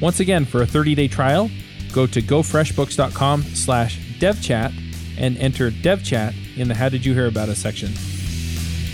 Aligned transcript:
Once 0.00 0.20
again, 0.20 0.44
for 0.44 0.62
a 0.62 0.66
30 0.66 0.94
day 0.94 1.08
trial, 1.08 1.50
go 1.92 2.06
to 2.06 2.22
gofreshbooks.com 2.22 3.42
slash 3.42 3.98
devchat 4.20 4.72
and 5.18 5.36
enter 5.38 5.72
devchat 5.72 6.34
in 6.56 6.68
the 6.68 6.74
How 6.74 6.88
Did 6.88 7.04
You 7.04 7.14
Hear 7.14 7.26
About 7.26 7.48
Us 7.48 7.58
section. 7.58 7.88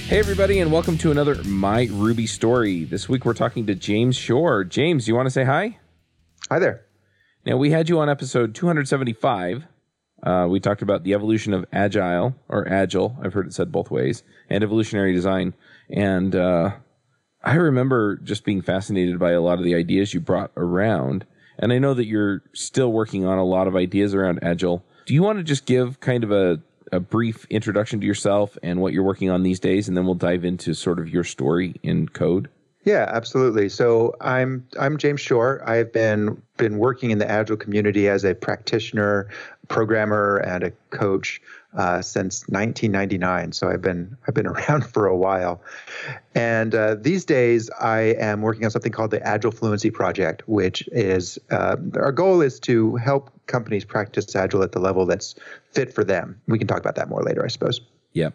Hey, 0.09 0.19
everybody, 0.19 0.61
and 0.61 0.73
welcome 0.73 0.97
to 0.99 1.11
another 1.11 1.43
My 1.45 1.89
Ruby 1.91 2.27
story. 2.27 2.85
This 2.85 3.07
week 3.07 3.27
we're 3.27 3.35
talking 3.35 3.67
to 3.67 3.75
James 3.75 4.17
Shore. 4.17 4.65
James, 4.65 5.07
you 5.07 5.15
want 5.15 5.27
to 5.27 5.31
say 5.31 5.45
hi? 5.45 5.79
Hi 6.49 6.59
there. 6.59 6.87
Now, 7.45 7.59
we 7.59 7.71
had 7.71 7.91
you 7.91 7.99
on 7.99 8.09
episode 8.09 8.55
275. 8.55 9.65
Uh, 10.23 10.47
we 10.49 10.59
talked 10.59 10.81
about 10.81 11.05
the 11.05 11.13
evolution 11.13 11.53
of 11.53 11.67
agile 11.71 12.35
or 12.49 12.67
agile. 12.67 13.15
I've 13.23 13.35
heard 13.35 13.47
it 13.47 13.53
said 13.53 13.71
both 13.71 13.91
ways, 13.91 14.23
and 14.49 14.65
evolutionary 14.65 15.13
design. 15.13 15.53
And 15.91 16.35
uh, 16.35 16.77
I 17.45 17.55
remember 17.55 18.17
just 18.17 18.45
being 18.45 18.63
fascinated 18.63 19.19
by 19.19 19.33
a 19.33 19.41
lot 19.41 19.59
of 19.59 19.65
the 19.65 19.75
ideas 19.75 20.15
you 20.15 20.21
brought 20.21 20.51
around. 20.57 21.27
And 21.59 21.73
I 21.73 21.79
know 21.79 21.95
that 21.95 22.07
you're 22.07 22.43
still 22.53 22.91
working 22.91 23.25
on 23.25 23.39
a 23.39 23.45
lot 23.45 23.69
of 23.69 23.77
ideas 23.77 24.15
around 24.15 24.41
agile. 24.43 24.83
Do 25.07 25.15
you 25.15 25.23
want 25.23 25.39
to 25.39 25.45
just 25.45 25.67
give 25.67 26.01
kind 26.01 26.25
of 26.25 26.33
a 26.33 26.61
a 26.93 27.01
brief 27.01 27.45
introduction 27.51 28.01
to 28.01 28.07
yourself 28.07 28.57
and 28.63 28.81
what 28.81 28.93
you're 28.93 29.03
working 29.03 29.31
on 29.31 29.43
these 29.43 29.59
days, 29.59 29.89
and 29.89 29.97
then 29.97 30.05
we'll 30.05 30.15
dive 30.15 30.45
into 30.45 30.75
sort 30.75 30.99
of 30.99 31.09
your 31.09 31.25
story 31.25 31.75
in 31.83 32.09
code. 32.09 32.49
Yeah, 32.85 33.11
absolutely. 33.11 33.71
So 33.71 34.15
I'm 34.21 34.67
I'm 34.79 34.99
James 34.99 35.21
Shore. 35.21 35.63
I've 35.67 35.93
been 35.93 36.41
been 36.59 36.79
working 36.79 37.11
in 37.11 37.19
the 37.19 37.29
Agile 37.29 37.57
community 37.57 38.09
as 38.09 38.25
a 38.25 38.35
practitioner, 38.35 39.29
programmer, 39.69 40.37
and 40.39 40.65
a 40.65 40.71
coach 40.91 41.41
uh, 41.77 42.03
since 42.03 42.43
1999. 42.49 43.53
So 43.53 43.71
I've 43.71 43.81
been 43.81 44.17
I've 44.29 44.35
been 44.35 44.47
around 44.47 44.87
for 44.87 45.07
a 45.07 45.17
while, 45.17 45.63
and 46.35 46.75
uh, 46.75 46.97
these 46.97 47.25
days 47.25 47.71
I 47.81 48.01
am 48.19 48.43
working 48.43 48.67
on 48.67 48.71
something 48.71 48.93
called 48.93 49.13
the 49.13 49.27
Agile 49.27 49.51
Fluency 49.51 49.91
Project, 49.91 50.47
which 50.47 50.87
is 50.93 51.39
uh, 51.51 51.77
our 51.97 52.13
goal 52.13 52.43
is 52.43 52.61
to 52.61 52.97
help 52.97 53.31
companies 53.47 53.87
practice 53.87 54.37
Agile 54.37 54.63
at 54.63 54.73
the 54.73 54.79
level 54.79 55.07
that's 55.07 55.35
fit 55.73 55.93
for 55.93 56.05
them. 56.05 56.39
We 56.49 56.59
can 56.59 56.67
talk 56.67 56.81
about 56.81 56.97
that 56.97 57.09
more 57.09 57.23
later, 57.23 57.43
I 57.43 57.49
suppose. 57.49 57.81
Yeah, 58.13 58.29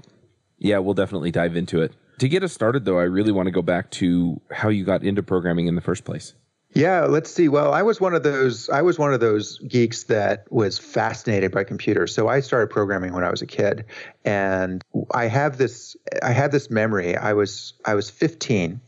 yeah, 0.58 0.80
we'll 0.80 0.96
definitely 0.96 1.30
dive 1.30 1.56
into 1.56 1.84
it. 1.84 1.94
To 2.20 2.30
get 2.30 2.44
us 2.44 2.54
started, 2.54 2.86
though, 2.86 3.00
I 3.00 3.04
really 3.04 3.32
want 3.32 3.48
to 3.48 3.52
go 3.52 3.62
back 3.62 3.92
to 3.92 4.40
how 4.52 4.70
you 4.70 4.84
got 4.84 5.04
into 5.04 5.24
programming 5.24 5.68
in 5.68 5.76
the 5.76 5.82
first 5.82 6.04
place. 6.04 6.34
Yeah, 6.74 7.06
let's 7.06 7.32
see. 7.32 7.50
Well, 7.50 7.74
I 7.74 7.82
was 7.82 8.00
one 8.00 8.14
of 8.14 8.22
those 8.22 8.70
I 8.70 8.84
was 8.84 9.00
one 9.00 9.12
of 9.12 9.20
those 9.20 9.58
geeks 9.60 10.04
that 10.04 10.46
was 10.52 10.78
fascinated 10.78 11.52
by 11.52 11.64
computers. 11.64 12.14
So 12.14 12.28
I 12.28 12.42
started 12.42 12.70
programming 12.70 13.14
when 13.14 13.24
I 13.24 13.32
was 13.32 13.42
a 13.42 13.48
kid 13.48 13.86
and 14.24 14.84
I 15.12 15.26
have 15.26 15.58
this 15.58 15.96
I 16.22 16.32
have 16.32 16.52
this 16.52 16.70
memory. 16.70 17.18
I 17.18 17.34
was 17.34 17.74
I 17.86 17.96
was 17.96 18.12
15 18.12 18.80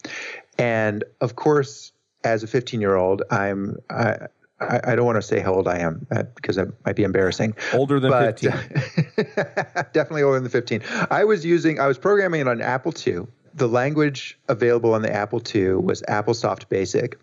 and 0.60 1.04
of 1.22 1.36
course 1.36 1.92
as 2.24 2.44
a 2.44 2.48
15-year-old, 2.48 3.24
I'm 3.32 3.78
I, 3.90 4.28
I, 4.62 4.96
don't 4.96 5.06
want 5.06 5.18
to 5.18 5.22
say 5.22 5.40
how 5.40 5.54
old 5.54 5.68
I 5.68 5.80
am 5.80 6.06
uh, 6.12 6.24
because 6.36 6.58
it 6.58 6.70
might 6.86 6.96
be 6.96 7.04
embarrassing. 7.04 7.56
Older 7.74 8.00
than 8.00 8.12
but, 8.12 8.40
15. 8.40 8.52
definitely 9.94 10.24
older 10.24 10.40
than 10.40 10.50
15. 10.50 10.82
I 11.10 11.24
was 11.24 11.44
using, 11.44 11.80
I 11.80 11.88
was 11.88 11.98
programming 11.98 12.42
it 12.42 12.48
on 12.48 12.62
Apple 12.62 12.94
II 13.06 13.28
the 13.54 13.68
language 13.68 14.40
available 14.48 14.94
on 14.94 15.02
the 15.02 15.14
Apple 15.14 15.42
II 15.54 15.74
was 15.76 16.02
AppleSoft 16.04 16.70
Basic. 16.70 17.20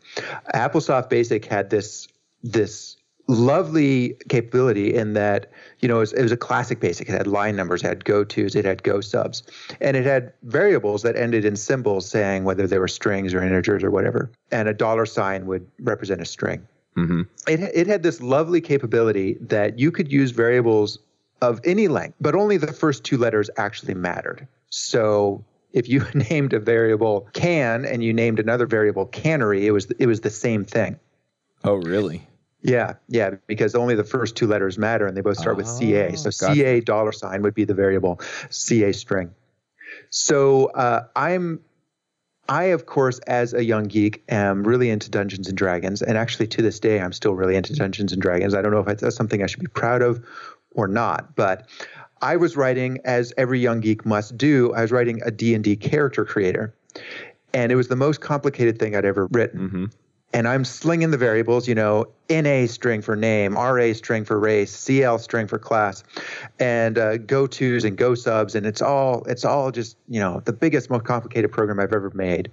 AppleSoft 0.54 1.08
Basic 1.08 1.44
had 1.44 1.70
this 1.70 2.08
this 2.42 2.96
lovely 3.28 4.16
capability 4.30 4.94
in 4.94 5.12
that 5.12 5.50
you 5.80 5.88
know 5.88 5.96
it 5.96 6.00
was, 6.00 6.12
it 6.14 6.22
was, 6.22 6.32
a 6.32 6.36
classic 6.36 6.80
basic 6.80 7.10
it 7.10 7.12
had 7.12 7.26
line 7.26 7.54
numbers 7.54 7.82
it 7.82 7.86
had 7.86 8.04
go 8.06 8.24
tos 8.24 8.54
it 8.54 8.64
had 8.64 8.82
go 8.82 9.02
subs 9.02 9.42
and 9.82 9.98
it 9.98 10.06
had 10.06 10.32
variables 10.44 11.02
that 11.02 11.14
ended 11.14 11.44
in 11.44 11.54
symbols 11.54 12.08
saying 12.08 12.44
whether 12.44 12.66
they 12.66 12.78
were 12.78 12.88
strings 12.88 13.34
or 13.34 13.42
integers 13.42 13.84
or 13.84 13.90
whatever 13.90 14.30
and 14.50 14.66
a 14.66 14.72
dollar 14.72 15.04
sign 15.04 15.44
would 15.44 15.66
represent 15.80 16.22
a 16.22 16.24
string 16.24 16.66
mm-hmm. 16.98 17.22
it, 17.46 17.60
it 17.74 17.86
had 17.86 18.02
this 18.02 18.20
lovely 18.20 18.60
capability 18.60 19.36
that 19.40 19.78
you 19.78 19.90
could 19.90 20.10
use 20.10 20.30
variables 20.30 20.98
of 21.40 21.60
any 21.64 21.88
length 21.88 22.16
but 22.20 22.34
only 22.34 22.56
the 22.56 22.72
first 22.72 23.04
two 23.04 23.16
letters 23.16 23.48
actually 23.56 23.94
mattered 23.94 24.46
so 24.70 25.44
if 25.72 25.88
you 25.88 26.04
named 26.30 26.52
a 26.52 26.60
variable 26.60 27.28
can 27.32 27.84
and 27.84 28.02
you 28.02 28.12
named 28.12 28.38
another 28.38 28.66
variable 28.66 29.06
cannery, 29.06 29.66
it 29.66 29.70
was 29.70 29.86
it 29.98 30.06
was 30.06 30.20
the 30.20 30.30
same 30.30 30.64
thing. 30.64 30.98
Oh, 31.64 31.74
really? 31.74 32.26
Yeah, 32.60 32.94
yeah, 33.08 33.30
because 33.46 33.76
only 33.76 33.94
the 33.94 34.04
first 34.04 34.36
two 34.36 34.48
letters 34.48 34.78
matter, 34.78 35.06
and 35.06 35.16
they 35.16 35.20
both 35.20 35.38
start 35.38 35.54
oh, 35.54 35.58
with 35.58 35.68
CA. 35.68 36.14
So 36.16 36.30
gotcha. 36.30 36.54
CA 36.54 36.80
dollar 36.80 37.12
sign 37.12 37.42
would 37.42 37.54
be 37.54 37.64
the 37.64 37.74
variable 37.74 38.20
CA 38.50 38.92
string. 38.92 39.32
So 40.10 40.66
uh, 40.66 41.04
I'm, 41.14 41.60
I 42.48 42.64
of 42.64 42.86
course, 42.86 43.18
as 43.20 43.52
a 43.52 43.64
young 43.64 43.84
geek, 43.84 44.22
am 44.28 44.64
really 44.64 44.90
into 44.90 45.10
Dungeons 45.10 45.48
and 45.48 45.56
Dragons, 45.56 46.00
and 46.02 46.16
actually 46.16 46.46
to 46.48 46.62
this 46.62 46.80
day, 46.80 47.00
I'm 47.00 47.12
still 47.12 47.34
really 47.34 47.56
into 47.56 47.74
Dungeons 47.74 48.12
and 48.12 48.22
Dragons. 48.22 48.54
I 48.54 48.62
don't 48.62 48.72
know 48.72 48.80
if 48.80 48.98
that's 48.98 49.16
something 49.16 49.42
I 49.42 49.46
should 49.46 49.60
be 49.60 49.66
proud 49.66 50.02
of 50.02 50.24
or 50.72 50.88
not, 50.88 51.34
but 51.36 51.68
I 52.22 52.36
was 52.36 52.56
writing, 52.56 53.00
as 53.04 53.32
every 53.36 53.60
young 53.60 53.80
geek 53.80 54.04
must 54.04 54.36
do, 54.36 54.72
I 54.74 54.82
was 54.82 54.90
writing 54.90 55.20
a 55.24 55.30
D&D 55.30 55.76
character 55.76 56.24
creator. 56.24 56.74
And 57.54 57.72
it 57.72 57.76
was 57.76 57.88
the 57.88 57.96
most 57.96 58.20
complicated 58.20 58.78
thing 58.78 58.94
I'd 58.96 59.04
ever 59.04 59.26
written. 59.30 59.60
Mm-hmm. 59.60 59.84
And 60.32 60.46
I'm 60.46 60.64
slinging 60.64 61.10
the 61.10 61.16
variables, 61.16 61.66
you 61.66 61.74
know, 61.74 62.06
NA 62.28 62.66
string 62.66 63.00
for 63.00 63.16
name, 63.16 63.54
RA 63.54 63.92
string 63.94 64.24
for 64.24 64.38
race, 64.38 64.70
CL 64.70 65.18
string 65.18 65.46
for 65.46 65.58
class, 65.58 66.04
and 66.58 66.98
uh, 66.98 67.16
go 67.16 67.46
tos 67.46 67.84
and 67.84 67.96
go 67.96 68.14
subs, 68.14 68.54
and 68.54 68.66
it's 68.66 68.82
all 68.82 69.24
it's 69.24 69.44
all 69.44 69.70
just 69.70 69.96
you 70.08 70.20
know 70.20 70.42
the 70.44 70.52
biggest, 70.52 70.90
most 70.90 71.04
complicated 71.04 71.50
program 71.50 71.80
I've 71.80 71.94
ever 71.94 72.10
made. 72.14 72.50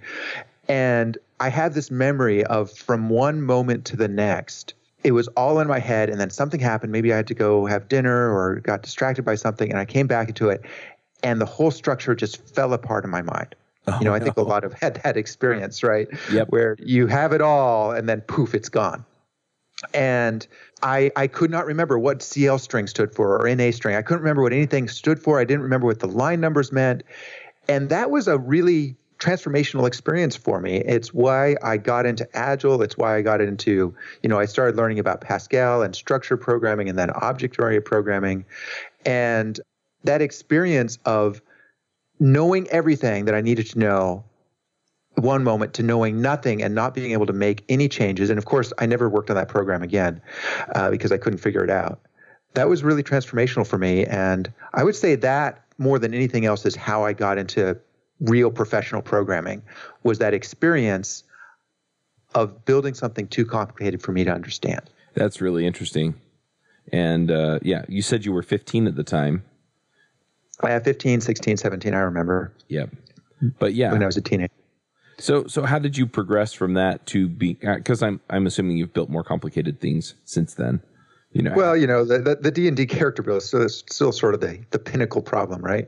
And 0.70 1.18
I 1.40 1.50
have 1.50 1.74
this 1.74 1.92
memory 1.92 2.46
of 2.46 2.72
from 2.72 3.10
one 3.10 3.42
moment 3.42 3.86
to 3.86 3.98
the 3.98 4.08
next, 4.08 4.74
it 5.04 5.12
was 5.12 5.28
all 5.30 5.60
in 5.60 5.68
my 5.68 5.80
head. 5.80 6.10
And 6.10 6.20
then 6.20 6.30
something 6.30 6.60
happened. 6.60 6.92
Maybe 6.92 7.12
i 7.12 7.18
had 7.18 7.28
to 7.28 7.36
go 7.36 7.66
have 7.66 7.88
dinner 7.90 8.34
or 8.34 8.62
got 8.62 8.84
distracted 8.84 9.24
by 9.26 9.36
something 9.36 9.70
and 9.70 9.80
i 9.80 9.86
came 9.86 10.08
back 10.08 10.30
into 10.30 10.50
it 10.50 10.62
and 11.24 11.42
the 11.42 11.46
whole 11.46 11.72
structure 11.72 12.16
just 12.16 12.38
fell 12.54 12.74
apart 12.74 13.04
in 13.04 13.10
my 13.10 13.22
mind 13.22 13.56
oh, 13.88 13.98
you 14.00 14.06
know 14.06 14.14
i 14.14 14.20
think 14.20 14.38
a 14.38 14.42
lot 14.42 14.64
of 14.64 14.74
had 14.74 15.02
that 15.04 15.18
experience 15.18 15.84
right 15.84 16.08
yep. 16.32 16.48
where 16.50 16.76
you 16.80 17.08
have 17.08 17.34
it 17.34 17.42
all 17.42 17.92
and 17.92 18.08
then 18.08 18.22
poof 18.22 18.54
it's 18.54 18.70
gone 18.70 19.06
and 19.94 20.48
I, 20.84 21.12
I 21.16 21.28
could 21.28 21.52
not 21.52 21.66
remember 21.66 22.00
what 22.00 22.22
CL 22.22 22.60
string 22.60 22.88
stood 22.88 23.14
for 23.14 23.42
or 23.42 23.54
NA 23.54 23.72
string. 23.72 23.96
I 23.96 24.02
couldn't 24.02 24.22
remember 24.22 24.42
what 24.42 24.54
anything 24.54 24.88
stood 24.88 25.20
for. 25.20 25.40
I 25.40 25.44
didn't 25.44 25.64
remember 25.64 25.86
what 25.86 26.00
the 26.00 26.08
line 26.08 26.40
numbers 26.40 26.72
meant. 26.72 27.04
And 27.68 27.90
that 27.90 28.10
was 28.10 28.28
a 28.28 28.38
really 28.38 28.96
transformational 29.20 29.88
experience 29.88 30.36
for 30.36 30.60
me. 30.60 30.78
It's 30.78 31.14
why 31.14 31.56
I 31.64 31.78
got 31.78 32.06
into 32.06 32.28
Agile. 32.36 32.82
It's 32.82 32.98
why 32.98 33.16
I 33.16 33.22
got 33.22 33.42
into, 33.42 33.96
you 34.22 34.30
know, 34.30 34.40
I 34.40 34.46
started 34.46 34.76
learning 34.76 35.00
about 35.00 35.22
Pascal 35.22 35.82
and 35.82 35.96
structure 35.96 36.38
programming 36.38 36.90
and 36.90 36.98
then 36.98 37.10
object 37.12 37.58
oriented 37.60 37.86
programming. 37.86 38.46
And 39.06 39.60
that 40.04 40.22
experience 40.22 41.00
of 41.06 41.42
knowing 42.20 42.68
everything 42.70 43.26
that 43.26 43.36
I 43.36 43.42
needed 43.42 43.68
to 43.68 43.80
know 43.80 44.24
one 45.16 45.44
moment 45.44 45.74
to 45.76 45.84
knowing 45.84 46.22
nothing 46.22 46.62
and 46.62 46.76
not 46.76 46.94
being 46.94 47.12
able 47.12 47.26
to 47.26 47.34
make 47.34 47.64
any 47.70 47.88
changes. 47.88 48.30
And 48.30 48.38
of 48.38 48.46
course, 48.46 48.74
I 48.80 48.86
never 48.86 49.10
worked 49.10 49.30
on 49.30 49.36
that 49.36 49.48
program 49.48 49.82
again 49.82 50.22
uh, 50.76 50.90
because 50.90 51.12
I 51.12 51.18
couldn't 51.18 51.40
figure 51.40 51.64
it 51.64 51.70
out. 51.70 52.00
That 52.54 52.70
was 52.70 52.84
really 52.84 53.04
transformational 53.04 53.68
for 53.68 53.78
me. 53.78 54.06
And 54.06 54.52
I 54.74 54.84
would 54.84 54.96
say 54.96 55.16
that 55.16 55.64
more 55.78 56.00
than 56.00 56.14
anything 56.14 56.46
else 56.46 56.66
is 56.66 56.76
how 56.76 57.04
I 57.04 57.14
got 57.14 57.38
into 57.38 57.78
real 58.22 58.50
professional 58.50 59.02
programming 59.02 59.62
was 60.04 60.20
that 60.20 60.34
experience 60.34 61.24
of 62.34 62.66
building 62.66 62.94
something 62.94 63.28
too 63.28 63.46
complicated 63.46 64.02
for 64.02 64.12
me 64.12 64.24
to 64.24 64.32
understand. 64.32 64.82
That's 65.14 65.42
really 65.42 65.66
interesting. 65.66 66.16
And 66.92 67.32
uh, 67.32 67.60
yeah, 67.62 67.84
you 67.88 68.02
said 68.02 68.26
you 68.26 68.34
were 68.34 68.44
15 68.44 68.88
at 68.88 68.96
the 68.96 69.04
time. 69.04 69.44
I 70.62 70.72
have 70.72 70.84
15, 70.84 71.22
16, 71.22 71.58
17. 71.58 71.94
I 71.94 72.00
remember. 72.00 72.54
Yeah. 72.68 72.86
But 73.60 73.74
yeah, 73.74 73.92
when 73.92 74.04
I 74.04 74.06
was 74.06 74.18
a 74.18 74.22
teenager. 74.22 74.54
So, 75.18 75.48
so 75.48 75.64
how 75.64 75.80
did 75.80 75.98
you 75.98 76.08
progress 76.08 76.54
from 76.54 76.74
that 76.74 77.06
to 77.08 77.28
be? 77.28 77.54
Because 77.54 78.04
I'm, 78.04 78.20
I'm 78.30 78.48
assuming 78.48 78.78
you've 78.78 78.94
built 78.94 79.10
more 79.10 79.24
complicated 79.24 79.80
things 79.80 80.16
since 80.26 80.54
then. 80.54 80.82
You 81.32 81.42
know. 81.42 81.54
Well, 81.54 81.76
you 81.76 81.86
know, 81.86 82.06
the 82.06 82.38
the 82.40 82.50
D 82.50 82.70
and 82.70 82.78
D 82.78 82.86
character 82.86 83.22
build 83.22 83.40
is 83.40 83.48
still, 83.48 83.68
still 83.68 84.12
sort 84.14 84.36
of 84.36 84.40
the 84.40 84.64
the 84.72 84.80
pinnacle 84.80 85.22
problem, 85.22 85.62
right? 85.62 85.86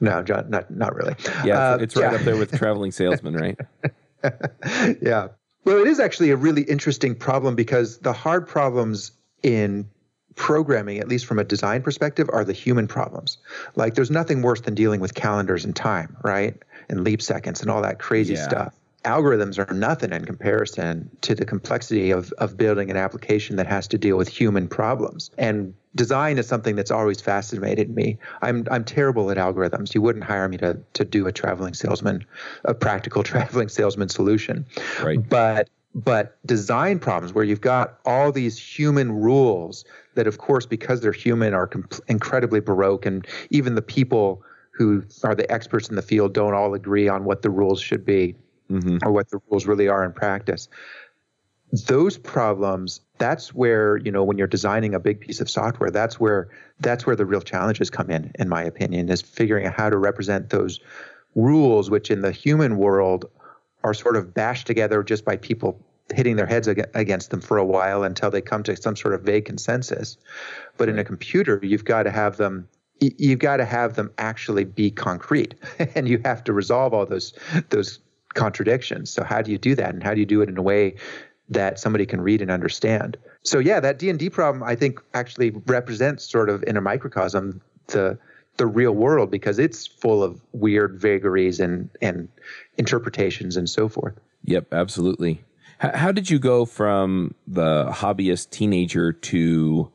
No, 0.00 0.22
John, 0.22 0.50
not 0.50 0.70
not 0.70 0.94
really. 0.94 1.14
Yeah, 1.46 1.72
uh, 1.72 1.78
it's 1.80 1.96
right 1.96 2.12
yeah. 2.12 2.18
up 2.18 2.24
there 2.26 2.36
with 2.36 2.52
traveling 2.52 2.92
salesman, 2.92 3.34
right? 3.34 3.58
yeah. 5.02 5.28
Well, 5.64 5.78
it 5.78 5.86
is 5.86 5.98
actually 6.00 6.30
a 6.30 6.36
really 6.36 6.62
interesting 6.62 7.14
problem 7.14 7.54
because 7.54 7.98
the 7.98 8.12
hard 8.12 8.46
problems 8.46 9.12
in 9.42 9.88
programming, 10.34 10.98
at 10.98 11.08
least 11.08 11.26
from 11.26 11.38
a 11.38 11.44
design 11.44 11.82
perspective, 11.82 12.28
are 12.32 12.44
the 12.44 12.52
human 12.52 12.88
problems. 12.88 13.38
Like, 13.76 13.94
there's 13.94 14.10
nothing 14.10 14.42
worse 14.42 14.60
than 14.60 14.74
dealing 14.74 15.00
with 15.00 15.14
calendars 15.14 15.64
and 15.64 15.74
time, 15.74 16.16
right? 16.22 16.60
And 16.88 17.04
leap 17.04 17.22
seconds 17.22 17.60
and 17.60 17.70
all 17.70 17.82
that 17.82 17.98
crazy 17.98 18.34
yeah. 18.34 18.44
stuff. 18.44 18.74
Algorithms 19.04 19.58
are 19.58 19.72
nothing 19.74 20.12
in 20.12 20.24
comparison 20.24 21.10
to 21.22 21.34
the 21.34 21.44
complexity 21.44 22.12
of, 22.12 22.32
of 22.38 22.56
building 22.56 22.90
an 22.90 22.96
application 22.96 23.56
that 23.56 23.66
has 23.66 23.88
to 23.88 23.98
deal 23.98 24.16
with 24.16 24.28
human 24.28 24.68
problems. 24.68 25.30
And 25.38 25.74
design 25.94 26.38
is 26.38 26.46
something 26.46 26.76
that's 26.76 26.90
always 26.90 27.20
fascinated 27.20 27.94
me. 27.94 28.18
I'm 28.42 28.66
I'm 28.70 28.84
terrible 28.84 29.30
at 29.30 29.36
algorithms. 29.36 29.94
You 29.94 30.02
wouldn't 30.02 30.24
hire 30.24 30.48
me 30.48 30.56
to 30.58 30.78
to 30.94 31.04
do 31.04 31.26
a 31.26 31.32
traveling 31.32 31.74
salesman, 31.74 32.24
a 32.64 32.74
practical 32.74 33.22
traveling 33.24 33.68
salesman 33.68 34.08
solution. 34.08 34.64
Right. 35.02 35.28
But 35.28 35.68
but 35.94 36.38
design 36.46 36.98
problems 36.98 37.34
where 37.34 37.44
you've 37.44 37.60
got 37.60 37.98
all 38.04 38.32
these 38.32 38.58
human 38.58 39.12
rules 39.12 39.84
that 40.14 40.26
of 40.26 40.38
course 40.38 40.66
because 40.66 41.00
they're 41.00 41.12
human 41.12 41.54
are 41.54 41.66
comp- 41.66 42.00
incredibly 42.08 42.60
baroque 42.60 43.06
and 43.06 43.26
even 43.50 43.74
the 43.74 43.82
people 43.82 44.42
who 44.70 45.02
are 45.22 45.34
the 45.34 45.50
experts 45.52 45.88
in 45.88 45.96
the 45.96 46.02
field 46.02 46.32
don't 46.32 46.54
all 46.54 46.74
agree 46.74 47.08
on 47.08 47.24
what 47.24 47.42
the 47.42 47.50
rules 47.50 47.80
should 47.80 48.04
be 48.04 48.34
mm-hmm. 48.70 48.98
or 49.02 49.12
what 49.12 49.28
the 49.30 49.38
rules 49.50 49.66
really 49.66 49.88
are 49.88 50.04
in 50.04 50.12
practice 50.12 50.68
those 51.86 52.18
problems 52.18 53.00
that's 53.18 53.54
where 53.54 53.96
you 53.98 54.10
know 54.10 54.24
when 54.24 54.36
you're 54.38 54.46
designing 54.46 54.94
a 54.94 55.00
big 55.00 55.20
piece 55.20 55.40
of 55.40 55.48
software 55.48 55.90
that's 55.90 56.20
where 56.20 56.48
that's 56.80 57.06
where 57.06 57.16
the 57.16 57.24
real 57.24 57.40
challenges 57.40 57.90
come 57.90 58.10
in 58.10 58.30
in 58.38 58.48
my 58.48 58.62
opinion 58.62 59.08
is 59.08 59.22
figuring 59.22 59.66
out 59.66 59.74
how 59.74 59.88
to 59.88 59.96
represent 59.96 60.50
those 60.50 60.80
rules 61.34 61.90
which 61.90 62.10
in 62.10 62.20
the 62.20 62.32
human 62.32 62.76
world 62.76 63.24
are 63.84 63.94
sort 63.94 64.16
of 64.16 64.34
bashed 64.34 64.66
together 64.66 65.02
just 65.02 65.24
by 65.24 65.36
people 65.36 65.80
hitting 66.14 66.36
their 66.36 66.46
heads 66.46 66.68
against 66.68 67.30
them 67.30 67.40
for 67.40 67.56
a 67.58 67.64
while 67.64 68.02
until 68.02 68.30
they 68.30 68.40
come 68.40 68.62
to 68.64 68.76
some 68.76 68.96
sort 68.96 69.14
of 69.14 69.22
vague 69.22 69.44
consensus. 69.44 70.16
But 70.76 70.88
in 70.88 70.98
a 70.98 71.04
computer, 71.04 71.60
you've 71.62 71.84
got 71.84 72.04
to 72.04 72.10
have 72.10 72.36
them 72.36 72.68
you've 73.00 73.40
got 73.40 73.56
to 73.56 73.64
have 73.64 73.96
them 73.96 74.12
actually 74.18 74.62
be 74.62 74.88
concrete 74.90 75.56
and 75.96 76.08
you 76.08 76.20
have 76.24 76.44
to 76.44 76.52
resolve 76.52 76.94
all 76.94 77.06
those 77.06 77.32
those 77.70 77.98
contradictions. 78.34 79.10
So 79.10 79.24
how 79.24 79.42
do 79.42 79.50
you 79.50 79.58
do 79.58 79.74
that 79.74 79.92
and 79.92 80.02
how 80.02 80.14
do 80.14 80.20
you 80.20 80.26
do 80.26 80.40
it 80.40 80.48
in 80.48 80.56
a 80.56 80.62
way 80.62 80.94
that 81.48 81.78
somebody 81.78 82.06
can 82.06 82.20
read 82.20 82.40
and 82.40 82.50
understand? 82.50 83.16
So 83.42 83.58
yeah, 83.58 83.80
that 83.80 83.98
D&D 83.98 84.30
problem 84.30 84.62
I 84.62 84.76
think 84.76 85.00
actually 85.14 85.50
represents 85.66 86.30
sort 86.30 86.48
of 86.48 86.62
in 86.64 86.76
a 86.76 86.80
microcosm 86.80 87.60
the 87.88 88.18
the 88.56 88.66
real 88.66 88.92
world 88.92 89.30
because 89.30 89.58
it's 89.58 89.86
full 89.86 90.22
of 90.22 90.40
weird 90.52 91.00
vagaries 91.00 91.60
and 91.60 91.90
and 92.00 92.28
interpretations 92.78 93.56
and 93.56 93.68
so 93.68 93.88
forth. 93.88 94.14
Yep, 94.44 94.72
absolutely. 94.72 95.44
H- 95.82 95.94
how 95.94 96.12
did 96.12 96.30
you 96.30 96.38
go 96.38 96.64
from 96.64 97.34
the 97.46 97.86
hobbyist 97.90 98.50
teenager 98.50 99.12
to 99.12 99.90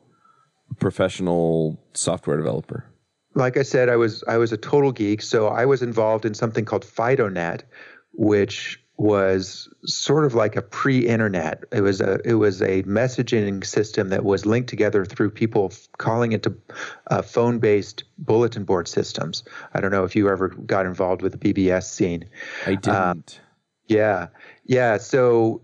professional 0.78 1.80
software 1.94 2.36
developer? 2.36 2.84
Like 3.34 3.56
I 3.56 3.62
said, 3.62 3.88
I 3.88 3.96
was 3.96 4.24
I 4.26 4.36
was 4.38 4.52
a 4.52 4.56
total 4.56 4.92
geek, 4.92 5.22
so 5.22 5.48
I 5.48 5.64
was 5.64 5.82
involved 5.82 6.24
in 6.24 6.34
something 6.34 6.64
called 6.64 6.84
FidoNet, 6.84 7.62
which 8.12 8.82
was 8.98 9.68
sort 9.84 10.24
of 10.24 10.34
like 10.34 10.56
a 10.56 10.62
pre-internet. 10.62 11.62
It 11.72 11.82
was 11.82 12.00
a 12.00 12.18
it 12.24 12.34
was 12.34 12.60
a 12.60 12.82
messaging 12.82 13.64
system 13.64 14.08
that 14.08 14.24
was 14.24 14.44
linked 14.44 14.68
together 14.68 15.04
through 15.04 15.30
people 15.30 15.72
calling 15.98 16.32
into 16.32 16.54
uh, 17.06 17.22
phone-based 17.22 18.02
bulletin 18.18 18.64
board 18.64 18.88
systems. 18.88 19.44
I 19.72 19.80
don't 19.80 19.92
know 19.92 20.04
if 20.04 20.16
you 20.16 20.28
ever 20.28 20.48
got 20.48 20.84
involved 20.84 21.22
with 21.22 21.38
the 21.40 21.54
BBS 21.54 21.84
scene. 21.84 22.28
I 22.66 22.74
didn't. 22.74 22.96
Um, 22.96 23.24
yeah, 23.86 24.26
yeah. 24.64 24.98
So 24.98 25.62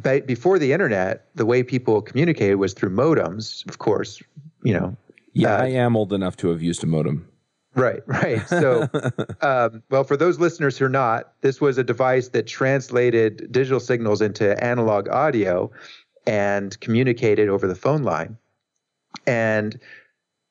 before 0.00 0.58
the 0.58 0.72
internet, 0.72 1.26
the 1.34 1.44
way 1.44 1.62
people 1.62 2.00
communicated 2.00 2.54
was 2.54 2.72
through 2.72 2.90
modems. 2.90 3.68
Of 3.68 3.78
course, 3.78 4.22
you 4.64 4.72
know. 4.72 4.96
Yeah, 5.34 5.56
uh, 5.56 5.62
I 5.62 5.68
am 5.68 5.94
old 5.94 6.12
enough 6.12 6.36
to 6.38 6.48
have 6.48 6.62
used 6.62 6.82
a 6.82 6.86
modem. 6.86 7.28
Right, 7.74 8.02
right. 8.06 8.46
So, 8.48 8.88
um, 9.40 9.82
well, 9.90 10.04
for 10.04 10.16
those 10.16 10.38
listeners 10.38 10.76
who 10.76 10.86
are 10.86 10.90
not, 10.90 11.32
this 11.40 11.60
was 11.60 11.78
a 11.78 11.84
device 11.84 12.28
that 12.28 12.46
translated 12.46 13.50
digital 13.50 13.80
signals 13.80 14.20
into 14.20 14.62
analog 14.62 15.08
audio 15.08 15.70
and 16.26 16.78
communicated 16.80 17.48
over 17.48 17.66
the 17.66 17.74
phone 17.74 18.02
line. 18.02 18.36
And 19.26 19.78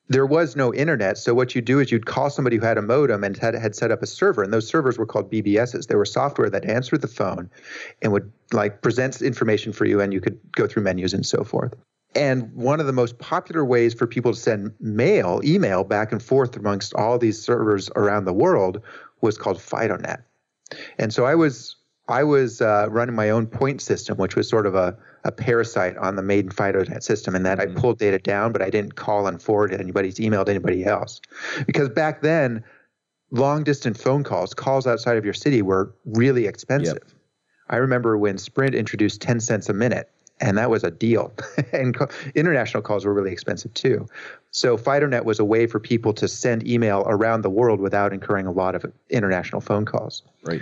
there 0.08 0.26
was 0.26 0.56
no 0.56 0.74
internet. 0.74 1.16
So 1.16 1.32
what 1.32 1.54
you 1.54 1.62
do 1.62 1.80
is 1.80 1.90
you'd 1.90 2.06
call 2.06 2.28
somebody 2.28 2.56
who 2.56 2.66
had 2.66 2.76
a 2.76 2.82
modem 2.82 3.24
and 3.24 3.36
had, 3.36 3.54
had 3.54 3.74
set 3.74 3.90
up 3.90 4.02
a 4.02 4.06
server, 4.06 4.42
and 4.42 4.52
those 4.52 4.66
servers 4.66 4.98
were 4.98 5.06
called 5.06 5.30
BBSs. 5.30 5.86
They 5.86 5.94
were 5.94 6.04
software 6.04 6.50
that 6.50 6.64
answered 6.64 7.00
the 7.00 7.08
phone 7.08 7.48
and 8.02 8.12
would 8.12 8.30
like 8.52 8.82
present 8.82 9.22
information 9.22 9.72
for 9.72 9.84
you, 9.84 10.00
and 10.00 10.12
you 10.12 10.20
could 10.20 10.38
go 10.52 10.66
through 10.66 10.82
menus 10.82 11.14
and 11.14 11.24
so 11.24 11.44
forth. 11.44 11.74
And 12.14 12.52
one 12.54 12.80
of 12.80 12.86
the 12.86 12.92
most 12.92 13.18
popular 13.18 13.64
ways 13.64 13.94
for 13.94 14.06
people 14.06 14.32
to 14.32 14.38
send 14.38 14.74
mail, 14.80 15.40
email 15.44 15.84
back 15.84 16.12
and 16.12 16.22
forth 16.22 16.56
amongst 16.56 16.94
all 16.94 17.18
these 17.18 17.42
servers 17.42 17.90
around 17.96 18.26
the 18.26 18.32
world 18.32 18.82
was 19.20 19.38
called 19.38 19.58
FidoNet. 19.58 20.22
And 20.98 21.12
so 21.12 21.24
I 21.24 21.34
was 21.34 21.76
I 22.08 22.24
was 22.24 22.60
uh, 22.60 22.88
running 22.90 23.14
my 23.14 23.30
own 23.30 23.46
point 23.46 23.80
system, 23.80 24.18
which 24.18 24.34
was 24.34 24.48
sort 24.48 24.66
of 24.66 24.74
a, 24.74 24.96
a 25.24 25.30
parasite 25.30 25.96
on 25.96 26.16
the 26.16 26.22
maiden 26.22 26.50
FidoNet 26.50 27.02
system, 27.02 27.34
in 27.36 27.44
that 27.44 27.58
mm-hmm. 27.58 27.76
I 27.76 27.80
pulled 27.80 27.98
data 27.98 28.18
down, 28.18 28.52
but 28.52 28.60
I 28.60 28.70
didn't 28.70 28.96
call 28.96 29.26
and 29.26 29.40
forward 29.40 29.72
anybody's 29.72 30.20
email 30.20 30.44
to 30.44 30.50
anybody 30.50 30.84
else. 30.84 31.20
Because 31.64 31.88
back 31.88 32.20
then, 32.20 32.64
long 33.30 33.62
distance 33.62 34.02
phone 34.02 34.24
calls, 34.24 34.52
calls 34.52 34.86
outside 34.86 35.16
of 35.16 35.24
your 35.24 35.32
city, 35.32 35.62
were 35.62 35.94
really 36.04 36.46
expensive. 36.46 36.98
Yep. 37.00 37.12
I 37.70 37.76
remember 37.76 38.18
when 38.18 38.36
Sprint 38.36 38.74
introduced 38.74 39.22
10 39.22 39.40
cents 39.40 39.68
a 39.68 39.72
minute 39.72 40.10
and 40.42 40.58
that 40.58 40.68
was 40.68 40.84
a 40.84 40.90
deal. 40.90 41.32
and 41.72 41.94
co- 41.94 42.08
international 42.34 42.82
calls 42.82 43.06
were 43.06 43.14
really 43.14 43.32
expensive 43.32 43.72
too. 43.72 44.06
So 44.50 44.76
FidoNet 44.76 45.24
was 45.24 45.38
a 45.38 45.44
way 45.44 45.66
for 45.66 45.80
people 45.80 46.12
to 46.14 46.28
send 46.28 46.66
email 46.66 47.04
around 47.06 47.42
the 47.42 47.50
world 47.50 47.80
without 47.80 48.12
incurring 48.12 48.46
a 48.46 48.52
lot 48.52 48.74
of 48.74 48.84
international 49.08 49.60
phone 49.60 49.86
calls. 49.86 50.22
Right. 50.42 50.60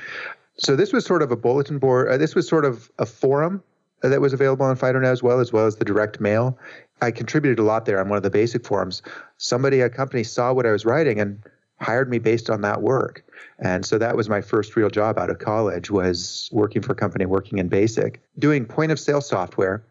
So 0.58 0.76
this 0.76 0.92
was 0.92 1.04
sort 1.04 1.22
of 1.22 1.32
a 1.32 1.36
bulletin 1.36 1.78
board. 1.78 2.08
Uh, 2.08 2.18
this 2.18 2.34
was 2.34 2.46
sort 2.46 2.64
of 2.64 2.90
a 2.98 3.06
forum 3.06 3.62
that 4.02 4.20
was 4.20 4.32
available 4.32 4.66
on 4.66 4.76
FidoNet 4.76 5.06
as 5.06 5.22
well, 5.22 5.40
as 5.40 5.52
well 5.52 5.66
as 5.66 5.76
the 5.76 5.84
direct 5.84 6.20
mail. 6.20 6.56
I 7.02 7.10
contributed 7.10 7.58
a 7.58 7.62
lot 7.62 7.86
there 7.86 7.98
on 7.98 8.08
one 8.10 8.18
of 8.18 8.22
the 8.22 8.30
basic 8.30 8.66
forums. 8.66 9.02
Somebody, 9.38 9.80
a 9.80 9.88
company, 9.88 10.22
saw 10.22 10.52
what 10.52 10.66
I 10.66 10.72
was 10.72 10.84
writing 10.84 11.18
and 11.18 11.42
hired 11.80 12.10
me 12.10 12.18
based 12.18 12.50
on 12.50 12.60
that 12.62 12.82
work. 12.82 13.24
And 13.58 13.84
so 13.84 13.98
that 13.98 14.16
was 14.16 14.28
my 14.28 14.40
first 14.40 14.76
real 14.76 14.90
job 14.90 15.18
out 15.18 15.30
of 15.30 15.38
college 15.38 15.90
was 15.90 16.48
working 16.52 16.82
for 16.82 16.92
a 16.92 16.96
company 16.96 17.26
working 17.26 17.58
in 17.58 17.68
BASIC, 17.68 18.20
doing 18.38 18.64
point 18.64 18.92
of 18.92 18.98
sale 18.98 19.20
software 19.20 19.84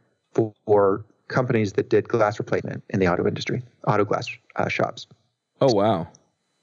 for 0.65 1.05
companies 1.27 1.74
that 1.74 1.89
did 1.89 2.08
glass 2.08 2.39
replacement 2.39 2.84
in 2.89 3.00
the 3.00 3.08
auto 3.08 3.27
industry, 3.27 3.62
auto 3.88 4.05
glass 4.05 4.27
uh, 4.55 4.67
shops. 4.67 5.08
Oh 5.62 5.74
wow. 5.74 6.08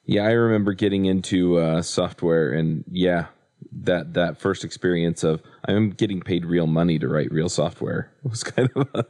Yeah, 0.04 0.22
I 0.22 0.30
remember 0.32 0.72
getting 0.72 1.06
into 1.06 1.58
uh, 1.58 1.82
software 1.82 2.52
and 2.52 2.84
yeah, 2.90 3.26
that 3.72 4.14
that 4.14 4.38
first 4.38 4.64
experience 4.64 5.24
of 5.24 5.42
I'm 5.64 5.90
getting 5.90 6.20
paid 6.20 6.44
real 6.44 6.66
money 6.66 6.98
to 6.98 7.08
write 7.08 7.30
real 7.32 7.48
software 7.48 8.10
was 8.22 8.42
kind 8.42 8.70
of 8.74 8.88
uh, 8.94 9.02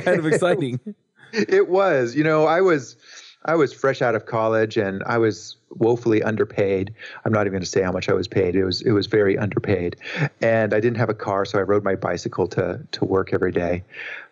kind 0.00 0.18
of 0.18 0.26
exciting. 0.26 0.80
it 1.32 1.68
was. 1.68 2.14
You 2.14 2.24
know, 2.24 2.46
I 2.46 2.60
was 2.60 2.96
I 3.44 3.54
was 3.54 3.72
fresh 3.72 4.02
out 4.02 4.14
of 4.14 4.26
college 4.26 4.76
and 4.76 5.02
I 5.04 5.18
was 5.18 5.56
woefully 5.70 6.22
underpaid. 6.22 6.92
I'm 7.24 7.32
not 7.32 7.42
even 7.42 7.52
going 7.52 7.62
to 7.62 7.66
say 7.66 7.82
how 7.82 7.92
much 7.92 8.08
I 8.08 8.12
was 8.12 8.28
paid. 8.28 8.56
It 8.56 8.64
was 8.64 8.82
it 8.82 8.92
was 8.92 9.06
very 9.06 9.38
underpaid, 9.38 9.96
and 10.40 10.74
I 10.74 10.80
didn't 10.80 10.96
have 10.96 11.08
a 11.08 11.14
car, 11.14 11.44
so 11.44 11.58
I 11.58 11.62
rode 11.62 11.84
my 11.84 11.94
bicycle 11.94 12.46
to 12.48 12.80
to 12.90 13.04
work 13.04 13.32
every 13.32 13.52
day. 13.52 13.84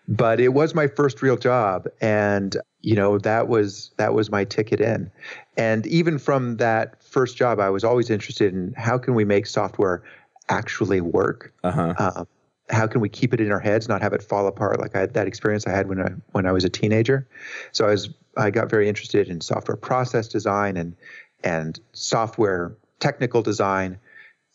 But 0.09 0.41
it 0.41 0.49
was 0.51 0.75
my 0.75 0.87
first 0.87 1.23
real 1.23 1.37
job, 1.37 1.87
and 2.01 2.57
you 2.83 2.95
know 2.95 3.19
that 3.19 3.49
was 3.49 3.91
that 3.97 4.15
was 4.15 4.31
my 4.31 4.45
ticket 4.45 4.81
in. 4.81 5.11
And 5.57 5.87
even 5.87 6.19
from 6.19 6.57
that 6.57 7.03
first 7.03 7.37
job, 7.37 7.61
I 7.61 7.71
was 7.71 7.85
always 7.85 8.11
interested 8.11 8.53
in 8.53 8.75
how 8.77 8.99
can 8.99 9.15
we 9.15 9.25
make 9.25 9.47
software 9.47 10.03
actually 10.49 11.01
work. 11.01 11.53
Uh-huh. 11.65 11.95
Um, 11.99 12.27
how 12.69 12.87
can 12.87 13.01
we 13.01 13.09
keep 13.09 13.33
it 13.33 13.41
in 13.41 13.53
our 13.53 13.61
heads, 13.61 13.89
not 13.89 14.03
have 14.03 14.13
it 14.13 14.23
fall 14.23 14.49
apart 14.49 14.81
like 14.81 14.97
I 14.97 15.01
had 15.01 15.15
that 15.15 15.29
experience 15.29 15.67
I 15.69 15.71
had 15.71 15.89
when 15.89 16.01
I 16.01 16.11
when 16.33 16.47
I 16.47 16.53
was 16.53 16.65
a 16.65 16.69
teenager. 16.69 17.27
So 17.73 17.87
I 17.87 17.91
was 17.91 18.09
I 18.37 18.51
got 18.51 18.71
very 18.71 18.89
interested 18.89 19.29
in 19.29 19.41
software 19.41 19.77
process 19.77 20.29
design 20.29 20.77
and 20.77 20.97
and 21.45 21.79
software 21.93 22.77
technical 23.01 23.43
design, 23.43 23.99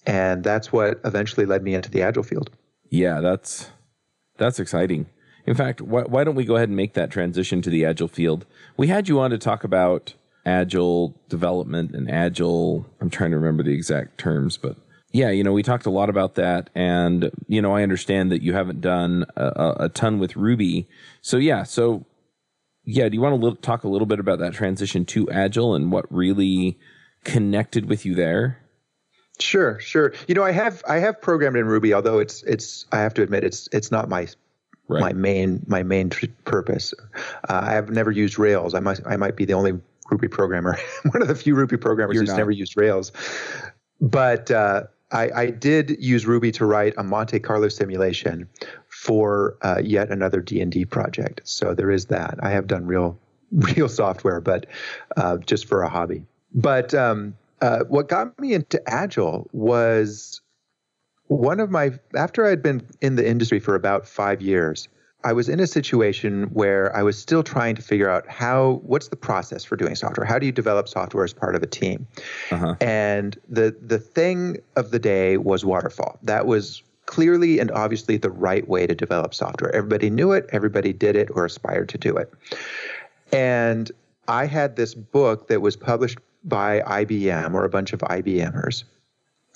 and 0.05 0.43
that's 0.43 0.71
what 0.71 0.99
eventually 1.05 1.45
led 1.45 1.63
me 1.63 1.75
into 1.75 1.89
the 1.89 2.01
agile 2.01 2.23
field. 2.23 2.49
Yeah, 2.89 3.21
that's 3.21 3.69
that's 4.37 4.59
exciting. 4.59 5.07
In 5.45 5.55
fact, 5.55 5.81
why, 5.81 6.03
why 6.03 6.23
don't 6.23 6.35
we 6.35 6.45
go 6.45 6.55
ahead 6.55 6.69
and 6.69 6.75
make 6.75 6.93
that 6.93 7.09
transition 7.09 7.61
to 7.63 7.69
the 7.69 7.85
agile 7.85 8.07
field? 8.07 8.45
We 8.77 8.87
had 8.87 9.07
you 9.09 9.19
on 9.19 9.31
to 9.31 9.37
talk 9.37 9.63
about 9.63 10.13
agile 10.45 11.15
development 11.29 11.95
and 11.95 12.09
agile. 12.09 12.85
I'm 12.99 13.09
trying 13.09 13.31
to 13.31 13.37
remember 13.37 13.63
the 13.63 13.73
exact 13.73 14.17
terms, 14.17 14.57
but 14.57 14.75
yeah, 15.11 15.29
you 15.29 15.43
know, 15.43 15.51
we 15.51 15.63
talked 15.63 15.85
a 15.85 15.91
lot 15.91 16.09
about 16.09 16.35
that, 16.35 16.69
and 16.73 17.31
you 17.47 17.61
know, 17.61 17.75
I 17.75 17.83
understand 17.83 18.31
that 18.31 18.41
you 18.41 18.53
haven't 18.53 18.81
done 18.81 19.25
a, 19.35 19.73
a 19.81 19.89
ton 19.89 20.19
with 20.19 20.35
Ruby. 20.35 20.87
So 21.21 21.37
yeah, 21.37 21.63
so 21.63 22.05
yeah, 22.83 23.07
do 23.09 23.15
you 23.15 23.21
want 23.21 23.41
to 23.41 23.61
talk 23.61 23.83
a 23.83 23.87
little 23.87 24.05
bit 24.05 24.19
about 24.19 24.39
that 24.39 24.53
transition 24.53 25.05
to 25.05 25.29
agile 25.29 25.75
and 25.75 25.91
what 25.91 26.05
really 26.11 26.79
connected 27.23 27.87
with 27.87 28.05
you 28.05 28.15
there? 28.15 28.57
Sure, 29.39 29.79
sure. 29.79 30.13
You 30.27 30.35
know, 30.35 30.43
I 30.43 30.51
have 30.51 30.83
I 30.87 30.97
have 30.97 31.21
programmed 31.21 31.57
in 31.57 31.65
Ruby, 31.65 31.93
although 31.93 32.19
it's 32.19 32.43
it's 32.43 32.85
I 32.91 32.99
have 32.99 33.13
to 33.15 33.23
admit 33.23 33.43
it's 33.43 33.67
it's 33.71 33.91
not 33.91 34.09
my 34.09 34.27
right. 34.87 35.01
my 35.01 35.13
main 35.13 35.63
my 35.67 35.83
main 35.83 36.09
tr- 36.09 36.27
purpose. 36.45 36.93
Uh, 37.49 37.61
I 37.63 37.73
have 37.73 37.89
never 37.89 38.11
used 38.11 38.37
Rails. 38.37 38.73
I 38.73 38.79
might 38.79 38.99
I 39.05 39.17
might 39.17 39.35
be 39.35 39.45
the 39.45 39.53
only 39.53 39.79
Ruby 40.09 40.27
programmer, 40.27 40.77
one 41.11 41.21
of 41.21 41.27
the 41.27 41.35
few 41.35 41.55
Ruby 41.55 41.77
programmers 41.77 42.15
You're 42.15 42.23
who's 42.23 42.29
not. 42.29 42.37
never 42.37 42.51
used 42.51 42.77
Rails. 42.77 43.11
But 43.99 44.51
uh, 44.51 44.83
I, 45.11 45.29
I, 45.35 45.49
did 45.51 45.97
use 45.99 46.25
Ruby 46.25 46.51
to 46.53 46.65
write 46.65 46.95
a 46.97 47.03
Monte 47.03 47.39
Carlo 47.39 47.69
simulation 47.69 48.49
for 49.01 49.57
uh, 49.63 49.81
yet 49.83 50.11
another 50.11 50.41
D 50.41 50.61
and 50.61 50.71
D 50.71 50.85
project. 50.85 51.41
So 51.43 51.73
there 51.73 51.89
is 51.89 52.05
that. 52.05 52.37
I 52.43 52.51
have 52.51 52.67
done 52.67 52.85
real 52.85 53.17
real 53.51 53.89
software, 53.89 54.39
but 54.39 54.67
uh, 55.17 55.37
just 55.37 55.65
for 55.65 55.81
a 55.81 55.89
hobby. 55.89 56.23
But 56.53 56.93
um, 56.93 57.35
uh, 57.61 57.79
what 57.87 58.09
got 58.09 58.39
me 58.39 58.53
into 58.53 58.79
Agile 58.87 59.49
was 59.53 60.39
one 61.29 61.59
of 61.59 61.71
my 61.71 61.93
after 62.15 62.45
I'd 62.45 62.61
been 62.61 62.87
in 63.01 63.15
the 63.15 63.27
industry 63.27 63.59
for 63.59 63.73
about 63.73 64.07
five 64.07 64.39
years. 64.39 64.87
I 65.23 65.33
was 65.33 65.49
in 65.49 65.59
a 65.59 65.67
situation 65.67 66.43
where 66.53 66.95
I 66.95 67.01
was 67.01 67.17
still 67.17 67.41
trying 67.41 67.75
to 67.75 67.81
figure 67.81 68.09
out 68.09 68.27
how 68.27 68.81
what's 68.83 69.07
the 69.07 69.15
process 69.15 69.63
for 69.63 69.77
doing 69.77 69.95
software? 69.95 70.25
How 70.25 70.37
do 70.37 70.45
you 70.45 70.51
develop 70.51 70.87
software 70.87 71.23
as 71.23 71.33
part 71.33 71.55
of 71.55 71.63
a 71.63 71.67
team? 71.67 72.05
Uh-huh. 72.51 72.75
And 72.79 73.35
the 73.49 73.75
the 73.81 73.97
thing 73.97 74.57
of 74.75 74.91
the 74.91 74.99
day 74.99 75.37
was 75.37 75.65
waterfall. 75.65 76.19
That 76.21 76.45
was 76.45 76.83
clearly 77.11 77.59
and 77.59 77.69
obviously 77.71 78.15
the 78.15 78.29
right 78.29 78.67
way 78.69 78.87
to 78.87 78.95
develop 78.95 79.33
software. 79.33 79.75
Everybody 79.75 80.09
knew 80.09 80.31
it, 80.31 80.49
everybody 80.53 80.93
did 80.93 81.17
it 81.17 81.27
or 81.33 81.43
aspired 81.43 81.89
to 81.89 81.97
do 81.97 82.15
it. 82.15 82.33
And 83.33 83.91
I 84.29 84.45
had 84.45 84.77
this 84.77 84.95
book 84.95 85.49
that 85.49 85.61
was 85.61 85.75
published 85.75 86.19
by 86.45 86.79
IBM 86.79 87.53
or 87.53 87.65
a 87.65 87.69
bunch 87.69 87.91
of 87.91 87.99
IBMers. 87.99 88.85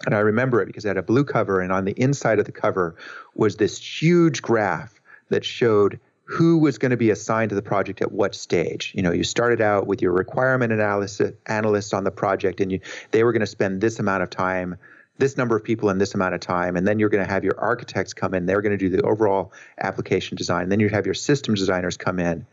And 0.05 0.13
I 0.13 0.19
remember 0.19 0.62
it 0.62 0.65
because 0.65 0.83
it 0.83 0.89
had 0.89 0.97
a 0.97 1.03
blue 1.03 1.24
cover, 1.24 1.62
and 1.62 1.71
on 1.71 1.85
the 1.85 1.93
inside 1.93 2.39
of 2.39 2.45
the 2.45 2.51
cover 2.51 2.95
was 3.35 3.55
this 3.55 3.79
huge 3.79 4.41
graph 4.41 5.00
that 5.29 5.45
showed 5.45 5.97
who 6.25 6.57
was 6.57 6.77
going 6.77 6.91
to 6.91 6.97
be 6.97 7.09
assigned 7.09 7.50
to 7.50 7.55
the 7.55 7.62
project 7.62 8.01
at 8.01 8.12
what 8.12 8.35
stage. 8.35 8.91
You 8.93 9.01
know, 9.01 9.13
you 9.13 9.24
started 9.24 9.62
out 9.62 9.88
with 9.88 10.01
your 10.01 10.12
requirement 10.12 10.74
analysis 10.74 11.31
analysts 11.45 11.93
on 11.93 12.03
the 12.03 12.12
project, 12.12 12.59
and 12.59 12.69
you, 12.71 12.81
they 13.12 13.24
were 13.24 13.31
going 13.31 13.39
to 13.39 13.47
spend 13.47 13.79
this 13.79 13.97
amount 13.97 14.24
of 14.24 14.29
time, 14.29 14.75
this 15.17 15.38
number 15.38 15.55
of 15.55 15.63
people 15.63 15.89
in 15.89 15.98
this 15.98 16.13
amount 16.13 16.36
of 16.36 16.41
time, 16.41 16.75
and 16.75 16.86
then 16.88 17.00
you're 17.00 17.10
going 17.10 17.25
to 17.25 17.31
have 17.31 17.43
your 17.43 17.57
architects 17.60 18.13
come 18.13 18.34
in. 18.34 18.45
They're 18.45 18.62
going 18.62 18.77
to 18.77 18.77
do 18.77 18.89
the 18.89 19.01
overall 19.03 19.53
application 19.79 20.36
design. 20.36 20.69
Then 20.69 20.79
you'd 20.79 20.91
have 20.91 21.05
your 21.05 21.15
system 21.15 21.55
designers 21.55 21.98
come 21.98 22.19
in, 22.19 22.45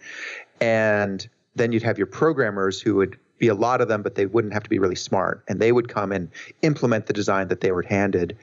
and 0.61 1.26
then 1.54 1.73
you'd 1.73 1.83
have 1.83 1.99
your 1.99 2.07
programmers 2.07 2.81
who 2.81 2.95
would 2.97 3.19
be 3.38 3.49
a 3.49 3.54
lot 3.54 3.81
of 3.81 3.88
them, 3.88 4.02
but 4.02 4.14
they 4.14 4.26
wouldn't 4.26 4.52
have 4.52 4.62
to 4.62 4.71
be 4.71 4.78
really 4.78 4.95
smart, 4.95 5.42
and 5.49 5.61
they 5.61 5.73
would 5.73 5.88
come 5.88 6.12
and 6.12 6.31
implement 6.62 7.07
the 7.07 7.12
design 7.12 7.49
that 7.49 7.61
they 7.61 7.73
were 7.73 7.83
handed, 7.83 8.37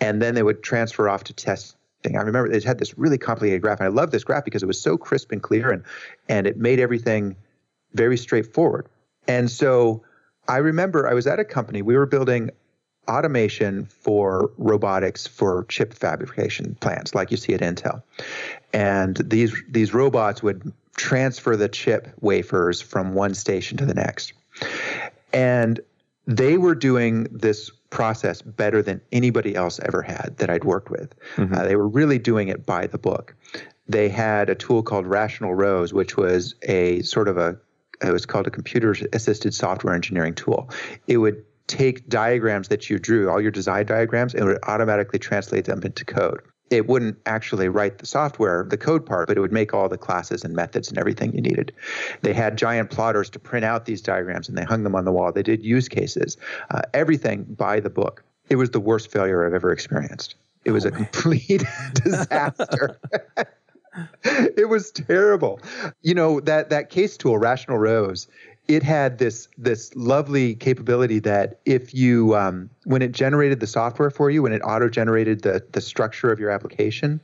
and 0.00 0.22
then 0.22 0.34
they 0.34 0.42
would 0.42 0.62
transfer 0.62 1.08
off 1.08 1.24
to 1.24 1.34
test 1.34 1.76
thing. 2.02 2.16
I 2.16 2.22
remember 2.22 2.50
it 2.50 2.64
had 2.64 2.78
this 2.78 2.96
really 2.96 3.18
complicated 3.18 3.60
graph, 3.60 3.80
and 3.80 3.86
I 3.86 3.90
love 3.90 4.10
this 4.10 4.24
graph 4.24 4.44
because 4.44 4.62
it 4.62 4.66
was 4.66 4.80
so 4.80 4.96
crisp 4.96 5.32
and 5.32 5.42
clear, 5.42 5.70
and 5.70 5.84
and 6.28 6.46
it 6.46 6.56
made 6.56 6.80
everything 6.80 7.36
very 7.92 8.16
straightforward. 8.16 8.88
And 9.28 9.50
so 9.50 10.02
I 10.48 10.56
remember 10.56 11.08
I 11.08 11.14
was 11.14 11.26
at 11.26 11.38
a 11.38 11.44
company. 11.44 11.82
We 11.82 11.96
were 11.96 12.06
building 12.06 12.50
automation 13.08 13.86
for 13.86 14.50
robotics 14.58 15.26
for 15.26 15.64
chip 15.68 15.94
fabrication 15.94 16.76
plants, 16.80 17.14
like 17.14 17.30
you 17.30 17.36
see 17.36 17.54
at 17.54 17.60
Intel. 17.60 18.02
And 18.72 19.16
these 19.16 19.54
these 19.68 19.92
robots 19.92 20.42
would 20.42 20.72
transfer 20.96 21.56
the 21.56 21.68
chip 21.68 22.08
wafers 22.20 22.80
from 22.80 23.14
one 23.14 23.34
station 23.34 23.78
to 23.78 23.86
the 23.86 23.94
next. 23.94 24.32
And 25.32 25.80
they 26.26 26.58
were 26.58 26.74
doing 26.74 27.24
this 27.30 27.70
process 27.90 28.42
better 28.42 28.82
than 28.82 29.00
anybody 29.10 29.56
else 29.56 29.80
ever 29.80 30.02
had 30.02 30.36
that 30.38 30.48
I'd 30.48 30.64
worked 30.64 30.90
with. 30.90 31.12
Mm-hmm. 31.36 31.54
Uh, 31.54 31.64
they 31.64 31.76
were 31.76 31.88
really 31.88 32.18
doing 32.18 32.48
it 32.48 32.64
by 32.64 32.86
the 32.86 32.98
book. 32.98 33.34
They 33.88 34.08
had 34.08 34.48
a 34.48 34.54
tool 34.54 34.82
called 34.82 35.06
Rational 35.06 35.54
Rose, 35.54 35.92
which 35.92 36.16
was 36.16 36.54
a 36.62 37.02
sort 37.02 37.28
of 37.28 37.36
a 37.36 37.58
it 38.02 38.12
was 38.12 38.24
called 38.24 38.46
a 38.46 38.50
computer 38.50 38.96
assisted 39.12 39.52
software 39.52 39.94
engineering 39.94 40.34
tool. 40.34 40.70
It 41.06 41.18
would 41.18 41.44
take 41.70 42.08
diagrams 42.08 42.68
that 42.68 42.90
you 42.90 42.98
drew, 42.98 43.30
all 43.30 43.40
your 43.40 43.50
design 43.50 43.86
diagrams, 43.86 44.34
and 44.34 44.42
it 44.42 44.46
would 44.46 44.58
automatically 44.64 45.18
translate 45.18 45.64
them 45.64 45.82
into 45.82 46.04
code 46.04 46.40
it 46.70 46.86
wouldn't 46.86 47.18
actually 47.26 47.68
write 47.68 47.98
the 47.98 48.06
software, 48.06 48.64
the 48.68 48.76
code 48.76 49.04
part, 49.04 49.26
but 49.26 49.36
it 49.36 49.40
would 49.40 49.52
make 49.52 49.74
all 49.74 49.88
the 49.88 49.98
classes 49.98 50.44
and 50.44 50.54
methods 50.54 50.88
and 50.88 50.98
everything 50.98 51.34
you 51.34 51.42
needed. 51.42 51.72
They 52.22 52.32
had 52.32 52.56
giant 52.56 52.90
plotters 52.90 53.28
to 53.30 53.40
print 53.40 53.64
out 53.64 53.84
these 53.84 54.00
diagrams 54.00 54.48
and 54.48 54.56
they 54.56 54.64
hung 54.64 54.84
them 54.84 54.94
on 54.94 55.04
the 55.04 55.12
wall. 55.12 55.32
They 55.32 55.42
did 55.42 55.64
use 55.64 55.88
cases, 55.88 56.36
uh, 56.70 56.82
everything 56.94 57.44
by 57.44 57.80
the 57.80 57.90
book. 57.90 58.22
It 58.48 58.56
was 58.56 58.70
the 58.70 58.80
worst 58.80 59.10
failure 59.10 59.46
I've 59.46 59.54
ever 59.54 59.72
experienced. 59.72 60.36
It 60.64 60.70
was 60.70 60.86
oh, 60.86 60.88
a 60.88 60.92
complete 60.92 61.64
disaster. 61.94 63.00
it 64.24 64.68
was 64.68 64.92
terrible. 64.92 65.60
You 66.02 66.14
know 66.14 66.40
that 66.40 66.70
that 66.70 66.90
case 66.90 67.16
tool, 67.16 67.38
Rational 67.38 67.78
Rose, 67.78 68.28
it 68.70 68.82
had 68.82 69.18
this 69.18 69.48
this 69.58 69.94
lovely 69.96 70.54
capability 70.54 71.18
that 71.18 71.58
if 71.64 71.92
you 71.92 72.36
um, 72.36 72.70
when 72.84 73.02
it 73.02 73.12
generated 73.12 73.60
the 73.60 73.66
software 73.66 74.10
for 74.10 74.30
you 74.30 74.42
when 74.42 74.52
it 74.52 74.62
auto 74.62 74.88
generated 74.88 75.42
the 75.42 75.64
the 75.72 75.80
structure 75.80 76.30
of 76.30 76.38
your 76.38 76.50
application 76.50 77.20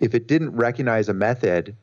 if 0.00 0.14
it 0.14 0.28
didn't 0.28 0.54
recognize 0.54 1.08
a 1.08 1.14
method 1.14 1.76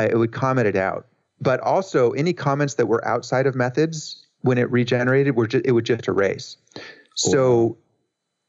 uh, 0.00 0.08
it 0.10 0.16
would 0.16 0.32
comment 0.32 0.66
it 0.66 0.76
out. 0.76 1.06
But 1.40 1.60
also 1.60 2.10
any 2.12 2.32
comments 2.32 2.74
that 2.74 2.86
were 2.86 3.06
outside 3.06 3.46
of 3.46 3.54
methods 3.54 4.26
when 4.42 4.56
it 4.56 4.70
regenerated 4.70 5.36
were 5.36 5.46
just, 5.46 5.66
it 5.66 5.72
would 5.72 5.84
just 5.84 6.08
erase. 6.08 6.56
So 7.14 7.76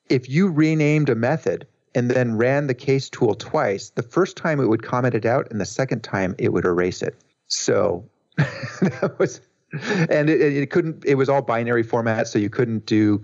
if 0.10 0.30
you 0.30 0.50
renamed 0.50 1.10
a 1.10 1.16
method 1.16 1.68
and 1.94 2.10
then 2.10 2.38
ran 2.38 2.68
the 2.68 2.74
case 2.74 3.10
tool 3.10 3.36
twice 3.36 3.90
the 3.90 4.04
first 4.04 4.38
time 4.38 4.62
it 4.62 4.68
would 4.68 4.84
comment 4.84 5.14
it 5.14 5.26
out 5.26 5.50
and 5.52 5.60
the 5.60 5.66
second 5.66 6.04
time 6.04 6.36
it 6.38 6.54
would 6.54 6.64
erase 6.64 7.02
it. 7.02 7.16
So 7.48 8.06
that 8.38 9.16
was 9.20 9.42
and 9.74 10.30
it, 10.30 10.42
it, 10.42 10.70
couldn't 10.70 11.04
it 11.06 11.16
was 11.16 11.30
all 11.30 11.42
binary 11.42 11.84
format 11.84 12.28
so 12.28 12.38
you 12.38 12.50
couldn't 12.50 12.86
do 12.86 13.20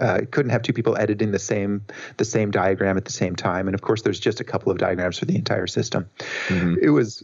uh, 0.00 0.20
couldn't 0.30 0.50
have 0.50 0.62
two 0.62 0.72
people 0.72 0.96
editing 0.98 1.30
the 1.30 1.38
same 1.38 1.84
the 2.16 2.24
same 2.24 2.50
diagram 2.50 2.96
at 2.96 3.04
the 3.04 3.12
same 3.12 3.36
time. 3.36 3.68
And 3.68 3.74
of 3.74 3.82
course 3.82 4.02
there's 4.02 4.18
just 4.18 4.40
a 4.40 4.44
couple 4.44 4.72
of 4.72 4.78
diagrams 4.78 5.18
for 5.18 5.24
the 5.24 5.36
entire 5.36 5.66
system. 5.66 6.08
Mm-hmm. 6.48 6.76
it 6.82 6.90
was 6.90 7.22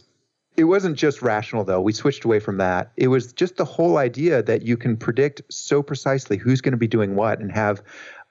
it 0.57 0.65
wasn't 0.65 0.97
just 0.97 1.21
rational 1.21 1.65
though. 1.65 1.81
We 1.81 1.93
switched 1.93 2.25
away 2.25 2.39
from 2.39 2.59
that. 2.59 2.93
It 2.97 3.09
was 3.09 3.33
just 3.33 3.57
the 3.57 3.65
whole 3.65 3.99
idea 3.99 4.43
that 4.45 4.63
you 4.63 4.77
can 4.77 4.97
predict 4.97 5.43
so 5.51 5.83
precisely 5.83 6.37
who's 6.37 6.61
going 6.61 6.73
to 6.73 6.79
be 6.79 6.87
doing 6.87 7.17
what 7.17 7.41
and 7.41 7.51
have 7.51 7.83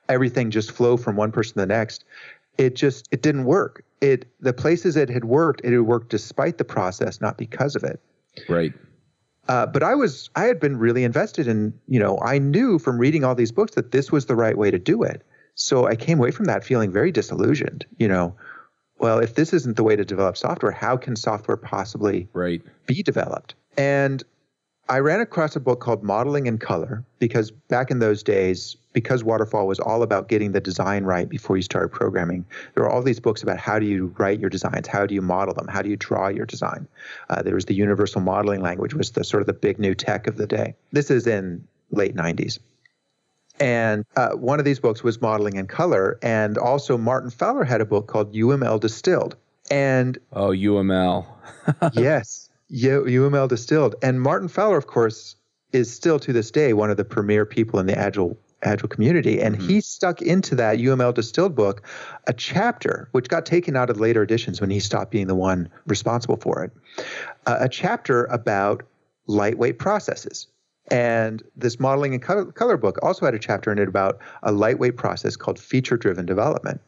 everything 0.08 0.52
just 0.52 0.72
flow 0.72 0.96
from 0.96 1.18
one 1.18 1.34
person 1.34 1.56
to 1.56 1.60
the 1.60 1.66
next. 1.66 2.06
It 2.58 2.76
just 2.76 3.10
it 3.12 3.22
didn't 3.22 3.44
work. 3.44 3.84
It 4.00 4.32
the 4.40 4.54
places 4.54 4.96
it 4.96 5.10
had 5.10 5.26
worked 5.26 5.62
it 5.66 5.74
had 5.74 5.82
worked 5.82 6.10
despite 6.10 6.58
the 6.58 6.64
process 6.64 7.20
not 7.20 7.38
because 7.38 7.76
of 7.76 7.84
it. 7.84 8.00
Right 8.48 8.74
uh, 9.48 9.66
but 9.66 9.84
I 9.84 9.96
was 9.96 10.30
I 10.36 10.46
had 10.46 10.60
been 10.60 10.78
really 10.78 11.04
invested 11.04 11.48
in 11.48 11.74
you 11.88 12.00
know 12.00 12.20
I 12.22 12.40
knew 12.40 12.80
from 12.80 12.98
reading 12.98 13.24
all 13.24 13.36
these 13.36 13.52
books 13.52 13.76
that 13.76 13.92
this 13.92 14.12
was 14.12 14.26
the 14.26 14.36
right 14.36 14.58
way 14.58 14.72
to 14.72 14.80
do 14.80 15.04
it. 15.04 15.22
So 15.56 15.88
I 15.88 15.96
came 15.96 16.20
away 16.20 16.32
from 16.32 16.46
that 16.46 16.64
feeling 16.64 16.92
very 16.92 17.12
disillusioned. 17.12 17.86
You 17.98 18.08
know, 18.08 18.36
well 18.98 19.20
if 19.20 19.36
this 19.36 19.54
isn't 19.54 19.76
the 19.76 19.84
way 19.84 19.96
to 19.96 20.06
develop 20.06 20.38
software, 20.38 20.72
how 20.72 20.98
can 20.98 21.16
software 21.16 21.58
possibly 21.58 22.28
right. 22.34 22.62
be 22.86 23.04
developed? 23.04 23.56
And 23.78 24.24
I 24.90 25.00
ran 25.00 25.22
across 25.22 25.56
a 25.56 25.62
book 25.62 25.80
called 25.80 26.04
Modeling 26.04 26.46
in 26.46 26.58
Color 26.58 27.04
because 27.20 27.52
back 27.52 27.90
in 27.90 28.00
those 28.00 28.22
days, 28.22 28.76
because 28.92 29.24
Waterfall 29.24 29.66
was 29.66 29.80
all 29.80 30.04
about 30.04 30.28
getting 30.28 30.52
the 30.52 30.60
design 30.60 31.06
right 31.06 31.28
before 31.28 31.56
you 31.56 31.64
started 31.64 31.90
programming, 31.90 32.46
there 32.74 32.84
were 32.84 32.90
all 32.90 33.02
these 33.02 33.20
books 33.20 33.42
about 33.42 33.58
how 33.58 33.80
do 33.80 33.86
you 33.86 34.14
write 34.18 34.42
your 34.42 34.50
designs, 34.50 34.88
how 34.88 35.06
do 35.06 35.16
you 35.16 35.22
model 35.22 35.54
them, 35.54 35.68
how 35.68 35.82
do 35.82 35.90
you 35.90 35.96
draw 35.96 36.28
your 36.28 36.46
design. 36.46 36.88
Uh, 37.30 37.42
there 37.42 37.56
was 37.56 37.66
the 37.66 37.74
Universal 37.74 38.22
Modeling 38.22 38.62
Language, 38.62 38.94
was 38.94 39.12
the 39.12 39.24
sort 39.24 39.42
of 39.42 39.48
the 39.48 39.54
big 39.54 39.80
new 39.80 39.96
tech 39.96 40.28
of 40.28 40.36
the 40.36 40.48
day. 40.48 40.76
This 40.92 41.10
is 41.10 41.28
in 41.28 41.66
late 41.92 42.16
90s. 42.16 42.60
And 43.60 44.06
uh, 44.18 44.32
one 44.32 44.60
of 44.60 44.66
these 44.66 44.80
books 44.80 45.04
was 45.04 45.22
Modeling 45.22 45.56
in 45.56 45.68
Color, 45.68 46.20
and 46.22 46.58
also 46.58 46.98
Martin 46.98 47.30
Fowler 47.30 47.64
had 47.64 47.82
a 47.82 47.86
book 47.86 48.08
called 48.08 48.34
UML 48.34 48.80
Distilled. 48.80 49.38
And 49.72 50.18
oh, 50.34 50.50
UML. 50.50 51.26
yes, 51.94 52.43
UML 52.74 53.48
Distilled. 53.48 53.96
And 54.02 54.22
Martin 54.22 54.48
Fowler, 54.48 54.78
of 54.78 54.88
course, 54.88 55.36
is 55.72 55.94
still 55.94 56.20
to 56.20 56.34
this 56.34 56.52
day 56.52 56.74
one 56.74 56.90
of 56.90 56.98
the 56.98 57.06
premier 57.06 57.46
people 57.46 57.80
in 57.80 57.86
the 57.86 57.98
agile 57.98 58.38
Agile 58.64 58.88
community. 58.88 59.42
And 59.42 59.58
mm-hmm. 59.58 59.68
he 59.68 59.82
stuck 59.82 60.22
into 60.22 60.56
that 60.56 60.78
UML 60.78 61.14
distilled 61.14 61.56
book 61.56 61.84
a 62.28 62.34
chapter, 62.34 63.08
which 63.12 63.28
got 63.28 63.46
taken 63.46 63.76
out 63.76 63.90
of 63.90 64.00
later 64.00 64.24
editions 64.24 64.62
when 64.62 64.70
he 64.70 64.80
stopped 64.80 65.12
being 65.12 65.28
the 65.28 65.36
one 65.36 65.70
responsible 65.86 66.38
for 66.38 66.64
it, 66.64 66.72
uh, 67.46 67.58
a 67.60 67.70
chapter 67.70 68.26
about 68.26 68.84
lightweight 69.28 69.80
processes. 69.80 70.48
And 70.90 71.44
this 71.56 71.80
modeling 71.80 72.14
and 72.14 72.22
color, 72.22 72.46
color 72.46 72.78
book 72.78 73.00
also 73.02 73.26
had 73.26 73.34
a 73.34 73.40
chapter 73.40 73.72
in 73.72 73.80
it 73.80 73.88
about 73.88 74.20
a 74.44 74.52
lightweight 74.52 74.98
process 74.98 75.36
called 75.36 75.58
feature 75.58 75.98
driven 75.98 76.26
development. 76.26 76.82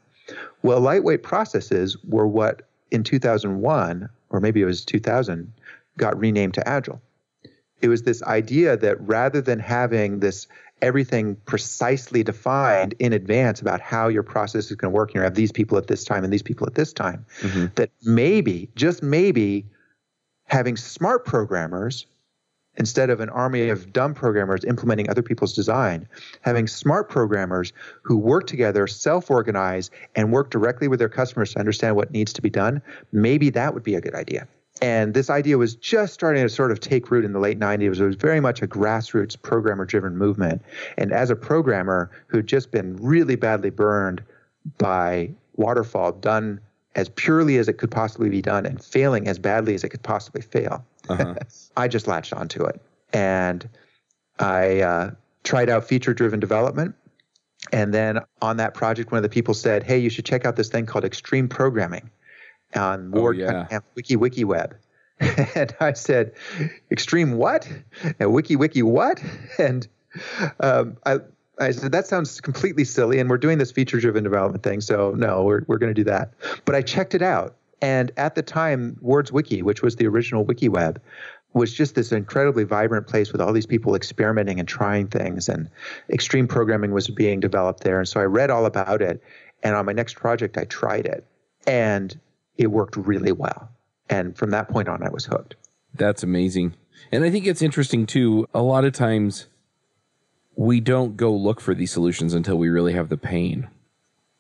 Well, 0.64 0.82
lightweight 0.82 1.24
processes 1.24 1.96
were 2.04 2.28
what 2.28 2.64
in 2.92 3.04
2001, 3.04 4.10
or 4.30 4.40
maybe 4.40 4.62
it 4.62 4.66
was 4.66 4.84
2000, 4.84 5.52
got 5.98 6.18
renamed 6.20 6.54
to 6.56 6.68
Agile. 6.68 7.02
It 7.82 7.88
was 7.88 8.04
this 8.04 8.24
idea 8.24 8.78
that 8.78 9.00
rather 9.02 9.42
than 9.42 9.60
having 9.60 10.20
this 10.20 10.48
everything 10.82 11.36
precisely 11.46 12.24
defined 12.24 12.96
in 13.00 13.14
advance 13.14 13.62
about 13.62 13.82
how 13.82 14.08
your 14.08 14.24
process 14.24 14.66
is 14.70 14.76
going 14.76 14.92
to 14.92 14.96
work, 14.96 15.10
and 15.10 15.16
you 15.16 15.22
have 15.22 15.36
these 15.36 15.52
people 15.52 15.78
at 15.78 15.88
this 15.88 16.04
time 16.04 16.24
and 16.24 16.32
these 16.32 16.44
people 16.44 16.68
at 16.68 16.76
this 16.76 16.94
time, 16.94 17.26
mm-hmm. 17.42 17.68
that 17.76 17.90
maybe, 18.04 18.70
just 18.76 19.02
maybe, 19.02 19.66
having 20.46 20.76
smart 20.78 21.26
programmers 21.26 22.06
instead 22.78 23.10
of 23.10 23.22
an 23.22 23.30
army 23.30 23.70
of 23.70 23.94
dumb 23.94 24.14
programmers 24.14 24.66
implementing 24.66 25.10
other 25.10 25.22
people's 25.22 25.54
design, 25.54 26.08
having 26.42 26.68
smart 26.68 27.10
programmers 27.10 27.72
who 28.02 28.18
work 28.18 28.48
together, 28.48 28.86
self 28.86 29.32
organize, 29.32 29.90
and 30.16 30.32
work 30.32 30.50
directly 30.50 30.88
with 30.88 31.00
their 31.00 31.10
customers 31.10 31.54
to 31.54 31.60
understand 31.60 31.96
what 31.96 32.12
needs 32.12 32.34
to 32.34 32.42
be 32.42 32.50
done, 32.50 32.82
maybe 33.12 33.50
that 33.50 33.74
would 33.74 33.84
be 33.84 33.96
a 33.96 34.02
good 34.02 34.16
idea. 34.16 34.48
And 34.82 35.14
this 35.14 35.30
idea 35.30 35.58
was 35.58 35.76
just 35.76 36.14
starting 36.14 36.44
to 36.44 36.50
sort 36.50 36.72
of 36.72 36.80
take 36.80 37.10
root 37.10 37.24
in 37.24 37.32
the 37.32 37.40
late 37.40 37.60
90s. 37.60 37.98
It 37.98 38.06
was 38.06 38.16
very 38.16 38.42
much 38.42 38.62
a 38.62 38.68
grassroots 38.68 39.42
programmer 39.42 39.86
driven 39.86 40.18
movement. 40.18 40.62
And 40.98 41.14
as 41.14 41.30
a 41.30 41.36
programmer 41.36 42.12
who'd 42.28 42.48
just 42.48 42.72
been 42.72 42.98
really 42.98 43.36
badly 43.36 43.70
burned 43.70 44.22
by 44.78 45.32
waterfall 45.56 46.12
done 46.12 46.60
as 46.96 47.10
purely 47.10 47.58
as 47.58 47.70
it 47.70 47.74
could 47.74 47.92
possibly 47.92 48.30
be 48.30 48.42
done 48.42 48.66
and 48.66 48.84
failing 48.84 49.28
as 49.28 49.40
badly 49.40 49.76
as 49.76 49.84
it 49.84 49.90
could 49.90 50.04
possibly 50.04 50.42
fail, 50.42 50.84
uh-huh. 51.08 51.36
I 51.78 51.88
just 51.88 52.08
latched 52.08 52.34
onto 52.34 52.66
it. 52.66 52.82
And 53.14 53.70
I 54.40 54.82
uh, 54.82 55.12
tried 55.46 55.70
out 55.70 55.86
feature 55.86 56.14
driven 56.14 56.42
development. 56.42 56.96
And 57.72 57.94
then 57.94 58.20
on 58.42 58.58
that 58.58 58.74
project, 58.74 59.12
one 59.12 59.18
of 59.18 59.24
the 59.24 59.30
people 59.30 59.54
said, 59.54 59.84
Hey, 59.84 59.98
you 59.98 60.10
should 60.10 60.26
check 60.26 60.46
out 60.46 60.58
this 60.58 60.68
thing 60.68 60.86
called 60.86 61.06
extreme 61.06 61.48
programming 61.48 62.10
on 62.76 63.12
Ward 63.12 63.40
oh, 63.40 63.68
yeah. 63.70 63.80
Wiki 63.96 64.16
Wiki 64.16 64.44
Web. 64.44 64.76
and 65.20 65.76
I 65.80 65.94
said, 65.94 66.34
Extreme 66.92 67.34
what? 67.34 67.70
And 68.20 68.34
Wiki 68.34 68.56
Wiki 68.56 68.84
what? 68.84 69.22
And 69.60 69.88
um, 70.60 70.98
I, 71.06 71.20
I 71.60 71.72
said, 71.72 71.92
that 71.92 72.08
sounds 72.08 72.42
completely 72.42 72.84
silly. 72.84 73.20
And 73.20 73.30
we're 73.30 73.38
doing 73.38 73.58
this 73.58 73.72
feature 73.72 74.00
driven 74.00 74.24
development 74.24 74.64
thing. 74.64 74.82
So, 74.82 75.12
no, 75.12 75.44
we're, 75.44 75.64
we're 75.68 75.78
going 75.78 75.94
to 75.94 76.04
do 76.04 76.06
that. 76.06 76.34
But 76.66 76.76
I 76.76 76.82
checked 76.82 77.16
it 77.16 77.22
out. 77.22 77.56
And 77.82 78.12
at 78.18 78.36
the 78.36 78.42
time, 78.42 78.98
Ward's 79.02 79.32
Wiki, 79.32 79.62
which 79.62 79.82
was 79.82 79.98
the 79.98 80.08
original 80.08 80.44
Wiki 80.44 80.70
Web, 80.70 81.02
was 81.54 81.74
just 81.74 81.96
this 81.96 82.12
incredibly 82.12 82.64
vibrant 82.64 83.08
place 83.08 83.32
with 83.32 83.42
all 83.42 83.54
these 83.54 83.66
people 83.66 83.96
experimenting 83.96 84.60
and 84.60 84.68
trying 84.68 85.08
things. 85.08 85.48
And 85.48 85.70
extreme 86.10 86.48
programming 86.48 86.92
was 86.92 87.10
being 87.10 87.40
developed 87.40 87.84
there. 87.84 88.00
And 88.00 88.08
so 88.08 88.20
I 88.20 88.24
read 88.24 88.50
all 88.50 88.66
about 88.66 89.02
it. 89.02 89.22
And 89.64 89.76
on 89.76 89.86
my 89.86 89.94
next 89.94 90.16
project, 90.16 90.58
I 90.58 90.66
tried 90.66 91.06
it. 91.06 91.26
And 91.66 92.18
it 92.58 92.68
worked 92.68 92.96
really 92.96 93.32
well. 93.32 93.70
And 94.10 94.38
from 94.38 94.52
that 94.52 94.70
point 94.70 94.88
on, 94.88 95.04
I 95.04 95.10
was 95.10 95.26
hooked. 95.26 95.56
That's 95.94 96.24
amazing. 96.24 96.76
And 97.12 97.24
I 97.24 97.30
think 97.30 97.46
it's 97.46 97.62
interesting 97.62 98.06
too. 98.06 98.48
A 98.54 98.62
lot 98.62 98.86
of 98.86 98.94
times 98.94 99.48
we 100.56 100.80
don't 100.80 101.18
go 101.18 101.34
look 101.34 101.60
for 101.60 101.74
these 101.74 101.92
solutions 101.92 102.34
until 102.34 102.58
we 102.58 102.70
really 102.70 102.94
have 102.94 103.10
the 103.10 103.18
pain. 103.18 103.68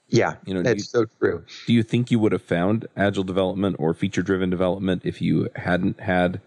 Yeah, 0.07 0.35
you 0.45 0.53
know, 0.53 0.61
that's 0.61 0.77
you, 0.77 0.83
so 0.83 1.05
true. 1.19 1.43
Do 1.65 1.73
you 1.73 1.81
think 1.81 2.11
you 2.11 2.19
would 2.19 2.31
have 2.31 2.43
found 2.43 2.87
agile 2.95 3.23
development 3.23 3.77
or 3.79 3.93
feature 3.93 4.21
driven 4.21 4.49
development 4.49 5.01
if 5.03 5.21
you 5.21 5.49
hadn't 5.55 5.99
had 5.99 6.41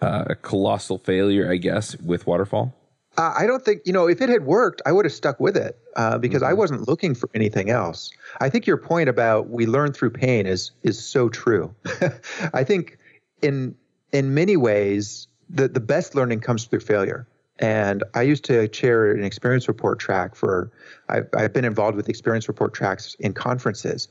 uh, 0.00 0.24
a 0.30 0.34
colossal 0.34 0.98
failure, 0.98 1.50
I 1.50 1.56
guess, 1.56 1.96
with 2.00 2.26
Waterfall? 2.26 2.74
Uh, 3.16 3.32
I 3.36 3.46
don't 3.46 3.64
think, 3.64 3.82
you 3.84 3.92
know, 3.92 4.08
if 4.08 4.20
it 4.20 4.28
had 4.28 4.44
worked, 4.44 4.82
I 4.86 4.92
would 4.92 5.04
have 5.04 5.12
stuck 5.12 5.38
with 5.38 5.56
it 5.56 5.78
uh, 5.96 6.18
because 6.18 6.42
mm-hmm. 6.42 6.50
I 6.50 6.54
wasn't 6.54 6.88
looking 6.88 7.14
for 7.14 7.28
anything 7.34 7.70
else. 7.70 8.10
I 8.40 8.48
think 8.48 8.66
your 8.66 8.76
point 8.76 9.08
about 9.08 9.50
we 9.50 9.66
learn 9.66 9.92
through 9.92 10.10
pain 10.10 10.46
is 10.46 10.72
is 10.82 11.02
so 11.02 11.28
true. 11.28 11.74
I 12.54 12.64
think 12.64 12.98
in 13.42 13.74
in 14.12 14.34
many 14.34 14.56
ways 14.56 15.28
the 15.48 15.68
the 15.68 15.80
best 15.80 16.14
learning 16.14 16.40
comes 16.40 16.64
through 16.64 16.80
failure. 16.80 17.26
And 17.60 18.02
I 18.14 18.22
used 18.22 18.44
to 18.46 18.66
chair 18.66 19.12
an 19.12 19.22
experience 19.22 19.68
report 19.68 20.00
track 20.00 20.34
for. 20.34 20.72
I've, 21.08 21.28
I've 21.36 21.52
been 21.52 21.64
involved 21.64 21.96
with 21.96 22.08
experience 22.08 22.48
report 22.48 22.74
tracks 22.74 23.14
in 23.20 23.32
conferences, 23.32 24.08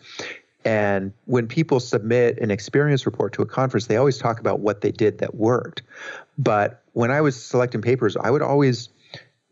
and 0.66 1.12
when 1.26 1.48
people 1.48 1.80
submit 1.80 2.40
an 2.40 2.52
experience 2.52 3.06
report 3.06 3.34
to 3.34 3.42
a 3.42 3.46
conference, 3.46 3.88
they 3.88 3.98
always 3.98 4.18
talk 4.18 4.40
about 4.40 4.62
what 4.62 4.82
they 4.82 4.92
did 4.92 5.18
that 5.18 5.36
worked. 5.36 5.82
But 6.38 6.82
when 6.94 7.12
I 7.12 7.22
was 7.22 7.42
selecting 7.42 7.82
papers, 7.82 8.16
I 8.16 8.32
would 8.32 8.42
always 8.42 8.90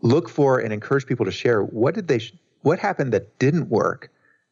look 0.01 0.29
for 0.29 0.59
and 0.59 0.73
encourage 0.73 1.05
people 1.05 1.25
to 1.25 1.31
share 1.31 1.63
what 1.63 1.95
did 1.95 2.07
they 2.07 2.19
what 2.61 2.79
happened 2.79 3.11
that 3.13 3.37
didn't 3.39 3.69
work 3.69 4.09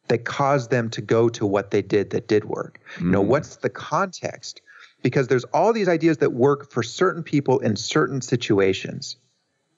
that 0.08 0.24
caused 0.24 0.70
them 0.70 0.90
to 0.90 1.00
go 1.00 1.28
to 1.28 1.46
what 1.46 1.70
they 1.70 1.82
did 1.82 2.10
that 2.10 2.26
did 2.26 2.44
work. 2.44 2.80
Mm. 2.96 3.02
You 3.02 3.10
know, 3.10 3.22
mm. 3.22 3.28
what's 3.28 3.56
the 3.56 3.70
context? 3.70 4.60
Because 5.02 5.28
there's 5.28 5.44
all 5.44 5.72
these 5.72 5.88
ideas 5.88 6.18
that 6.18 6.32
work 6.32 6.70
for 6.70 6.82
certain 6.82 7.22
people 7.22 7.60
in 7.60 7.76
certain 7.76 8.20
situations. 8.20 9.16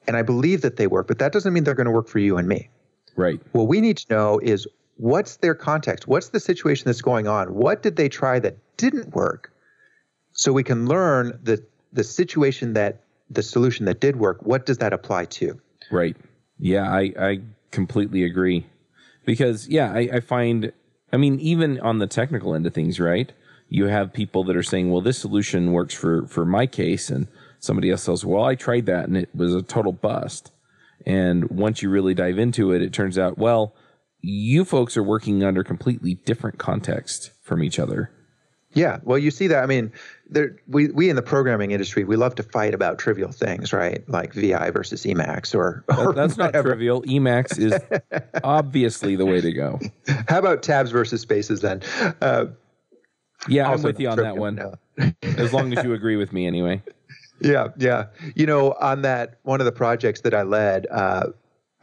And 0.06 0.16
I 0.16 0.22
believe 0.22 0.62
that 0.62 0.76
they 0.76 0.86
work, 0.86 1.06
but 1.06 1.18
that 1.18 1.32
doesn't 1.32 1.52
mean 1.52 1.64
they're 1.64 1.74
going 1.74 1.86
to 1.86 1.92
work 1.92 2.08
for 2.08 2.18
you 2.18 2.38
and 2.38 2.48
me. 2.48 2.70
Right. 3.14 3.40
What 3.52 3.68
we 3.68 3.82
need 3.82 3.98
to 3.98 4.06
know 4.12 4.40
is 4.42 4.66
what's 4.96 5.36
their 5.36 5.54
context? 5.54 6.08
What's 6.08 6.30
the 6.30 6.40
situation 6.40 6.86
that's 6.86 7.02
going 7.02 7.28
on? 7.28 7.54
What 7.54 7.82
did 7.82 7.96
they 7.96 8.08
try 8.08 8.38
that 8.38 8.56
didn't 8.78 9.14
work? 9.14 9.52
So 10.32 10.52
we 10.52 10.64
can 10.64 10.86
learn 10.86 11.38
the 11.42 11.62
the 11.92 12.04
situation 12.04 12.72
that 12.72 13.02
the 13.28 13.42
solution 13.42 13.84
that 13.84 14.00
did 14.00 14.16
work, 14.16 14.38
what 14.42 14.64
does 14.64 14.78
that 14.78 14.94
apply 14.94 15.26
to? 15.26 15.60
Right. 15.90 16.16
Yeah, 16.58 16.90
I, 16.90 17.12
I 17.18 17.40
completely 17.70 18.24
agree. 18.24 18.66
Because, 19.24 19.68
yeah, 19.68 19.92
I, 19.92 20.08
I 20.14 20.20
find, 20.20 20.72
I 21.12 21.16
mean, 21.16 21.38
even 21.40 21.78
on 21.80 21.98
the 21.98 22.06
technical 22.06 22.54
end 22.54 22.66
of 22.66 22.74
things, 22.74 22.98
right? 22.98 23.32
You 23.68 23.86
have 23.86 24.12
people 24.12 24.44
that 24.44 24.56
are 24.56 24.62
saying, 24.62 24.90
well, 24.90 25.00
this 25.00 25.18
solution 25.18 25.72
works 25.72 25.94
for, 25.94 26.26
for 26.26 26.44
my 26.44 26.66
case. 26.66 27.08
And 27.08 27.28
somebody 27.58 27.90
else 27.90 28.02
says, 28.02 28.24
well, 28.24 28.44
I 28.44 28.54
tried 28.54 28.86
that 28.86 29.06
and 29.06 29.16
it 29.16 29.30
was 29.34 29.54
a 29.54 29.62
total 29.62 29.92
bust. 29.92 30.52
And 31.06 31.50
once 31.50 31.82
you 31.82 31.90
really 31.90 32.14
dive 32.14 32.38
into 32.38 32.72
it, 32.72 32.82
it 32.82 32.92
turns 32.92 33.18
out, 33.18 33.38
well, 33.38 33.74
you 34.20 34.64
folks 34.64 34.96
are 34.96 35.02
working 35.02 35.42
under 35.42 35.64
completely 35.64 36.14
different 36.14 36.58
context 36.58 37.32
from 37.42 37.62
each 37.62 37.78
other. 37.78 38.10
Yeah, 38.74 38.98
well, 39.02 39.18
you 39.18 39.30
see 39.30 39.48
that. 39.48 39.62
I 39.62 39.66
mean, 39.66 39.92
there, 40.30 40.56
we 40.66 40.88
we 40.88 41.10
in 41.10 41.16
the 41.16 41.22
programming 41.22 41.72
industry 41.72 42.04
we 42.04 42.16
love 42.16 42.34
to 42.36 42.42
fight 42.42 42.72
about 42.72 42.98
trivial 42.98 43.30
things, 43.30 43.72
right? 43.72 44.02
Like 44.08 44.32
VI 44.32 44.70
versus 44.70 45.04
Emacs, 45.04 45.54
or, 45.54 45.84
or 45.96 46.12
that's 46.14 46.38
not 46.38 46.52
trivial. 46.52 47.02
Emacs 47.02 47.58
is 47.58 47.74
obviously 48.44 49.16
the 49.16 49.26
way 49.26 49.40
to 49.40 49.52
go. 49.52 49.78
How 50.28 50.38
about 50.38 50.62
tabs 50.62 50.90
versus 50.90 51.20
spaces 51.20 51.60
then? 51.60 51.82
Uh, 52.22 52.46
yeah, 53.48 53.70
I'm 53.70 53.82
with 53.82 54.00
you 54.00 54.08
on 54.08 54.18
that 54.18 54.36
one. 54.36 54.54
No. 54.54 54.74
as 55.22 55.52
long 55.52 55.76
as 55.76 55.84
you 55.84 55.92
agree 55.92 56.16
with 56.16 56.32
me, 56.32 56.46
anyway. 56.46 56.82
Yeah, 57.40 57.68
yeah. 57.76 58.06
You 58.36 58.46
know, 58.46 58.76
on 58.80 59.02
that 59.02 59.40
one 59.42 59.60
of 59.60 59.64
the 59.64 59.72
projects 59.72 60.20
that 60.20 60.32
I 60.32 60.42
led, 60.42 60.86
uh, 60.92 61.30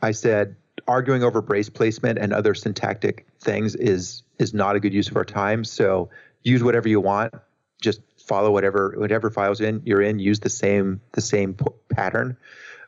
I 0.01 0.11
said 0.11 0.55
arguing 0.87 1.21
over 1.21 1.41
brace 1.41 1.69
placement 1.69 2.17
and 2.17 2.31
other 2.31 2.53
syntactic 2.53 3.27
things 3.41 3.75
is 3.75 4.23
is 4.37 4.53
not 4.53 4.77
a 4.77 4.79
good 4.79 4.93
use 4.93 5.09
of 5.09 5.17
our 5.17 5.25
time. 5.25 5.65
So 5.65 6.09
use 6.43 6.63
whatever 6.63 6.87
you 6.89 7.01
want. 7.01 7.33
Just 7.81 8.01
follow 8.25 8.51
whatever 8.51 8.93
whatever 8.97 9.29
files 9.29 9.61
in 9.61 9.81
you're 9.85 10.01
in. 10.01 10.19
Use 10.19 10.39
the 10.39 10.49
same 10.49 11.01
the 11.13 11.21
same 11.21 11.53
p- 11.53 11.65
pattern. 11.89 12.37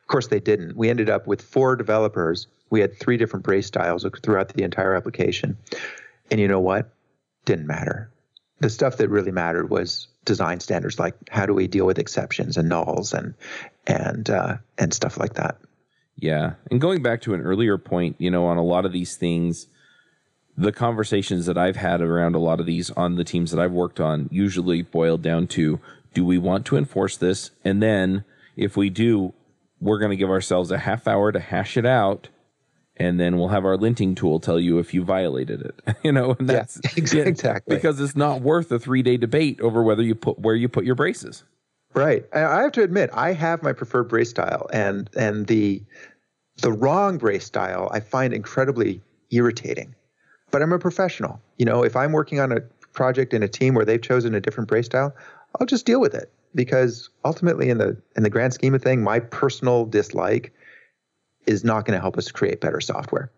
Of 0.00 0.06
course, 0.06 0.28
they 0.28 0.40
didn't. 0.40 0.76
We 0.76 0.90
ended 0.90 1.08
up 1.08 1.26
with 1.26 1.42
four 1.42 1.76
developers. 1.76 2.46
We 2.70 2.80
had 2.80 2.98
three 2.98 3.16
different 3.16 3.44
brace 3.44 3.66
styles 3.66 4.06
throughout 4.22 4.48
the 4.48 4.62
entire 4.62 4.94
application. 4.94 5.56
And 6.30 6.40
you 6.40 6.48
know 6.48 6.60
what? 6.60 6.90
Didn't 7.44 7.66
matter. 7.66 8.10
The 8.60 8.70
stuff 8.70 8.96
that 8.98 9.08
really 9.08 9.32
mattered 9.32 9.70
was 9.70 10.08
design 10.24 10.60
standards, 10.60 10.98
like 10.98 11.14
how 11.30 11.46
do 11.46 11.54
we 11.54 11.66
deal 11.66 11.86
with 11.86 11.98
exceptions 11.98 12.56
and 12.56 12.70
nulls 12.70 13.12
and 13.12 13.34
and 13.86 14.30
uh, 14.30 14.56
and 14.78 14.94
stuff 14.94 15.18
like 15.18 15.34
that. 15.34 15.58
Yeah, 16.16 16.54
and 16.70 16.80
going 16.80 17.02
back 17.02 17.22
to 17.22 17.34
an 17.34 17.40
earlier 17.40 17.78
point, 17.78 18.16
you 18.18 18.30
know, 18.30 18.46
on 18.46 18.56
a 18.56 18.62
lot 18.62 18.84
of 18.84 18.92
these 18.92 19.16
things, 19.16 19.66
the 20.56 20.72
conversations 20.72 21.46
that 21.46 21.56
I've 21.56 21.76
had 21.76 22.00
around 22.00 22.34
a 22.34 22.38
lot 22.38 22.60
of 22.60 22.66
these 22.66 22.90
on 22.90 23.16
the 23.16 23.24
teams 23.24 23.50
that 23.52 23.60
I've 23.60 23.72
worked 23.72 24.00
on 24.00 24.28
usually 24.30 24.82
boil 24.82 25.16
down 25.16 25.46
to 25.48 25.80
do 26.14 26.24
we 26.24 26.38
want 26.38 26.66
to 26.66 26.76
enforce 26.76 27.16
this? 27.16 27.50
And 27.64 27.82
then 27.82 28.24
if 28.56 28.76
we 28.76 28.90
do, 28.90 29.32
we're 29.80 29.98
going 29.98 30.10
to 30.10 30.16
give 30.16 30.30
ourselves 30.30 30.70
a 30.70 30.78
half 30.78 31.08
hour 31.08 31.32
to 31.32 31.40
hash 31.40 31.76
it 31.76 31.86
out. 31.86 32.28
And 32.96 33.18
then 33.18 33.38
we'll 33.38 33.48
have 33.48 33.64
our 33.64 33.76
linting 33.76 34.14
tool 34.14 34.38
tell 34.38 34.60
you 34.60 34.78
if 34.78 34.92
you 34.92 35.02
violated 35.02 35.62
it. 35.62 35.96
you 36.02 36.12
know, 36.12 36.36
and 36.38 36.48
that's 36.48 36.78
yeah, 37.14 37.22
exactly 37.22 37.74
because 37.74 37.98
it's 37.98 38.14
not 38.14 38.42
worth 38.42 38.70
a 38.70 38.78
three 38.78 39.02
day 39.02 39.16
debate 39.16 39.60
over 39.60 39.82
whether 39.82 40.02
you 40.02 40.14
put 40.14 40.38
where 40.38 40.54
you 40.54 40.68
put 40.68 40.84
your 40.84 40.94
braces. 40.94 41.44
Right. 41.94 42.24
I 42.34 42.62
have 42.62 42.72
to 42.72 42.82
admit, 42.82 43.10
I 43.12 43.32
have 43.32 43.62
my 43.62 43.72
preferred 43.72 44.04
brace 44.04 44.30
style, 44.30 44.68
and 44.72 45.10
and 45.16 45.46
the 45.46 45.82
The 46.60 46.72
wrong 46.72 47.18
brace 47.18 47.44
style 47.44 47.90
I 47.92 48.00
find 48.00 48.34
incredibly 48.34 49.00
irritating. 49.30 49.94
But 50.52 50.62
I'm 50.62 50.72
a 50.72 50.78
professional. 50.78 51.40
You 51.58 51.66
know, 51.66 51.82
if 51.82 51.96
I'm 51.96 52.12
working 52.12 52.38
on 52.38 52.52
a 52.52 52.60
project 52.92 53.34
in 53.34 53.42
a 53.42 53.48
team 53.48 53.74
where 53.74 53.84
they've 53.84 54.00
chosen 54.00 54.34
a 54.34 54.40
different 54.40 54.68
brace 54.68 54.86
style, 54.86 55.12
I'll 55.58 55.66
just 55.66 55.84
deal 55.84 56.00
with 56.00 56.14
it 56.14 56.32
because 56.54 57.08
ultimately 57.24 57.70
in 57.70 57.78
the 57.78 57.96
in 58.16 58.22
the 58.22 58.30
grand 58.30 58.54
scheme 58.54 58.74
of 58.74 58.82
thing, 58.82 59.02
my 59.02 59.18
personal 59.18 59.86
dislike 59.86 60.52
is 61.46 61.64
not 61.64 61.84
going 61.84 61.96
to 61.96 62.00
help 62.00 62.16
us 62.16 62.30
create 62.30 62.60
better 62.60 62.80
software. 62.80 63.32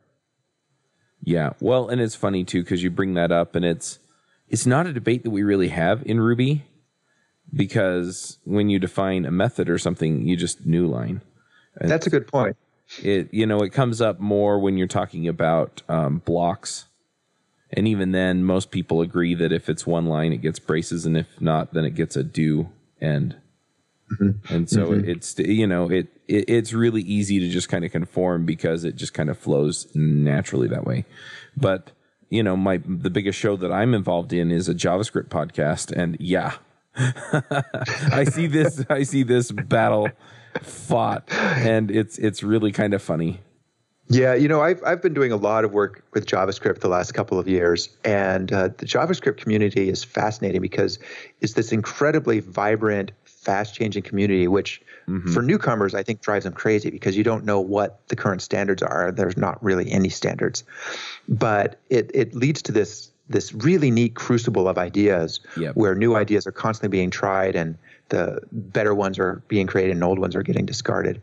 Yeah. 1.22 1.54
Well, 1.60 1.88
and 1.88 2.00
it's 2.00 2.14
funny 2.14 2.44
too 2.44 2.62
because 2.62 2.82
you 2.82 2.90
bring 2.90 3.14
that 3.14 3.32
up 3.32 3.54
and 3.54 3.64
it's 3.64 3.98
it's 4.48 4.66
not 4.66 4.86
a 4.86 4.92
debate 4.92 5.22
that 5.22 5.30
we 5.30 5.42
really 5.42 5.68
have 5.68 6.02
in 6.04 6.20
Ruby 6.20 6.64
because 7.52 8.38
when 8.44 8.68
you 8.68 8.78
define 8.78 9.24
a 9.24 9.30
method 9.30 9.70
or 9.70 9.78
something, 9.78 10.26
you 10.26 10.36
just 10.36 10.66
new 10.66 10.86
line. 10.86 11.22
And 11.76 11.90
That's 11.90 12.06
a 12.06 12.10
good 12.10 12.26
point. 12.26 12.56
It 13.02 13.32
you 13.32 13.46
know 13.46 13.62
it 13.62 13.72
comes 13.72 14.00
up 14.00 14.20
more 14.20 14.58
when 14.58 14.76
you're 14.76 14.86
talking 14.86 15.26
about 15.26 15.82
um, 15.88 16.18
blocks, 16.18 16.84
and 17.72 17.88
even 17.88 18.12
then, 18.12 18.44
most 18.44 18.70
people 18.70 19.00
agree 19.00 19.34
that 19.34 19.52
if 19.52 19.68
it's 19.68 19.86
one 19.86 20.06
line, 20.06 20.32
it 20.32 20.42
gets 20.42 20.58
braces, 20.58 21.06
and 21.06 21.16
if 21.16 21.40
not, 21.40 21.74
then 21.74 21.84
it 21.84 21.94
gets 21.94 22.16
a 22.16 22.22
do 22.22 22.70
end. 23.00 23.36
Mm-hmm. 24.12 24.54
And 24.54 24.70
so 24.70 24.88
mm-hmm. 24.88 25.08
it's 25.08 25.38
you 25.38 25.66
know 25.66 25.90
it, 25.90 26.08
it 26.28 26.44
it's 26.48 26.72
really 26.72 27.02
easy 27.02 27.40
to 27.40 27.48
just 27.48 27.68
kind 27.68 27.84
of 27.84 27.92
conform 27.92 28.44
because 28.44 28.84
it 28.84 28.96
just 28.96 29.14
kind 29.14 29.30
of 29.30 29.38
flows 29.38 29.88
naturally 29.94 30.68
that 30.68 30.84
way. 30.84 31.04
But 31.56 31.92
you 32.28 32.42
know 32.42 32.56
my 32.56 32.80
the 32.86 33.10
biggest 33.10 33.38
show 33.38 33.56
that 33.56 33.72
I'm 33.72 33.94
involved 33.94 34.32
in 34.32 34.50
is 34.50 34.68
a 34.68 34.74
JavaScript 34.74 35.28
podcast, 35.28 35.90
and 35.90 36.16
yeah, 36.20 36.56
I 36.96 38.24
see 38.24 38.46
this 38.46 38.84
I 38.90 39.02
see 39.04 39.22
this 39.22 39.50
battle 39.50 40.10
fought, 40.62 41.24
and 41.32 41.90
it's 41.90 42.18
it's 42.18 42.42
really 42.42 42.72
kind 42.72 42.94
of 42.94 43.02
funny. 43.02 43.40
Yeah, 44.08 44.34
you 44.34 44.48
know, 44.48 44.60
I've 44.60 44.82
I've 44.84 45.00
been 45.00 45.14
doing 45.14 45.32
a 45.32 45.36
lot 45.36 45.64
of 45.64 45.72
work 45.72 46.04
with 46.12 46.26
JavaScript 46.26 46.80
the 46.80 46.88
last 46.88 47.12
couple 47.12 47.38
of 47.38 47.48
years, 47.48 47.88
and 48.04 48.52
uh, 48.52 48.68
the 48.76 48.84
JavaScript 48.84 49.38
community 49.38 49.88
is 49.88 50.04
fascinating 50.04 50.60
because 50.60 50.98
it's 51.40 51.54
this 51.54 51.72
incredibly 51.72 52.40
vibrant, 52.40 53.12
fast-changing 53.24 54.02
community, 54.02 54.46
which 54.46 54.82
mm-hmm. 55.08 55.32
for 55.32 55.40
newcomers 55.40 55.94
I 55.94 56.02
think 56.02 56.20
drives 56.20 56.44
them 56.44 56.52
crazy 56.52 56.90
because 56.90 57.16
you 57.16 57.24
don't 57.24 57.46
know 57.46 57.60
what 57.60 58.06
the 58.08 58.16
current 58.16 58.42
standards 58.42 58.82
are. 58.82 59.10
There's 59.10 59.38
not 59.38 59.62
really 59.64 59.90
any 59.90 60.10
standards, 60.10 60.64
but 61.26 61.80
it 61.88 62.10
it 62.12 62.34
leads 62.34 62.60
to 62.62 62.72
this 62.72 63.10
this 63.30 63.54
really 63.54 63.90
neat 63.90 64.14
crucible 64.14 64.68
of 64.68 64.76
ideas 64.76 65.40
yep. 65.56 65.74
where 65.76 65.94
new 65.94 66.14
ideas 66.14 66.46
are 66.46 66.52
constantly 66.52 66.94
being 66.94 67.08
tried 67.08 67.56
and 67.56 67.78
the 68.10 68.38
better 68.52 68.94
ones 68.94 69.18
are 69.18 69.42
being 69.48 69.66
created 69.66 69.92
and 69.92 70.04
old 70.04 70.18
ones 70.18 70.36
are 70.36 70.42
getting 70.42 70.66
discarded 70.66 71.22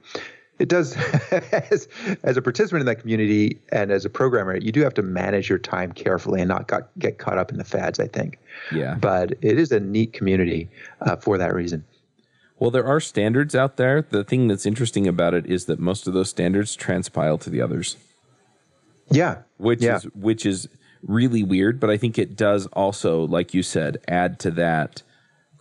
it 0.62 0.70
does 0.70 0.96
as, 1.72 1.88
as 2.24 2.38
a 2.38 2.42
participant 2.42 2.82
in 2.82 2.86
that 2.86 2.98
community 2.98 3.60
and 3.70 3.92
as 3.92 4.06
a 4.06 4.10
programmer 4.10 4.56
you 4.58 4.72
do 4.72 4.82
have 4.82 4.94
to 4.94 5.02
manage 5.02 5.50
your 5.50 5.58
time 5.58 5.92
carefully 5.92 6.40
and 6.40 6.48
not 6.48 6.68
got, 6.68 6.88
get 7.00 7.18
caught 7.18 7.38
up 7.38 7.52
in 7.52 7.58
the 7.58 7.64
fads 7.64 8.00
i 8.00 8.08
think. 8.08 8.38
Yeah. 8.72 8.96
But 8.96 9.32
it 9.42 9.58
is 9.58 9.72
a 9.72 9.80
neat 9.80 10.14
community 10.14 10.70
uh, 11.02 11.16
for 11.16 11.38
that 11.38 11.54
reason. 11.54 11.84
Well 12.60 12.72
there 12.72 12.86
are 12.86 13.00
standards 13.00 13.56
out 13.56 13.78
there. 13.78 14.04
The 14.04 14.24
thing 14.24 14.48
that's 14.48 14.66
interesting 14.66 15.08
about 15.08 15.34
it 15.34 15.48
is 15.48 15.66
that 15.66 15.80
most 15.80 16.08
of 16.08 16.14
those 16.14 16.30
standards 16.30 16.78
transpile 16.78 17.40
to 17.42 17.50
the 17.50 17.62
others. 17.62 17.98
Yeah. 19.10 19.40
Which 19.58 19.82
yeah. 19.82 19.98
is 19.98 20.04
which 20.14 20.46
is 20.46 20.70
really 21.04 21.42
weird 21.42 21.80
but 21.80 21.90
i 21.90 21.98
think 21.98 22.20
it 22.20 22.36
does 22.36 22.68
also 22.74 23.26
like 23.26 23.56
you 23.56 23.64
said 23.64 23.98
add 24.08 24.38
to 24.38 24.52
that 24.52 25.02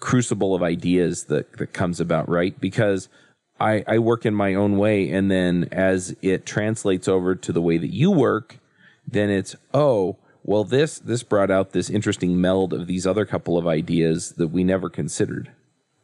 crucible 0.00 0.54
of 0.54 0.62
ideas 0.62 1.24
that, 1.24 1.50
that 1.58 1.72
comes 1.72 2.00
about 2.00 2.28
right? 2.28 2.58
Because 2.60 3.08
I, 3.60 3.84
I 3.86 3.98
work 3.98 4.24
in 4.24 4.34
my 4.34 4.54
own 4.54 4.78
way, 4.78 5.10
and 5.10 5.30
then 5.30 5.68
as 5.70 6.16
it 6.22 6.46
translates 6.46 7.06
over 7.06 7.34
to 7.34 7.52
the 7.52 7.60
way 7.60 7.76
that 7.76 7.92
you 7.92 8.10
work, 8.10 8.58
then 9.06 9.28
it's 9.30 9.54
oh 9.74 10.16
well 10.42 10.64
this 10.64 10.98
this 10.98 11.22
brought 11.22 11.50
out 11.50 11.72
this 11.72 11.90
interesting 11.90 12.40
meld 12.40 12.72
of 12.72 12.86
these 12.86 13.06
other 13.06 13.26
couple 13.26 13.58
of 13.58 13.66
ideas 13.66 14.32
that 14.32 14.48
we 14.48 14.64
never 14.64 14.88
considered. 14.88 15.50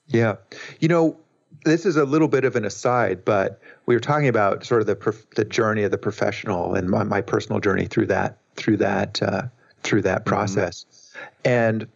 Yeah, 0.08 0.36
you 0.80 0.88
know 0.88 1.16
this 1.64 1.86
is 1.86 1.96
a 1.96 2.04
little 2.04 2.28
bit 2.28 2.44
of 2.44 2.54
an 2.56 2.64
aside, 2.64 3.24
but 3.24 3.60
we 3.86 3.94
were 3.94 4.00
talking 4.00 4.28
about 4.28 4.64
sort 4.64 4.80
of 4.80 4.86
the 4.86 4.94
prof- 4.94 5.28
the 5.30 5.44
journey 5.44 5.82
of 5.82 5.90
the 5.90 5.98
professional 5.98 6.74
and 6.74 6.88
my, 6.88 7.02
my 7.02 7.20
personal 7.20 7.60
journey 7.60 7.86
through 7.86 8.06
that 8.06 8.38
through 8.54 8.76
that 8.76 9.22
uh, 9.22 9.42
through 9.82 10.02
that 10.02 10.18
mm-hmm. 10.18 10.28
process. 10.28 10.84
Mm-hmm. 10.84 11.24
And 11.44 11.88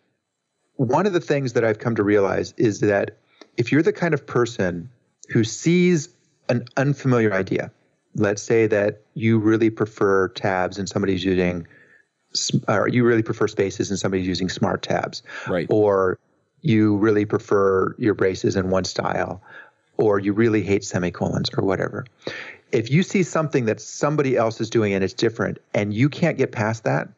one 0.77 1.07
of 1.07 1.13
the 1.13 1.21
things 1.21 1.53
that 1.53 1.65
I've 1.65 1.79
come 1.79 1.95
to 1.97 2.03
realize 2.03 2.55
is 2.57 2.81
that 2.81 3.19
if 3.59 3.71
you're 3.71 3.83
the 3.83 3.93
kind 3.93 4.15
of 4.15 4.27
person 4.27 4.89
who 5.31 5.45
sees 5.45 6.09
an 6.49 6.65
unfamiliar 6.77 7.33
idea. 7.33 7.71
Let's 8.17 8.43
say 8.43 8.67
that 8.67 9.03
you 9.15 9.39
really 9.39 9.71
prefer 9.71 10.29
tabs 10.29 10.79
and 10.79 10.89
somebody's 10.89 11.25
using, 11.25 11.67
or 12.69 12.89
you 12.89 13.05
really 13.05 13.23
prefer 13.23 13.47
spaces 13.47 13.91
and 13.91 13.99
somebody's 13.99 14.27
using 14.27 14.49
smart 14.49 14.83
tabs. 14.83 15.23
Right. 15.49 15.67
Or 15.71 16.19
you 16.63 16.97
really 16.97 17.25
prefer 17.25 17.95
your 17.99 18.15
braces 18.15 18.57
in 18.57 18.71
one 18.71 18.85
style, 18.85 19.41
or 19.97 20.19
you 20.19 20.33
really 20.33 20.63
hate 20.63 20.85
semicolons 20.85 21.51
or 21.57 21.65
whatever. 21.65 22.07
If 22.73 22.91
you 22.91 23.03
see 23.03 23.23
something 23.23 23.67
that 23.67 23.81
somebody 23.81 24.37
else 24.37 24.61
is 24.61 24.71
doing 24.71 24.93
and 24.93 25.03
it's 25.03 25.15
different 25.15 25.59
and 25.75 25.95
you 25.95 26.09
can't 26.09 26.37
get 26.37 26.53
past 26.53 26.85
that, 26.85 27.09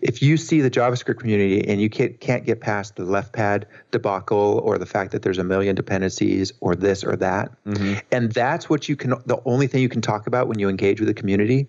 if 0.00 0.22
you 0.22 0.36
see 0.36 0.60
the 0.60 0.70
JavaScript 0.70 1.18
community 1.18 1.66
and 1.66 1.80
you 1.80 1.88
can't, 1.88 2.18
can't 2.20 2.44
get 2.44 2.60
past 2.60 2.96
the 2.96 3.04
left 3.04 3.32
pad 3.32 3.66
debacle 3.90 4.60
or 4.64 4.78
the 4.78 4.86
fact 4.86 5.12
that 5.12 5.22
there's 5.22 5.38
a 5.38 5.44
million 5.44 5.74
dependencies 5.74 6.52
or 6.60 6.74
this 6.74 7.02
or 7.02 7.16
that, 7.16 7.50
mm-hmm. 7.64 7.94
and 8.10 8.32
that's 8.32 8.68
what 8.68 8.88
you 8.88 8.96
can, 8.96 9.14
the 9.26 9.40
only 9.44 9.66
thing 9.66 9.82
you 9.82 9.88
can 9.88 10.02
talk 10.02 10.26
about 10.26 10.48
when 10.48 10.58
you 10.58 10.68
engage 10.68 11.00
with 11.00 11.08
the 11.08 11.14
community, 11.14 11.66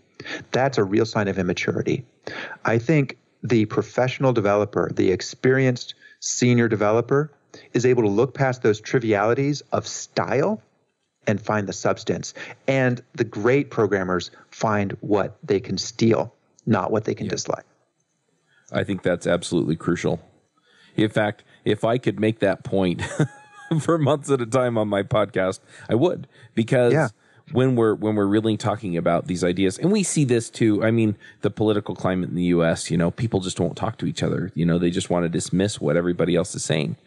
that's 0.51 0.77
a 0.77 0.83
real 0.83 1.05
sign 1.05 1.27
of 1.27 1.37
immaturity. 1.37 2.05
I 2.65 2.77
think 2.77 3.17
the 3.41 3.65
professional 3.65 4.33
developer, 4.33 4.91
the 4.93 5.11
experienced 5.11 5.95
senior 6.19 6.67
developer, 6.67 7.31
is 7.73 7.85
able 7.85 8.03
to 8.03 8.09
look 8.09 8.33
past 8.33 8.63
those 8.63 8.81
trivialities 8.81 9.61
of 9.71 9.87
style 9.87 10.61
and 11.27 11.39
find 11.39 11.67
the 11.67 11.73
substance. 11.73 12.33
And 12.67 13.01
the 13.13 13.23
great 13.23 13.69
programmers 13.69 14.31
find 14.49 14.97
what 15.01 15.37
they 15.43 15.59
can 15.59 15.77
steal, 15.77 16.33
not 16.65 16.91
what 16.91 17.05
they 17.05 17.13
can 17.13 17.27
yeah. 17.27 17.31
dislike. 17.31 17.65
I 18.73 18.83
think 18.83 19.03
that's 19.03 19.27
absolutely 19.27 19.75
crucial. 19.75 20.19
In 20.95 21.09
fact, 21.09 21.43
if 21.65 21.83
I 21.83 21.97
could 21.97 22.19
make 22.19 22.39
that 22.39 22.63
point 22.63 23.01
for 23.79 23.97
months 23.97 24.29
at 24.29 24.41
a 24.41 24.45
time 24.45 24.77
on 24.77 24.87
my 24.87 25.03
podcast, 25.03 25.59
I 25.89 25.95
would 25.95 26.27
because 26.53 26.93
yeah. 26.93 27.09
when 27.51 27.75
we're 27.75 27.95
when 27.95 28.15
we're 28.15 28.27
really 28.27 28.57
talking 28.57 28.97
about 28.97 29.27
these 29.27 29.43
ideas, 29.43 29.77
and 29.77 29.91
we 29.91 30.03
see 30.03 30.23
this 30.23 30.49
too. 30.49 30.83
I 30.83 30.91
mean, 30.91 31.15
the 31.41 31.49
political 31.49 31.95
climate 31.95 32.29
in 32.29 32.35
the 32.35 32.43
U.S. 32.45 32.91
You 32.91 32.97
know, 32.97 33.11
people 33.11 33.39
just 33.39 33.59
won't 33.59 33.77
talk 33.77 33.97
to 33.99 34.05
each 34.05 34.21
other. 34.21 34.51
You 34.53 34.65
know, 34.65 34.77
they 34.77 34.91
just 34.91 35.09
want 35.09 35.23
to 35.23 35.29
dismiss 35.29 35.81
what 35.81 35.97
everybody 35.97 36.35
else 36.35 36.53
is 36.53 36.63
saying. 36.63 36.97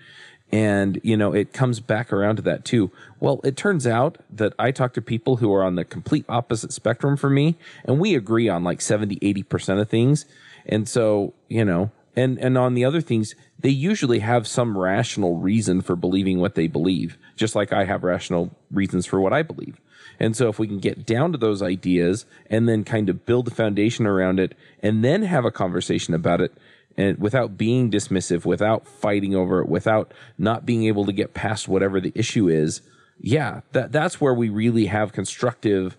And, 0.53 1.01
you 1.03 1.17
know, 1.17 1.35
it 1.35 1.53
comes 1.53 1.81
back 1.81 2.13
around 2.13 2.37
to 2.37 2.43
that 2.43 2.65
too. 2.65 2.93
Well, 3.19 3.41
it 3.43 3.57
turns 3.57 3.87
out 3.87 4.19
that 4.31 4.53
I 4.59 4.71
talk 4.71 4.95
to 4.95 5.03
people 5.03 5.39
who 5.39 5.53
are 5.53 5.65
on 5.65 5.75
the 5.75 5.85
complete 5.85 6.25
opposite 6.29 6.73
spectrum 6.73 7.17
from 7.17 7.35
me, 7.35 7.57
and 7.85 7.99
we 7.99 8.15
agree 8.15 8.49
on 8.49 8.63
like 8.63 8.81
70, 8.81 9.17
80% 9.17 9.81
of 9.81 9.89
things. 9.89 10.25
And 10.67 10.89
so, 10.89 11.35
you 11.49 11.65
know, 11.65 11.91
and 12.15 12.39
and 12.39 12.57
on 12.59 12.75
the 12.75 12.85
other 12.85 13.01
things, 13.01 13.35
they 13.59 13.71
usually 13.71 14.21
have 14.21 14.47
some 14.47 14.77
rational 14.77 15.37
reason 15.37 15.81
for 15.81 15.97
believing 15.97 16.39
what 16.39 16.55
they 16.55 16.67
believe, 16.67 17.17
just 17.37 17.55
like 17.55 17.73
I 17.73 17.85
have 17.85 18.05
rational 18.05 18.57
reasons 18.71 19.07
for 19.07 19.21
what 19.21 19.33
I 19.33 19.43
believe. 19.43 19.81
And 20.19 20.37
so 20.37 20.49
if 20.49 20.59
we 20.59 20.67
can 20.67 20.79
get 20.79 21.05
down 21.05 21.33
to 21.33 21.39
those 21.39 21.63
ideas 21.63 22.25
and 22.49 22.69
then 22.69 22.85
kind 22.85 23.09
of 23.09 23.27
build 23.27 23.49
a 23.49 23.51
foundation 23.51 24.07
around 24.07 24.41
it 24.41 24.55
and 24.83 25.05
then 25.05 25.23
have 25.23 25.45
a 25.45 25.51
conversation 25.51 26.15
about 26.15 26.41
it 26.41 26.57
and 26.97 27.19
without 27.19 27.59
being 27.59 27.91
dismissive, 27.91 28.47
without 28.47 28.87
fighting 28.87 29.35
over 29.35 29.61
it, 29.61 29.69
without 29.69 30.13
not 30.39 30.65
being 30.65 30.85
able 30.85 31.05
to 31.05 31.13
get 31.13 31.35
past 31.35 31.69
whatever 31.69 32.01
the 32.01 32.13
issue 32.15 32.49
is, 32.49 32.81
yeah, 33.19 33.61
that 33.73 33.93
that's 33.93 34.21
where 34.21 34.35
we 34.35 34.49
really 34.49 34.87
have 34.87 35.13
constructive 35.13 35.97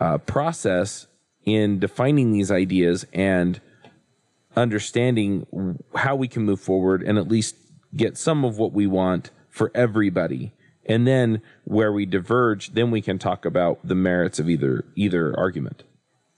uh, 0.00 0.18
process 0.18 1.06
in 1.44 1.78
defining 1.78 2.32
these 2.32 2.50
ideas 2.50 3.06
and 3.12 3.60
understanding 4.58 5.78
how 5.94 6.16
we 6.16 6.28
can 6.28 6.44
move 6.44 6.60
forward 6.60 7.02
and 7.02 7.18
at 7.18 7.28
least 7.28 7.56
get 7.96 8.18
some 8.18 8.44
of 8.44 8.58
what 8.58 8.72
we 8.72 8.86
want 8.86 9.30
for 9.50 9.70
everybody. 9.74 10.52
And 10.86 11.06
then 11.06 11.42
where 11.64 11.92
we 11.92 12.06
diverge, 12.06 12.72
then 12.72 12.90
we 12.90 13.02
can 13.02 13.18
talk 13.18 13.44
about 13.44 13.78
the 13.84 13.94
merits 13.94 14.38
of 14.38 14.48
either 14.48 14.84
either 14.96 15.38
argument. 15.38 15.82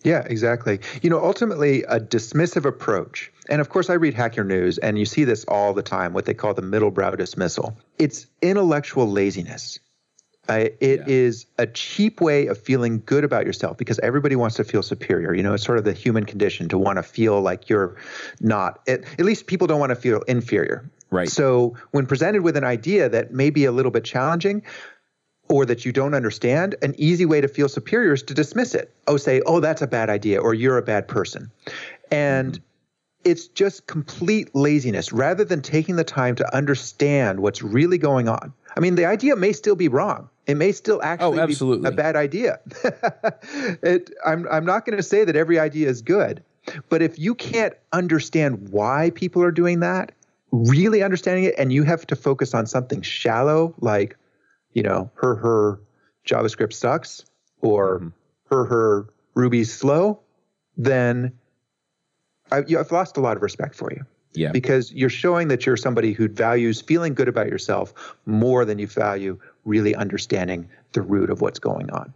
Yeah, 0.02 0.24
exactly. 0.26 0.80
You 1.02 1.11
know, 1.11 1.22
ultimately, 1.22 1.83
a 1.85 2.00
dismissive 2.00 2.64
approach, 2.64 3.30
and 3.50 3.61
of 3.61 3.68
course, 3.68 3.90
I 3.90 3.94
read 3.94 4.14
Hacker 4.14 4.44
News, 4.44 4.78
and 4.78 4.98
you 4.98 5.04
see 5.04 5.24
this 5.24 5.44
all 5.44 5.74
the 5.74 5.83
time, 5.83 6.14
what 6.14 6.24
they 6.24 6.33
call 6.33 6.54
the 6.54 6.62
middle 6.62 6.90
brow 6.90 7.11
dismissal. 7.11 7.76
It's 7.98 8.26
intellectual 8.40 9.11
laziness. 9.11 9.78
Uh, 10.51 10.69
it 10.81 11.01
yeah. 11.01 11.05
is 11.07 11.47
a 11.59 11.67
cheap 11.67 12.21
way 12.21 12.49
of 12.49 12.59
feeling 12.59 13.01
good 13.07 13.23
about 13.23 13.47
yourself 13.47 13.79
because 13.79 14.01
everybody 14.01 14.35
wants 14.35 14.57
to 14.57 14.65
feel 14.65 14.83
superior. 14.83 15.33
You 15.33 15.45
know, 15.45 15.55
it's 15.55 15.65
sort 15.65 15.79
of 15.79 15.85
the 15.85 15.93
human 15.93 16.25
condition 16.25 16.69
to 16.71 16.79
want 16.79 16.97
to 16.97 17.05
feel 17.05 17.41
like 17.41 17.69
you're 17.69 17.97
not. 18.41 18.81
It, 18.87 19.05
at 19.19 19.25
least 19.25 19.47
people 19.47 19.69
don't 19.69 19.79
want 19.79 19.91
to 19.91 19.97
feel 19.97 20.23
inferior. 20.23 20.91
Right. 21.11 21.29
So 21.29 21.77
when 21.93 22.05
presented 22.07 22.43
with 22.43 22.57
an 22.57 22.65
idea 22.65 23.09
that 23.09 23.33
may 23.33 23.51
be 23.51 23.65
a 23.65 23.71
little 23.71 23.93
bit 23.93 24.05
challenging, 24.05 24.63
or 25.49 25.67
that 25.67 25.85
you 25.85 25.93
don't 25.93 26.15
understand, 26.15 26.77
an 26.83 26.95
easy 26.97 27.27
way 27.27 27.41
to 27.41 27.49
feel 27.49 27.69
superior 27.69 28.13
is 28.13 28.23
to 28.25 28.35
dismiss 28.35 28.75
it. 28.75 28.93
Oh, 29.07 29.17
say, 29.17 29.41
oh, 29.47 29.61
that's 29.61 29.83
a 29.83 29.87
bad 29.87 30.09
idea, 30.11 30.41
or 30.41 30.55
you're 30.55 30.79
a 30.79 30.83
bad 30.83 31.09
person. 31.09 31.51
And 32.11 32.55
mm-hmm. 32.55 32.63
it's 33.25 33.49
just 33.49 33.87
complete 33.87 34.55
laziness 34.55 35.13
rather 35.13 35.45
than 35.45 35.61
taking 35.61 35.97
the 35.97 36.05
time 36.05 36.37
to 36.37 36.57
understand 36.57 37.41
what's 37.41 37.63
really 37.63 37.99
going 37.99 38.29
on. 38.29 38.53
I 38.76 38.80
mean, 38.80 38.94
the 38.94 39.04
idea 39.04 39.37
may 39.37 39.52
still 39.52 39.76
be 39.76 39.88
wrong. 39.88 40.28
It 40.46 40.56
may 40.56 40.72
still 40.72 41.02
actually 41.02 41.38
oh, 41.38 41.42
absolutely. 41.42 41.88
be 41.88 41.94
a 41.94 41.96
bad 41.96 42.16
idea. 42.16 42.61
it, 43.83 44.11
I'm, 44.26 44.46
I'm 44.50 44.64
not 44.64 44.85
going 44.85 44.96
to 44.96 45.02
say 45.02 45.24
that 45.24 45.37
every 45.37 45.59
idea 45.59 45.88
is 45.88 46.02
good, 46.02 46.42
but 46.88 47.02
if 47.02 47.18
you 47.18 47.35
can't 47.35 47.74
understand 47.92 48.70
why 48.70 49.11
people 49.14 49.42
are 49.42 49.52
doing 49.52 49.80
that, 49.80 50.12
really 50.52 51.02
understanding 51.02 51.44
it, 51.44 51.54
and 51.59 51.72
you 51.72 51.85
have 51.85 52.06
to 52.09 52.16
focus 52.16 52.54
on 52.54 52.66
something 52.66 53.02
shallow 53.02 53.74
like, 53.80 54.16
you 54.72 54.83
know, 54.83 55.11
her, 55.14 55.37
her 55.37 55.80
JavaScript 56.26 56.72
sucks 56.72 57.24
or 57.61 57.98
mm-hmm. 57.98 58.09
her, 58.50 58.64
her 58.64 59.09
Ruby's 59.35 59.72
slow, 59.72 60.20
then 60.76 61.33
I, 62.50 62.64
you, 62.66 62.78
I've 62.78 62.90
lost 62.90 63.16
a 63.16 63.20
lot 63.20 63.37
of 63.37 63.42
respect 63.42 63.74
for 63.74 63.92
you. 63.92 64.04
Yeah. 64.33 64.53
Because 64.53 64.93
you're 64.93 65.11
showing 65.11 65.49
that 65.49 65.66
you're 65.66 65.77
somebody 65.77 66.12
who 66.12 66.29
values 66.29 66.81
feeling 66.81 67.14
good 67.14 67.29
about 67.29 67.49
yourself 67.49 68.14
more 68.27 68.64
than 68.64 68.79
you 68.79 68.87
value 68.87 69.38
really 69.64 69.95
understanding 69.95 70.69
the 70.93 71.03
root 71.03 71.31
of 71.31 71.40
what's 71.40 71.59
going 71.59 71.90
on. 71.90 72.12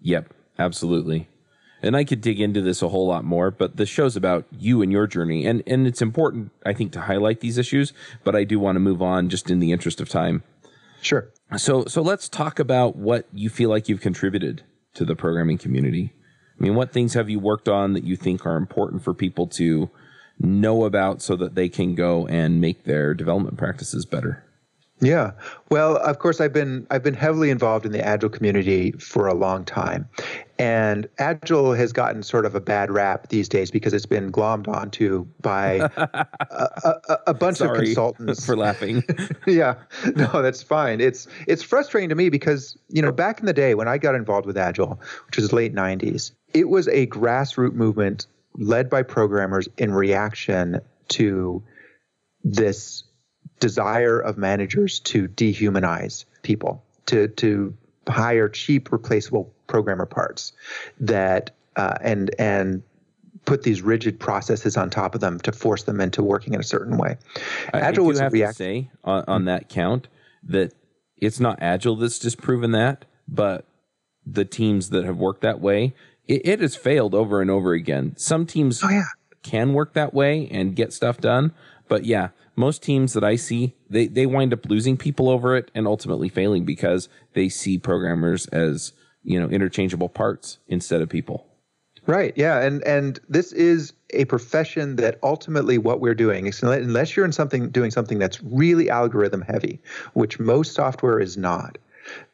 Yep, 0.00 0.32
absolutely. 0.58 1.28
And 1.82 1.96
I 1.96 2.04
could 2.04 2.20
dig 2.20 2.40
into 2.40 2.60
this 2.60 2.82
a 2.82 2.88
whole 2.88 3.06
lot 3.06 3.24
more, 3.24 3.50
but 3.50 3.76
the 3.76 3.86
show's 3.86 4.16
about 4.16 4.46
you 4.50 4.82
and 4.82 4.90
your 4.90 5.06
journey. 5.06 5.46
And 5.46 5.62
and 5.66 5.86
it's 5.86 6.02
important, 6.02 6.50
I 6.66 6.72
think, 6.72 6.92
to 6.92 7.02
highlight 7.02 7.40
these 7.40 7.56
issues, 7.56 7.92
but 8.24 8.34
I 8.34 8.44
do 8.44 8.58
want 8.58 8.76
to 8.76 8.80
move 8.80 9.00
on 9.00 9.28
just 9.28 9.50
in 9.50 9.60
the 9.60 9.72
interest 9.72 10.00
of 10.00 10.08
time. 10.08 10.42
Sure. 11.00 11.30
So 11.56 11.84
so 11.84 12.02
let's 12.02 12.28
talk 12.28 12.58
about 12.58 12.96
what 12.96 13.26
you 13.32 13.48
feel 13.48 13.70
like 13.70 13.88
you've 13.88 14.00
contributed 14.00 14.64
to 14.94 15.04
the 15.04 15.14
programming 15.14 15.58
community. 15.58 16.12
I 16.58 16.62
mean, 16.62 16.74
what 16.74 16.92
things 16.92 17.14
have 17.14 17.30
you 17.30 17.38
worked 17.38 17.68
on 17.68 17.92
that 17.92 18.02
you 18.02 18.16
think 18.16 18.44
are 18.44 18.56
important 18.56 19.04
for 19.04 19.14
people 19.14 19.46
to 19.48 19.88
know 20.40 20.84
about 20.84 21.22
so 21.22 21.36
that 21.36 21.54
they 21.54 21.68
can 21.68 21.94
go 21.94 22.26
and 22.26 22.60
make 22.60 22.84
their 22.84 23.14
development 23.14 23.56
practices 23.56 24.04
better? 24.04 24.44
Yeah. 25.00 25.32
Well, 25.70 25.96
of 25.98 26.18
course 26.18 26.40
I've 26.40 26.52
been 26.52 26.86
I've 26.90 27.04
been 27.04 27.14
heavily 27.14 27.50
involved 27.50 27.86
in 27.86 27.92
the 27.92 28.04
agile 28.04 28.28
community 28.28 28.92
for 28.92 29.28
a 29.28 29.34
long 29.34 29.64
time. 29.64 30.08
And 30.58 31.08
agile 31.18 31.72
has 31.74 31.92
gotten 31.92 32.24
sort 32.24 32.44
of 32.44 32.56
a 32.56 32.60
bad 32.60 32.90
rap 32.90 33.28
these 33.28 33.48
days 33.48 33.70
because 33.70 33.94
it's 33.94 34.06
been 34.06 34.32
glommed 34.32 34.66
onto 34.66 35.24
by 35.40 35.88
a, 35.96 36.26
a, 36.84 37.18
a, 37.28 37.34
bunch 37.34 37.60
of 37.60 37.72
consultants 37.76 38.44
for 38.44 38.56
laughing. 38.56 39.04
yeah. 39.46 39.76
No, 40.16 40.42
that's 40.42 40.64
fine. 40.64 41.00
It's 41.00 41.28
it's 41.46 41.62
frustrating 41.62 42.08
to 42.08 42.16
me 42.16 42.28
because, 42.28 42.76
you 42.88 43.00
know, 43.00 43.12
back 43.12 43.38
in 43.38 43.46
the 43.46 43.52
day 43.52 43.76
when 43.76 43.86
I 43.86 43.98
got 43.98 44.16
involved 44.16 44.46
with 44.46 44.58
agile, 44.58 45.00
which 45.26 45.36
was 45.36 45.52
late 45.52 45.72
90s, 45.72 46.32
it 46.54 46.68
was 46.68 46.88
a 46.88 47.06
grassroots 47.06 47.74
movement 47.74 48.26
led 48.54 48.90
by 48.90 49.02
programmers 49.02 49.68
in 49.76 49.92
reaction 49.92 50.80
to 51.08 51.62
this 52.44 53.04
desire 53.60 54.18
of 54.18 54.38
managers 54.38 55.00
to 55.00 55.28
dehumanize 55.28 56.24
people, 56.42 56.84
to 57.06 57.28
to 57.28 57.74
hire 58.08 58.48
cheap 58.48 58.90
replaceable 58.92 59.52
programmer 59.66 60.06
parts 60.06 60.52
that 61.00 61.50
uh, 61.76 61.94
and 62.00 62.34
and 62.38 62.82
put 63.44 63.62
these 63.62 63.80
rigid 63.82 64.20
processes 64.20 64.76
on 64.76 64.90
top 64.90 65.14
of 65.14 65.20
them 65.20 65.40
to 65.40 65.52
force 65.52 65.84
them 65.84 66.00
into 66.00 66.22
working 66.22 66.54
in 66.54 66.60
a 66.60 66.64
certain 66.64 66.98
way. 66.98 67.16
Agile 67.72 68.04
I, 68.04 68.06
I 68.06 68.08
was 68.08 68.20
have 68.20 68.32
react- 68.32 68.58
to 68.58 68.64
say 68.64 68.90
on, 69.04 69.24
on 69.26 69.44
that 69.46 69.68
count 69.68 70.08
that 70.44 70.72
it's 71.16 71.40
not 71.40 71.58
agile 71.60 71.96
that's 71.96 72.18
disproven 72.18 72.72
that, 72.72 73.04
but 73.26 73.64
the 74.26 74.44
teams 74.44 74.90
that 74.90 75.04
have 75.04 75.16
worked 75.16 75.40
that 75.40 75.60
way 75.60 75.94
it, 76.28 76.46
it 76.46 76.60
has 76.60 76.76
failed 76.76 77.14
over 77.14 77.40
and 77.40 77.50
over 77.50 77.72
again. 77.72 78.14
Some 78.16 78.46
teams 78.46 78.82
oh, 78.84 78.90
yeah. 78.90 79.04
can 79.42 79.72
work 79.72 79.94
that 79.94 80.14
way 80.14 80.48
and 80.50 80.76
get 80.76 80.92
stuff 80.92 81.18
done, 81.18 81.52
but 81.88 82.04
yeah, 82.04 82.28
most 82.54 82.82
teams 82.82 83.12
that 83.14 83.24
I 83.24 83.36
see, 83.36 83.74
they, 83.88 84.06
they 84.06 84.26
wind 84.26 84.52
up 84.52 84.66
losing 84.66 84.96
people 84.96 85.28
over 85.28 85.56
it 85.56 85.70
and 85.74 85.86
ultimately 85.86 86.28
failing 86.28 86.64
because 86.64 87.08
they 87.32 87.48
see 87.48 87.78
programmers 87.78 88.46
as, 88.48 88.92
you 89.22 89.40
know, 89.40 89.48
interchangeable 89.48 90.08
parts 90.08 90.58
instead 90.66 91.00
of 91.00 91.08
people. 91.08 91.46
Right. 92.06 92.32
Yeah. 92.36 92.60
And 92.60 92.82
and 92.84 93.20
this 93.28 93.52
is 93.52 93.92
a 94.14 94.24
profession 94.24 94.96
that 94.96 95.18
ultimately 95.22 95.76
what 95.76 96.00
we're 96.00 96.14
doing 96.14 96.50
unless 96.62 97.14
you're 97.14 97.26
in 97.26 97.32
something 97.32 97.68
doing 97.68 97.90
something 97.90 98.18
that's 98.18 98.42
really 98.42 98.88
algorithm 98.88 99.42
heavy, 99.42 99.78
which 100.14 100.40
most 100.40 100.72
software 100.72 101.20
is 101.20 101.36
not. 101.36 101.76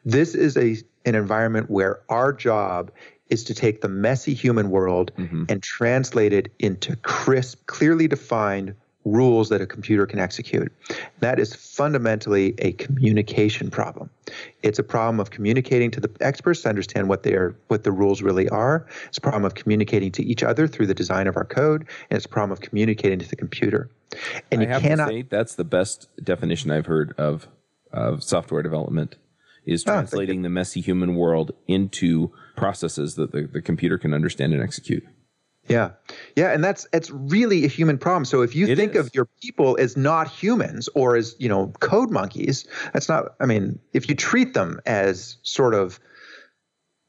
This 0.04 0.36
is 0.36 0.56
a 0.56 0.76
an 1.04 1.16
environment 1.16 1.70
where 1.70 2.00
our 2.08 2.32
job 2.32 2.92
is 3.34 3.44
to 3.44 3.54
take 3.54 3.82
the 3.82 3.88
messy 3.88 4.32
human 4.32 4.70
world 4.70 5.12
mm-hmm. 5.18 5.44
and 5.48 5.62
translate 5.62 6.32
it 6.32 6.50
into 6.58 6.96
crisp, 6.96 7.66
clearly 7.66 8.08
defined 8.08 8.74
rules 9.04 9.50
that 9.50 9.60
a 9.60 9.66
computer 9.66 10.06
can 10.06 10.18
execute. 10.18 10.72
That 11.20 11.38
is 11.38 11.54
fundamentally 11.54 12.54
a 12.58 12.72
communication 12.72 13.70
problem. 13.70 14.08
It's 14.62 14.78
a 14.78 14.82
problem 14.82 15.20
of 15.20 15.30
communicating 15.30 15.90
to 15.90 16.00
the 16.00 16.10
experts 16.20 16.62
to 16.62 16.70
understand 16.70 17.10
what 17.10 17.22
they 17.22 17.34
are, 17.34 17.54
what 17.68 17.84
the 17.84 17.92
rules 17.92 18.22
really 18.22 18.48
are. 18.48 18.86
It's 19.08 19.18
a 19.18 19.20
problem 19.20 19.44
of 19.44 19.56
communicating 19.56 20.10
to 20.12 20.24
each 20.24 20.42
other 20.42 20.66
through 20.66 20.86
the 20.86 20.94
design 20.94 21.26
of 21.26 21.36
our 21.36 21.44
code, 21.44 21.82
and 22.08 22.16
it's 22.16 22.24
a 22.24 22.30
problem 22.30 22.52
of 22.52 22.62
communicating 22.62 23.18
to 23.18 23.28
the 23.28 23.36
computer. 23.36 23.90
And 24.50 24.62
I 24.62 24.76
you 24.76 24.80
cannot. 24.80 25.08
Say, 25.08 25.22
that's 25.22 25.56
the 25.56 25.64
best 25.64 26.08
definition 26.22 26.70
I've 26.70 26.86
heard 26.86 27.12
of 27.18 27.48
of 27.92 28.24
software 28.24 28.62
development 28.62 29.14
is 29.64 29.84
ah, 29.86 29.92
translating 29.92 30.40
oh, 30.40 30.42
the 30.42 30.48
messy 30.48 30.80
human 30.80 31.14
world 31.14 31.52
into 31.66 32.32
processes 32.56 33.14
that 33.16 33.32
the, 33.32 33.42
the 33.42 33.62
computer 33.62 33.98
can 33.98 34.14
understand 34.14 34.52
and 34.52 34.62
execute. 34.62 35.04
Yeah. 35.68 35.90
Yeah, 36.36 36.52
and 36.52 36.62
that's 36.62 36.86
it's 36.92 37.10
really 37.10 37.64
a 37.64 37.68
human 37.68 37.96
problem. 37.96 38.24
So 38.24 38.42
if 38.42 38.54
you 38.54 38.66
it 38.66 38.76
think 38.76 38.94
is. 38.94 39.06
of 39.06 39.14
your 39.14 39.26
people 39.42 39.76
as 39.80 39.96
not 39.96 40.28
humans 40.28 40.88
or 40.94 41.16
as, 41.16 41.34
you 41.38 41.48
know, 41.48 41.72
code 41.80 42.10
monkeys, 42.10 42.66
that's 42.92 43.08
not 43.08 43.34
I 43.40 43.46
mean, 43.46 43.78
if 43.92 44.08
you 44.08 44.14
treat 44.14 44.54
them 44.54 44.80
as 44.84 45.38
sort 45.42 45.74
of 45.74 45.98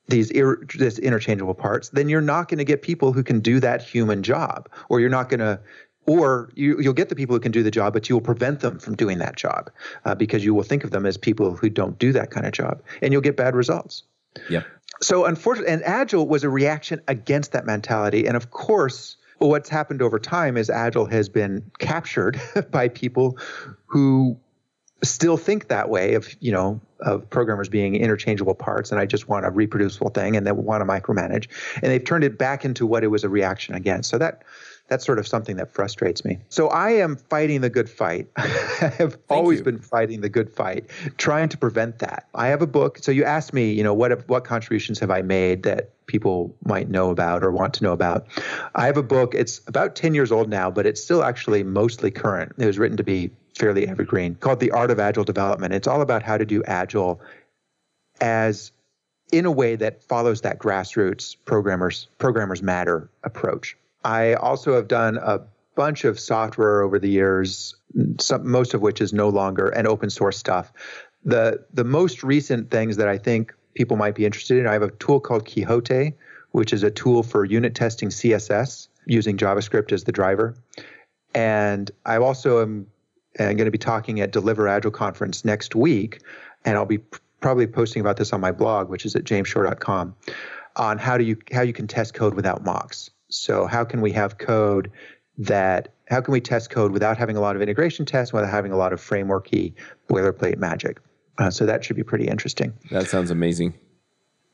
these 0.07 0.31
ir- 0.31 0.65
this 0.77 0.99
interchangeable 0.99 1.55
parts, 1.55 1.89
then 1.89 2.07
you're 2.07 2.21
not 2.21 2.47
going 2.47 2.59
to 2.59 2.63
get 2.63 2.81
people 2.81 3.11
who 3.11 3.23
can 3.23 3.39
do 3.39 3.59
that 3.59 3.81
human 3.81 4.23
job 4.23 4.69
or 4.87 4.99
you're 4.99 5.09
not 5.09 5.29
going 5.29 5.39
to 5.39 5.59
or 6.07 6.51
you, 6.55 6.77
will 6.77 6.93
get 6.93 7.09
the 7.09 7.15
people 7.15 7.35
who 7.35 7.39
can 7.39 7.51
do 7.51 7.63
the 7.63 7.71
job, 7.71 7.93
but 7.93 8.07
you 8.07 8.15
will 8.15 8.21
prevent 8.21 8.59
them 8.59 8.79
from 8.79 8.95
doing 8.95 9.17
that 9.17 9.35
job 9.35 9.71
uh, 10.05 10.13
because 10.13 10.45
you 10.45 10.53
will 10.53 10.63
think 10.63 10.83
of 10.83 10.91
them 10.91 11.05
as 11.05 11.17
people 11.17 11.55
who 11.55 11.69
don't 11.69 11.97
do 11.97 12.11
that 12.11 12.29
kind 12.29 12.45
of 12.45 12.51
job, 12.51 12.81
and 13.01 13.11
you'll 13.11 13.23
get 13.23 13.35
bad 13.35 13.55
results. 13.55 14.03
Yeah. 14.49 14.63
So 15.01 15.25
unfortunately, 15.25 15.73
and 15.73 15.83
Agile 15.83 16.27
was 16.27 16.43
a 16.43 16.49
reaction 16.49 17.01
against 17.07 17.51
that 17.51 17.65
mentality, 17.65 18.27
and 18.27 18.35
of 18.37 18.51
course, 18.51 19.17
what's 19.39 19.69
happened 19.69 20.01
over 20.01 20.19
time 20.19 20.57
is 20.57 20.69
Agile 20.69 21.05
has 21.05 21.29
been 21.29 21.69
captured 21.79 22.39
by 22.71 22.87
people 22.87 23.37
who 23.85 24.37
still 25.03 25.37
think 25.37 25.67
that 25.67 25.89
way 25.89 26.13
of 26.13 26.33
you 26.39 26.51
know 26.51 26.79
of 27.01 27.29
programmers 27.29 27.69
being 27.69 27.95
interchangeable 27.95 28.55
parts 28.55 28.91
and 28.91 28.99
i 28.99 29.05
just 29.05 29.27
want 29.27 29.45
a 29.45 29.51
reproducible 29.51 30.09
thing 30.09 30.35
and 30.35 30.47
they 30.47 30.51
want 30.51 30.81
to 30.81 30.85
micromanage. 30.85 31.47
And 31.75 31.91
they've 31.91 32.03
turned 32.03 32.23
it 32.23 32.37
back 32.37 32.65
into 32.65 32.85
what 32.85 33.03
it 33.03 33.07
was 33.07 33.23
a 33.23 33.29
reaction 33.29 33.75
against. 33.75 34.09
So 34.09 34.17
that 34.17 34.43
that's 34.87 35.05
sort 35.05 35.17
of 35.17 35.27
something 35.27 35.55
that 35.55 35.73
frustrates 35.73 36.23
me. 36.23 36.37
So 36.49 36.67
I 36.67 36.91
am 36.91 37.15
fighting 37.15 37.61
the 37.61 37.69
good 37.69 37.89
fight. 37.89 38.27
I 38.37 38.47
have 38.97 39.13
Thank 39.13 39.25
always 39.29 39.59
you. 39.59 39.65
been 39.65 39.79
fighting 39.79 40.21
the 40.21 40.29
good 40.29 40.49
fight, 40.49 40.89
trying 41.17 41.49
to 41.49 41.57
prevent 41.57 41.99
that. 41.99 42.27
I 42.35 42.47
have 42.47 42.61
a 42.61 42.67
book. 42.67 42.99
So 43.01 43.11
you 43.11 43.23
asked 43.23 43.53
me, 43.53 43.71
you 43.71 43.83
know, 43.83 43.93
what 43.93 44.27
what 44.29 44.43
contributions 44.43 44.99
have 44.99 45.09
I 45.09 45.21
made 45.21 45.63
that 45.63 45.91
people 46.05 46.55
might 46.65 46.89
know 46.89 47.09
about 47.09 47.43
or 47.43 47.51
want 47.51 47.73
to 47.75 47.83
know 47.83 47.93
about? 47.93 48.27
I 48.75 48.85
have 48.85 48.97
a 48.97 49.03
book. 49.03 49.33
It's 49.33 49.61
about 49.67 49.95
10 49.95 50.13
years 50.13 50.31
old 50.31 50.49
now, 50.49 50.69
but 50.69 50.85
it's 50.85 51.03
still 51.03 51.23
actually 51.23 51.63
mostly 51.63 52.11
current. 52.11 52.53
It 52.57 52.65
was 52.65 52.77
written 52.77 52.97
to 52.97 53.03
be 53.03 53.31
fairly 53.57 53.87
evergreen, 53.87 54.35
called 54.35 54.59
The 54.59 54.71
Art 54.71 54.91
of 54.91 54.99
Agile 54.99 55.23
Development. 55.23 55.73
It's 55.73 55.87
all 55.87 56.01
about 56.01 56.21
how 56.21 56.37
to 56.37 56.45
do 56.45 56.63
agile 56.65 57.21
as 58.21 58.71
in 59.31 59.45
a 59.45 59.51
way 59.51 59.75
that 59.75 60.03
follows 60.03 60.41
that 60.41 60.59
grassroots 60.59 61.35
programmers 61.45 62.07
programmers 62.17 62.61
matter 62.61 63.09
approach. 63.23 63.75
I 64.05 64.35
also 64.35 64.75
have 64.75 64.87
done 64.87 65.17
a 65.17 65.41
bunch 65.73 66.05
of 66.05 66.19
software 66.19 66.83
over 66.83 66.99
the 66.99 67.09
years, 67.09 67.75
some, 68.19 68.49
most 68.49 68.75
of 68.75 68.81
which 68.81 69.01
is 69.01 69.11
no 69.11 69.29
longer 69.29 69.67
and 69.67 69.87
open 69.87 70.11
source 70.11 70.37
stuff. 70.37 70.71
The 71.25 71.65
the 71.73 71.83
most 71.83 72.23
recent 72.23 72.69
things 72.69 72.97
that 72.97 73.07
I 73.07 73.17
think 73.17 73.53
people 73.73 73.97
might 73.97 74.13
be 74.13 74.25
interested 74.25 74.59
in, 74.59 74.67
I 74.67 74.73
have 74.73 74.83
a 74.83 74.91
tool 74.91 75.19
called 75.19 75.45
Quixote, 75.45 76.13
which 76.51 76.71
is 76.71 76.83
a 76.83 76.91
tool 76.91 77.23
for 77.23 77.43
unit 77.43 77.73
testing 77.73 78.09
CSS 78.09 78.87
using 79.07 79.37
JavaScript 79.37 79.91
as 79.91 80.03
the 80.03 80.11
driver. 80.11 80.55
And 81.33 81.89
I 82.05 82.17
also 82.17 82.61
am, 82.61 82.87
uh, 83.39 83.43
am 83.43 83.57
going 83.57 83.65
to 83.65 83.71
be 83.71 83.77
talking 83.79 84.21
at 84.21 84.31
Deliver 84.31 84.67
Agile 84.67 84.91
conference 84.91 85.43
next 85.43 85.75
week, 85.75 86.21
and 86.63 86.77
I'll 86.77 86.85
be 86.85 86.99
probably 87.41 87.67
posting 87.67 88.01
about 88.01 88.17
this 88.17 88.31
on 88.33 88.39
my 88.39 88.51
blog, 88.51 88.87
which 88.87 89.05
is 89.05 89.15
at 89.15 89.23
jamesshore.com, 89.23 90.15
on 90.75 90.97
how 90.99 91.17
do 91.17 91.23
you 91.23 91.37
how 91.51 91.61
you 91.61 91.73
can 91.73 91.87
test 91.87 92.13
code 92.13 92.35
without 92.35 92.63
mocks. 92.63 93.09
So 93.29 93.65
how 93.65 93.83
can 93.83 94.01
we 94.01 94.11
have 94.11 94.37
code 94.37 94.91
that 95.37 95.89
how 96.07 96.21
can 96.21 96.31
we 96.31 96.41
test 96.41 96.69
code 96.69 96.91
without 96.91 97.17
having 97.17 97.35
a 97.35 97.41
lot 97.41 97.55
of 97.55 97.61
integration 97.61 98.05
tests, 98.05 98.31
without 98.31 98.49
having 98.49 98.71
a 98.71 98.77
lot 98.77 98.93
of 98.93 99.01
frameworky 99.01 99.73
boilerplate 100.07 100.57
magic? 100.57 100.99
Uh, 101.37 101.49
so 101.49 101.65
that 101.65 101.83
should 101.83 101.95
be 101.95 102.03
pretty 102.03 102.27
interesting. 102.27 102.73
That 102.91 103.07
sounds 103.07 103.31
amazing. 103.31 103.73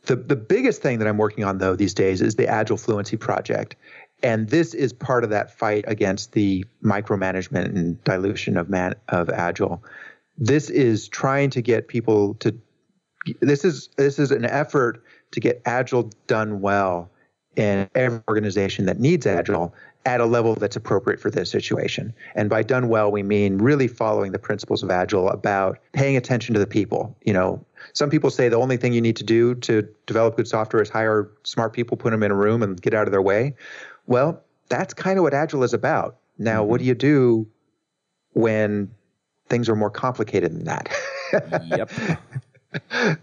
The, 0.06 0.16
the 0.16 0.36
biggest 0.36 0.82
thing 0.82 0.98
that 1.00 1.08
I'm 1.08 1.18
working 1.18 1.44
on, 1.44 1.60
though, 1.60 1.76
these 1.76 1.94
days 1.94 2.22
is 2.22 2.36
the 2.36 2.48
Agile 2.48 2.78
Fluency 2.78 3.18
Project. 3.18 3.76
And 4.24 4.50
this 4.50 4.74
is 4.74 4.94
part 4.94 5.24
of 5.24 5.30
that 5.30 5.52
fight 5.52 5.84
against 5.88 6.32
the 6.32 6.66
micromanagement 6.84 7.66
and 7.66 8.04
dilution 8.04 8.58
of, 8.58 8.70
man, 8.70 8.96
of 9.10 9.30
Agile. 9.30 9.84
This 10.38 10.70
is 10.70 11.08
trying 11.08 11.52
to 11.52 11.62
get 11.62 11.88
people 11.88 12.36
to 12.36 12.58
this 13.40 13.64
is 13.64 13.90
this 13.98 14.18
is 14.18 14.32
an 14.32 14.46
effort 14.46 15.04
to 15.32 15.40
get 15.40 15.62
agile 15.66 16.10
done 16.28 16.62
well 16.62 17.12
in 17.56 17.90
every 17.96 18.22
organization 18.30 18.86
that 18.86 19.00
needs 19.00 19.26
agile 19.26 19.74
at 20.06 20.20
a 20.20 20.26
level 20.26 20.56
that's 20.56 20.76
appropriate 20.76 21.20
for 21.20 21.30
their 21.30 21.46
situation. 21.46 22.14
And 22.36 22.50
by 22.50 22.64
done 22.64 22.88
well, 22.88 23.12
we 23.12 23.22
mean 23.22 23.60
really 23.60 23.88
following 23.88 24.32
the 24.32 24.40
principles 24.40 24.82
of 24.82 24.90
agile 24.90 25.30
about 25.30 25.78
paying 25.94 26.18
attention 26.18 26.54
to 26.54 26.60
the 26.60 26.66
people. 26.68 27.16
You 27.24 27.34
know, 27.34 27.64
some 27.94 28.10
people 28.10 28.32
say 28.32 28.50
the 28.50 28.58
only 28.58 28.78
thing 28.78 28.94
you 28.94 29.02
need 29.02 29.18
to 29.18 29.24
do 29.24 29.56
to 29.56 29.88
develop 30.08 30.38
good 30.38 30.48
software 30.48 30.82
is 30.82 30.90
hire 30.90 31.30
smart 31.44 31.74
people, 31.74 31.98
put 31.98 32.12
them 32.12 32.24
in 32.24 32.32
a 32.32 32.36
room, 32.36 32.64
and 32.64 32.82
get 32.82 32.94
out 32.94 33.08
of 33.08 33.12
their 33.12 33.22
way. 33.22 33.56
Well, 34.08 34.42
that's 34.70 34.94
kind 34.94 35.20
of 35.20 35.24
what 35.24 35.34
agile 35.34 35.64
is 35.64 35.74
about. 35.74 36.18
Now, 36.38 36.64
what 36.64 36.80
do 36.80 36.86
you 36.86 36.96
do 36.96 37.48
when 38.34 38.90
things 39.50 39.70
are 39.70 39.76
more 39.76 39.92
complicated 39.92 40.52
than 40.52 40.64
that? 40.64 40.90
yep. 41.68 41.92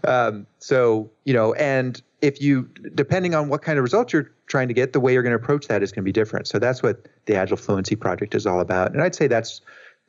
um, 0.05 0.47
so 0.59 1.09
you 1.25 1.33
know, 1.33 1.53
and 1.55 2.01
if 2.21 2.41
you 2.41 2.63
depending 2.95 3.33
on 3.35 3.49
what 3.49 3.61
kind 3.61 3.77
of 3.77 3.83
results 3.83 4.13
you're 4.13 4.31
trying 4.47 4.67
to 4.67 4.73
get, 4.73 4.93
the 4.93 4.99
way 4.99 5.13
you're 5.13 5.23
going 5.23 5.37
to 5.37 5.41
approach 5.41 5.67
that 5.67 5.83
is 5.83 5.91
going 5.91 6.03
to 6.03 6.05
be 6.05 6.11
different. 6.11 6.47
So 6.47 6.59
that's 6.59 6.83
what 6.83 7.07
the 7.25 7.35
Agile 7.35 7.57
Fluency 7.57 7.95
project 7.95 8.35
is 8.35 8.45
all 8.45 8.59
about, 8.59 8.91
and 8.93 9.01
I'd 9.01 9.15
say 9.15 9.27
that's 9.27 9.61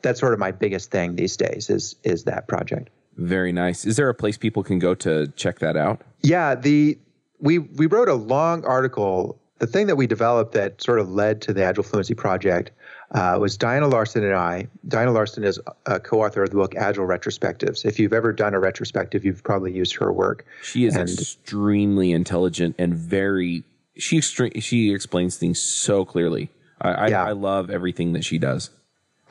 that's 0.03 0.21
sort 0.21 0.33
of 0.33 0.39
my 0.39 0.51
biggest 0.51 0.91
thing 0.91 1.17
these 1.17 1.37
days 1.37 1.71
is 1.71 1.97
is 2.03 2.25
that 2.25 2.49
project. 2.49 2.91
Very 3.17 3.53
nice. 3.53 3.85
Is 3.85 3.97
there 3.97 4.09
a 4.09 4.15
place 4.15 4.39
people 4.39 4.63
can 4.63 4.79
go 4.79 4.95
to 4.95 5.27
check 5.37 5.59
that 5.59 5.77
out? 5.77 6.01
Yeah, 6.23 6.55
the 6.55 6.99
we 7.39 7.59
we 7.59 7.87
wrote 7.87 8.09
a 8.09 8.15
long 8.15 8.65
article. 8.65 9.39
The 9.59 9.67
thing 9.67 9.89
that 9.89 9.97
we 9.97 10.07
developed 10.07 10.53
that 10.53 10.81
sort 10.83 11.01
of 11.01 11.11
led 11.11 11.43
to 11.43 11.53
the 11.53 11.63
Agile 11.63 11.83
Fluency 11.83 12.15
project 12.15 12.71
uh, 13.13 13.37
was 13.41 13.57
Diana 13.57 13.89
Larsen 13.89 14.25
and 14.25 14.35
I. 14.35 14.69
Diana 14.87 15.13
Larsen 15.13 15.45
is 15.45 15.59
a 15.87 15.99
co-author 15.99 16.45
of 16.45 16.51
the 16.51 16.57
book 16.57 16.75
Agile 16.77 17.07
Retrospectives. 17.07 17.85
If 17.85 17.99
you've 17.99 18.13
ever 18.13 18.33
done 18.33 18.55
a 18.55 18.61
retrospective, 18.61 19.25
you've 19.25 19.43
probably 19.43 19.73
used 19.73 19.97
her 19.97 20.13
work. 20.13 20.47
She 20.63 20.85
is 20.85 20.97
and, 20.97 21.09
extremely 21.09 22.13
intelligent 22.13 22.77
and 22.79 22.95
very. 22.95 23.65
She 23.97 24.19
extre- 24.19 24.63
she 24.63 24.95
explains 24.95 25.37
things 25.37 25.61
so 25.61 26.05
clearly. 26.05 26.51
I, 26.81 27.09
yeah. 27.09 27.25
I, 27.25 27.29
I 27.29 27.33
love 27.33 27.69
everything 27.69 28.13
that 28.13 28.25
she 28.25 28.39
does. 28.39 28.71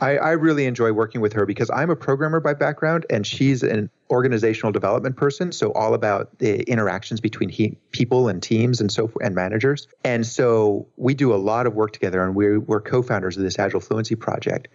I, 0.02 0.18
I, 0.18 0.32
really 0.32 0.66
enjoy 0.66 0.92
working 0.94 1.22
with 1.22 1.34
her 1.34 1.46
because 1.46 1.70
I'm 1.70 1.90
a 1.90 1.96
programmer 1.96 2.40
by 2.40 2.54
background 2.54 3.06
and 3.10 3.26
she's 3.26 3.64
an 3.64 3.90
organizational 4.10 4.72
development 4.72 5.18
person. 5.18 5.52
So 5.52 5.72
all 5.74 5.94
about 5.94 6.38
the 6.40 6.62
interactions 6.64 7.20
between 7.20 7.50
he, 7.50 7.78
people 7.92 8.28
and 8.28 8.42
teams 8.42 8.82
and 8.82 8.92
so 8.92 9.12
and 9.22 9.36
managers. 9.36 9.88
And 10.04 10.26
so 10.26 10.88
we 10.98 11.14
do 11.14 11.34
a 11.34 11.38
lot 11.38 11.68
of 11.68 11.76
work 11.76 11.92
together 11.92 12.24
and 12.24 12.36
we're, 12.36 12.60
we're 12.60 12.82
co-founders 12.82 13.38
of 13.38 13.44
this 13.44 13.60
Agile 13.60 13.82
Fluency 13.82 14.16
project. 14.16 14.68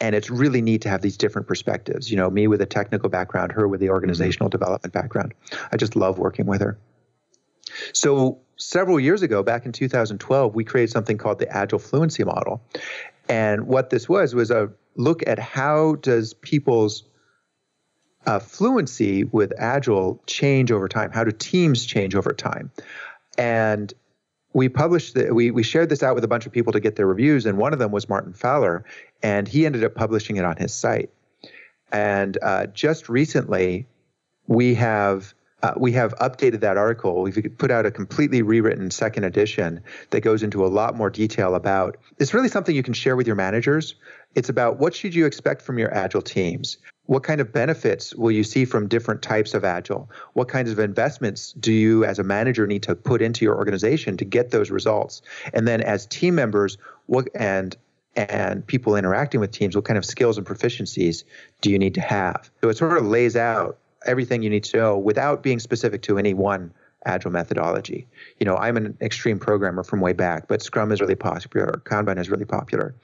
And 0.00 0.14
it's 0.14 0.28
really 0.28 0.60
neat 0.60 0.82
to 0.82 0.90
have 0.90 1.00
these 1.00 1.16
different 1.16 1.48
perspectives. 1.48 2.10
You 2.10 2.16
know, 2.16 2.28
me 2.28 2.48
with 2.48 2.60
a 2.60 2.66
technical 2.66 3.08
background, 3.08 3.52
her 3.52 3.66
with 3.66 3.80
the 3.80 3.90
organizational 3.90 4.48
mm-hmm. 4.48 4.58
development 4.58 4.92
background. 4.92 5.32
I 5.72 5.76
just 5.76 5.96
love 5.96 6.18
working 6.18 6.46
with 6.46 6.60
her. 6.60 6.78
So 7.92 8.40
several 8.56 8.98
years 9.00 9.22
ago, 9.22 9.42
back 9.42 9.66
in 9.66 9.72
2012, 9.72 10.54
we 10.54 10.64
created 10.64 10.90
something 10.92 11.18
called 11.18 11.38
the 11.38 11.48
Agile 11.48 11.78
Fluency 11.78 12.24
Model. 12.24 12.62
And 13.28 13.66
what 13.66 13.90
this 13.90 14.08
was 14.08 14.34
was 14.34 14.50
a 14.50 14.70
look 14.96 15.26
at 15.26 15.38
how 15.38 15.96
does 15.96 16.34
people's 16.34 17.04
uh, 18.26 18.38
fluency 18.38 19.24
with 19.24 19.52
Agile 19.58 20.22
change 20.26 20.72
over 20.72 20.88
time? 20.88 21.10
How 21.12 21.24
do 21.24 21.30
teams 21.30 21.84
change 21.84 22.14
over 22.14 22.32
time? 22.32 22.70
And 23.38 23.92
we 24.52 24.68
published 24.68 25.14
the, 25.14 25.34
we 25.34 25.50
we 25.50 25.62
shared 25.62 25.90
this 25.90 26.02
out 26.02 26.14
with 26.14 26.24
a 26.24 26.28
bunch 26.28 26.46
of 26.46 26.52
people 26.52 26.72
to 26.72 26.80
get 26.80 26.96
their 26.96 27.06
reviews, 27.06 27.44
and 27.44 27.58
one 27.58 27.74
of 27.74 27.78
them 27.78 27.92
was 27.92 28.08
Martin 28.08 28.32
Fowler, 28.32 28.84
and 29.22 29.46
he 29.46 29.66
ended 29.66 29.84
up 29.84 29.94
publishing 29.94 30.36
it 30.36 30.44
on 30.44 30.56
his 30.56 30.72
site. 30.72 31.10
And 31.92 32.38
uh, 32.42 32.66
just 32.68 33.08
recently, 33.08 33.86
we 34.46 34.74
have 34.74 35.34
uh, 35.62 35.72
we 35.76 35.92
have 35.92 36.14
updated 36.16 36.60
that 36.60 36.76
article. 36.76 37.22
We've 37.22 37.50
put 37.56 37.70
out 37.70 37.86
a 37.86 37.90
completely 37.90 38.42
rewritten 38.42 38.90
second 38.90 39.24
edition 39.24 39.80
that 40.10 40.20
goes 40.20 40.42
into 40.42 40.64
a 40.64 40.68
lot 40.68 40.96
more 40.96 41.08
detail 41.08 41.54
about. 41.54 41.96
It's 42.18 42.34
really 42.34 42.48
something 42.48 42.74
you 42.74 42.82
can 42.82 42.94
share 42.94 43.16
with 43.16 43.26
your 43.26 43.36
managers. 43.36 43.94
It's 44.34 44.50
about 44.50 44.78
what 44.78 44.94
should 44.94 45.14
you 45.14 45.24
expect 45.24 45.62
from 45.62 45.78
your 45.78 45.92
agile 45.94 46.20
teams. 46.20 46.76
What 47.06 47.22
kind 47.22 47.40
of 47.40 47.52
benefits 47.52 48.14
will 48.14 48.32
you 48.32 48.44
see 48.44 48.64
from 48.64 48.88
different 48.88 49.22
types 49.22 49.54
of 49.54 49.64
agile? 49.64 50.10
What 50.34 50.48
kinds 50.48 50.70
of 50.70 50.78
investments 50.78 51.52
do 51.52 51.72
you, 51.72 52.04
as 52.04 52.18
a 52.18 52.24
manager, 52.24 52.66
need 52.66 52.82
to 52.82 52.94
put 52.94 53.22
into 53.22 53.44
your 53.44 53.56
organization 53.56 54.16
to 54.18 54.24
get 54.24 54.50
those 54.50 54.70
results? 54.70 55.22
And 55.54 55.66
then, 55.66 55.80
as 55.80 56.06
team 56.06 56.34
members, 56.34 56.76
what 57.06 57.28
and 57.34 57.76
and 58.14 58.66
people 58.66 58.96
interacting 58.96 59.40
with 59.40 59.52
teams, 59.52 59.76
what 59.76 59.84
kind 59.84 59.98
of 59.98 60.04
skills 60.04 60.38
and 60.38 60.46
proficiencies 60.46 61.24
do 61.60 61.70
you 61.70 61.78
need 61.78 61.94
to 61.94 62.00
have? 62.00 62.50
So 62.62 62.68
it 62.68 62.76
sort 62.76 62.96
of 62.96 63.06
lays 63.06 63.36
out 63.36 63.78
everything 64.06 64.42
you 64.42 64.50
need 64.50 64.64
to 64.64 64.76
know 64.76 64.98
without 64.98 65.42
being 65.42 65.58
specific 65.58 66.02
to 66.02 66.18
any 66.18 66.34
one 66.34 66.72
agile 67.04 67.30
methodology. 67.30 68.06
You 68.40 68.46
know, 68.46 68.56
I'm 68.56 68.76
an 68.76 68.96
extreme 69.00 69.38
programmer 69.38 69.82
from 69.82 70.00
way 70.00 70.12
back, 70.12 70.48
but 70.48 70.62
Scrum 70.62 70.92
is 70.92 71.00
really 71.00 71.14
popular, 71.14 71.80
Kanban 71.84 72.18
is 72.18 72.28
really 72.28 72.44
popular. 72.44 72.94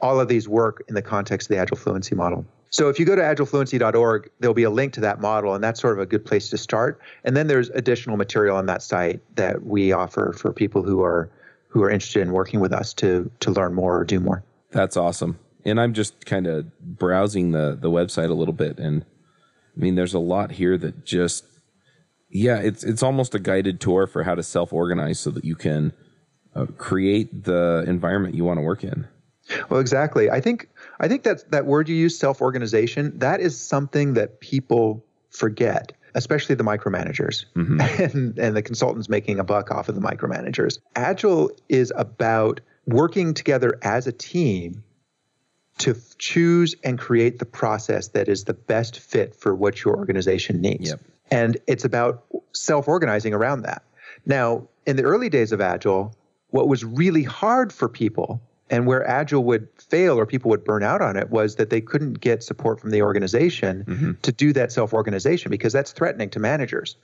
All 0.00 0.20
of 0.20 0.28
these 0.28 0.48
work 0.48 0.84
in 0.88 0.94
the 0.94 1.02
context 1.02 1.46
of 1.46 1.56
the 1.56 1.62
Agile 1.62 1.76
Fluency 1.76 2.14
model. 2.14 2.44
So 2.70 2.88
if 2.88 2.98
you 2.98 3.06
go 3.06 3.14
to 3.14 3.22
agilefluency.org, 3.22 4.30
there'll 4.40 4.52
be 4.52 4.64
a 4.64 4.70
link 4.70 4.92
to 4.94 5.00
that 5.02 5.20
model, 5.20 5.54
and 5.54 5.62
that's 5.62 5.80
sort 5.80 5.92
of 5.92 6.00
a 6.00 6.06
good 6.06 6.24
place 6.24 6.50
to 6.50 6.58
start. 6.58 7.00
And 7.22 7.36
then 7.36 7.46
there's 7.46 7.70
additional 7.70 8.16
material 8.16 8.56
on 8.56 8.66
that 8.66 8.82
site 8.82 9.20
that 9.36 9.64
we 9.64 9.92
offer 9.92 10.34
for 10.36 10.52
people 10.52 10.82
who 10.82 11.02
are 11.02 11.30
who 11.68 11.82
are 11.82 11.90
interested 11.90 12.22
in 12.22 12.32
working 12.32 12.58
with 12.58 12.72
us 12.72 12.92
to 12.94 13.30
to 13.40 13.52
learn 13.52 13.74
more 13.74 13.96
or 13.98 14.04
do 14.04 14.18
more. 14.18 14.42
That's 14.72 14.96
awesome. 14.96 15.38
And 15.64 15.80
I'm 15.80 15.94
just 15.94 16.26
kind 16.26 16.48
of 16.48 16.66
browsing 16.80 17.52
the 17.52 17.78
the 17.80 17.90
website 17.90 18.28
a 18.28 18.34
little 18.34 18.52
bit 18.52 18.78
and 18.78 19.04
I 19.76 19.80
mean, 19.80 19.94
there's 19.94 20.14
a 20.14 20.18
lot 20.18 20.52
here 20.52 20.78
that 20.78 21.04
just, 21.04 21.44
yeah, 22.30 22.58
it's 22.58 22.84
it's 22.84 23.02
almost 23.02 23.34
a 23.34 23.38
guided 23.38 23.80
tour 23.80 24.06
for 24.06 24.22
how 24.22 24.34
to 24.34 24.42
self 24.42 24.72
organize 24.72 25.18
so 25.20 25.30
that 25.30 25.44
you 25.44 25.54
can 25.56 25.92
uh, 26.54 26.66
create 26.78 27.44
the 27.44 27.84
environment 27.86 28.34
you 28.34 28.44
want 28.44 28.58
to 28.58 28.62
work 28.62 28.84
in. 28.84 29.06
Well, 29.68 29.80
exactly. 29.80 30.30
I 30.30 30.40
think 30.40 30.68
I 31.00 31.08
think 31.08 31.24
that 31.24 31.50
that 31.50 31.66
word 31.66 31.88
you 31.88 31.96
use, 31.96 32.18
self 32.18 32.40
organization, 32.40 33.18
that 33.18 33.40
is 33.40 33.60
something 33.60 34.14
that 34.14 34.40
people 34.40 35.04
forget 35.30 35.92
especially 36.14 36.54
the 36.54 36.64
micromanagers 36.64 37.44
mm-hmm. 37.56 37.80
and, 38.02 38.38
and 38.38 38.56
the 38.56 38.62
consultants 38.62 39.08
making 39.08 39.38
a 39.38 39.44
buck 39.44 39.70
off 39.70 39.88
of 39.88 39.94
the 39.94 40.00
micromanagers. 40.00 40.78
Agile 40.96 41.50
is 41.68 41.92
about 41.96 42.60
working 42.86 43.34
together 43.34 43.78
as 43.82 44.06
a 44.06 44.12
team 44.12 44.82
to 45.78 45.96
choose 46.18 46.74
and 46.84 46.98
create 46.98 47.38
the 47.38 47.44
process 47.44 48.08
that 48.08 48.28
is 48.28 48.44
the 48.44 48.54
best 48.54 48.98
fit 48.98 49.34
for 49.34 49.54
what 49.54 49.84
your 49.84 49.96
organization 49.96 50.60
needs. 50.60 50.90
Yep. 50.90 51.00
And 51.30 51.56
it's 51.66 51.84
about 51.84 52.24
self 52.52 52.86
organizing 52.88 53.34
around 53.34 53.62
that. 53.62 53.82
Now, 54.26 54.68
in 54.86 54.96
the 54.96 55.02
early 55.02 55.28
days 55.28 55.52
of 55.52 55.60
Agile, 55.60 56.14
what 56.50 56.68
was 56.68 56.84
really 56.84 57.24
hard 57.24 57.72
for 57.72 57.88
people 57.88 58.40
and 58.70 58.86
where 58.86 59.06
Agile 59.06 59.44
would 59.44 59.68
fail 59.76 60.18
or 60.18 60.26
people 60.26 60.50
would 60.50 60.64
burn 60.64 60.82
out 60.82 61.02
on 61.02 61.16
it 61.16 61.30
was 61.30 61.56
that 61.56 61.70
they 61.70 61.80
couldn't 61.80 62.20
get 62.20 62.42
support 62.42 62.80
from 62.80 62.90
the 62.90 63.02
organization 63.02 63.84
mm-hmm. 63.84 64.12
to 64.22 64.32
do 64.32 64.52
that 64.52 64.72
self 64.72 64.92
organization 64.94 65.50
because 65.50 65.72
that's 65.72 65.92
threatening 65.92 66.30
to 66.30 66.38
managers. 66.40 66.96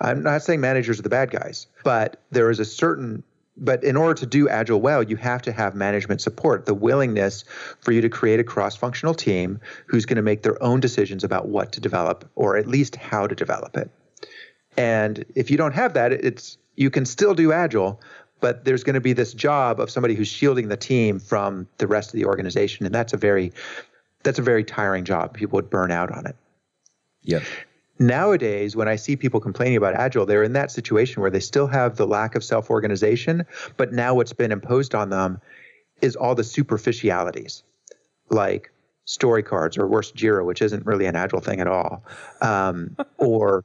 I'm 0.00 0.22
not 0.22 0.42
saying 0.42 0.60
managers 0.60 0.98
are 0.98 1.02
the 1.02 1.08
bad 1.08 1.30
guys, 1.30 1.66
but 1.82 2.22
there 2.30 2.50
is 2.50 2.60
a 2.60 2.64
certain 2.64 3.24
but 3.58 3.82
in 3.84 3.96
order 3.96 4.14
to 4.14 4.26
do 4.26 4.48
agile 4.48 4.80
well 4.80 5.02
you 5.02 5.16
have 5.16 5.42
to 5.42 5.52
have 5.52 5.74
management 5.74 6.20
support 6.20 6.66
the 6.66 6.74
willingness 6.74 7.44
for 7.80 7.92
you 7.92 8.00
to 8.00 8.08
create 8.08 8.40
a 8.40 8.44
cross-functional 8.44 9.14
team 9.14 9.60
who's 9.86 10.06
going 10.06 10.16
to 10.16 10.22
make 10.22 10.42
their 10.42 10.60
own 10.62 10.80
decisions 10.80 11.24
about 11.24 11.48
what 11.48 11.72
to 11.72 11.80
develop 11.80 12.28
or 12.34 12.56
at 12.56 12.66
least 12.66 12.96
how 12.96 13.26
to 13.26 13.34
develop 13.34 13.76
it. 13.76 13.90
And 14.76 15.24
if 15.34 15.50
you 15.50 15.56
don't 15.56 15.74
have 15.74 15.94
that 15.94 16.12
it's 16.12 16.58
you 16.76 16.90
can 16.90 17.04
still 17.04 17.34
do 17.34 17.52
agile 17.52 18.00
but 18.40 18.64
there's 18.64 18.84
going 18.84 18.94
to 18.94 19.00
be 19.00 19.12
this 19.12 19.34
job 19.34 19.80
of 19.80 19.90
somebody 19.90 20.14
who's 20.14 20.28
shielding 20.28 20.68
the 20.68 20.76
team 20.76 21.18
from 21.18 21.66
the 21.78 21.88
rest 21.88 22.10
of 22.10 22.12
the 22.12 22.24
organization 22.24 22.86
and 22.86 22.94
that's 22.94 23.12
a 23.12 23.16
very 23.16 23.52
that's 24.24 24.38
a 24.38 24.42
very 24.42 24.64
tiring 24.64 25.04
job. 25.04 25.32
People 25.34 25.56
would 25.56 25.70
burn 25.70 25.92
out 25.92 26.10
on 26.10 26.26
it. 26.26 26.36
Yeah 27.22 27.40
Nowadays, 27.98 28.76
when 28.76 28.88
I 28.88 28.96
see 28.96 29.16
people 29.16 29.40
complaining 29.40 29.76
about 29.76 29.94
Agile, 29.94 30.26
they're 30.26 30.44
in 30.44 30.52
that 30.52 30.70
situation 30.70 31.20
where 31.20 31.30
they 31.30 31.40
still 31.40 31.66
have 31.66 31.96
the 31.96 32.06
lack 32.06 32.34
of 32.34 32.44
self 32.44 32.70
organization, 32.70 33.44
but 33.76 33.92
now 33.92 34.14
what's 34.14 34.32
been 34.32 34.52
imposed 34.52 34.94
on 34.94 35.10
them 35.10 35.40
is 36.00 36.14
all 36.14 36.34
the 36.34 36.44
superficialities, 36.44 37.64
like 38.30 38.72
story 39.04 39.42
cards 39.42 39.76
or 39.76 39.88
worse, 39.88 40.12
Jira, 40.12 40.44
which 40.44 40.62
isn't 40.62 40.86
really 40.86 41.06
an 41.06 41.16
Agile 41.16 41.40
thing 41.40 41.60
at 41.60 41.66
all, 41.66 42.04
um, 42.40 42.96
or 43.16 43.64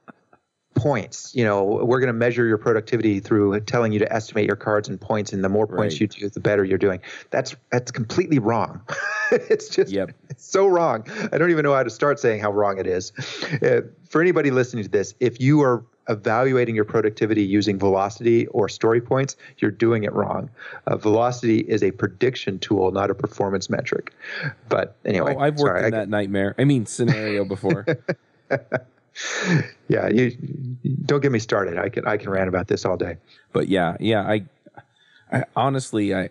points. 0.75 1.33
You 1.35 1.43
know, 1.43 1.63
we're 1.63 1.99
going 1.99 2.07
to 2.07 2.13
measure 2.13 2.45
your 2.45 2.57
productivity 2.57 3.19
through 3.19 3.59
telling 3.61 3.91
you 3.91 3.99
to 3.99 4.11
estimate 4.13 4.47
your 4.47 4.55
cards 4.55 4.89
and 4.89 4.99
points, 4.99 5.33
and 5.33 5.43
the 5.43 5.49
more 5.49 5.67
points 5.67 5.95
right. 5.95 6.01
you 6.01 6.07
do, 6.07 6.29
the 6.29 6.39
better 6.39 6.63
you're 6.63 6.77
doing. 6.77 6.99
That's 7.31 7.55
that's 7.71 7.91
completely 7.91 8.39
wrong. 8.39 8.81
it's 9.31 9.69
just 9.69 9.91
Yep. 9.91 10.11
it's 10.29 10.45
so 10.49 10.67
wrong. 10.67 11.05
I 11.31 11.37
don't 11.37 11.51
even 11.51 11.63
know 11.63 11.73
how 11.73 11.83
to 11.83 11.89
start 11.89 12.19
saying 12.19 12.41
how 12.41 12.51
wrong 12.51 12.77
it 12.77 12.87
is. 12.87 13.11
Uh, 13.61 13.81
for 14.09 14.21
anybody 14.21 14.51
listening 14.51 14.83
to 14.83 14.89
this, 14.89 15.13
if 15.19 15.39
you 15.39 15.61
are 15.61 15.83
evaluating 16.09 16.75
your 16.75 16.83
productivity 16.83 17.43
using 17.43 17.79
velocity 17.79 18.45
or 18.47 18.67
story 18.67 18.99
points, 18.99 19.37
you're 19.59 19.71
doing 19.71 20.03
it 20.03 20.11
wrong. 20.13 20.49
Uh, 20.85 20.97
velocity 20.97 21.59
is 21.59 21.81
a 21.81 21.91
prediction 21.91 22.59
tool, 22.59 22.91
not 22.91 23.09
a 23.09 23.15
performance 23.15 23.69
metric. 23.69 24.11
But 24.67 24.97
anyway, 25.05 25.33
Oh, 25.37 25.39
I've 25.39 25.55
worked 25.57 25.77
sorry, 25.79 25.87
in 25.87 25.93
I- 25.93 25.97
that 25.99 26.09
nightmare. 26.09 26.55
I 26.57 26.65
mean, 26.65 26.85
scenario 26.85 27.45
before. 27.45 27.85
yeah, 29.87 30.07
you 30.07 30.31
don't 31.05 31.21
get 31.21 31.31
me 31.31 31.39
started. 31.39 31.77
I 31.77 31.89
can 31.89 32.05
I 32.07 32.17
can 32.17 32.29
rant 32.29 32.49
about 32.49 32.67
this 32.67 32.85
all 32.85 32.97
day. 32.97 33.17
but 33.51 33.67
yeah, 33.67 33.95
yeah, 33.99 34.21
I, 34.21 34.45
I 35.31 35.43
honestly, 35.55 36.13
I, 36.13 36.29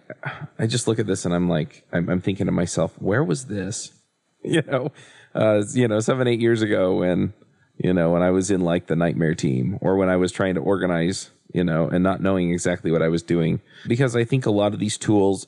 I 0.59 0.66
just 0.66 0.87
look 0.87 0.99
at 0.99 1.07
this 1.07 1.24
and 1.24 1.35
I'm 1.35 1.49
like, 1.49 1.85
I'm, 1.93 2.09
I'm 2.09 2.20
thinking 2.20 2.47
to 2.47 2.53
myself, 2.53 2.95
where 3.01 3.24
was 3.24 3.47
this? 3.47 3.93
You 4.45 4.61
know, 4.62 4.91
uh, 5.37 5.62
you 5.72 5.87
know, 5.87 6.01
seven, 6.01 6.26
eight 6.26 6.41
years 6.41 6.62
ago 6.62 6.97
when, 6.97 7.33
you 7.78 7.93
know, 7.93 8.11
when 8.11 8.22
I 8.22 8.30
was 8.33 8.51
in 8.51 8.61
like 8.61 8.89
the 8.89 8.97
nightmare 8.97 9.37
team 9.37 9.78
or 9.80 9.95
when 9.95 10.09
I 10.09 10.16
was 10.16 10.33
trying 10.33 10.57
to 10.57 10.61
organize, 10.61 11.30
you 11.55 11.62
know, 11.62 11.89
and 11.89 12.03
not 12.03 12.20
knowing 12.20 12.51
exactly 12.51 12.91
what 12.91 13.03
I 13.03 13.09
was 13.09 13.22
doing, 13.22 13.61
because 13.87 14.16
I 14.16 14.24
think 14.24 14.45
a 14.45 14.51
lot 14.51 14.74
of 14.74 14.80
these 14.80 14.99
tools, 14.99 15.47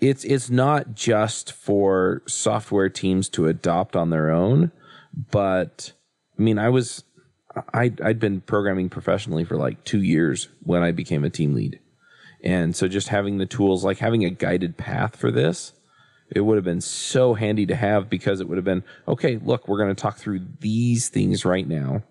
it's 0.00 0.24
it's 0.24 0.50
not 0.50 0.96
just 0.96 1.52
for 1.52 2.22
software 2.26 2.88
teams 2.88 3.28
to 3.28 3.46
adopt 3.46 3.94
on 3.94 4.10
their 4.10 4.28
own, 4.28 4.72
but 5.30 5.92
I 6.40 6.42
mean, 6.42 6.58
I 6.58 6.70
was 6.70 7.04
I'd, 7.74 8.00
I'd 8.00 8.18
been 8.18 8.40
programming 8.40 8.88
professionally 8.88 9.44
for 9.44 9.56
like 9.56 9.84
two 9.84 10.02
years 10.02 10.48
when 10.62 10.82
I 10.82 10.90
became 10.90 11.22
a 11.22 11.30
team 11.30 11.52
lead. 11.52 11.80
And 12.42 12.74
so 12.74 12.88
just 12.88 13.08
having 13.08 13.36
the 13.36 13.44
tools, 13.44 13.84
like 13.84 13.98
having 13.98 14.24
a 14.24 14.30
guided 14.30 14.78
path 14.78 15.16
for 15.16 15.30
this, 15.30 15.74
it 16.30 16.40
would 16.40 16.56
have 16.56 16.64
been 16.64 16.80
so 16.80 17.34
handy 17.34 17.66
to 17.66 17.74
have 17.74 18.08
because 18.08 18.40
it 18.40 18.48
would 18.48 18.56
have 18.56 18.64
been, 18.64 18.84
okay, 19.06 19.38
look, 19.42 19.68
we're 19.68 19.76
going 19.76 19.94
to 19.94 20.00
talk 20.00 20.16
through 20.16 20.46
these 20.60 21.10
things 21.10 21.44
right 21.44 21.68
now. 21.68 22.04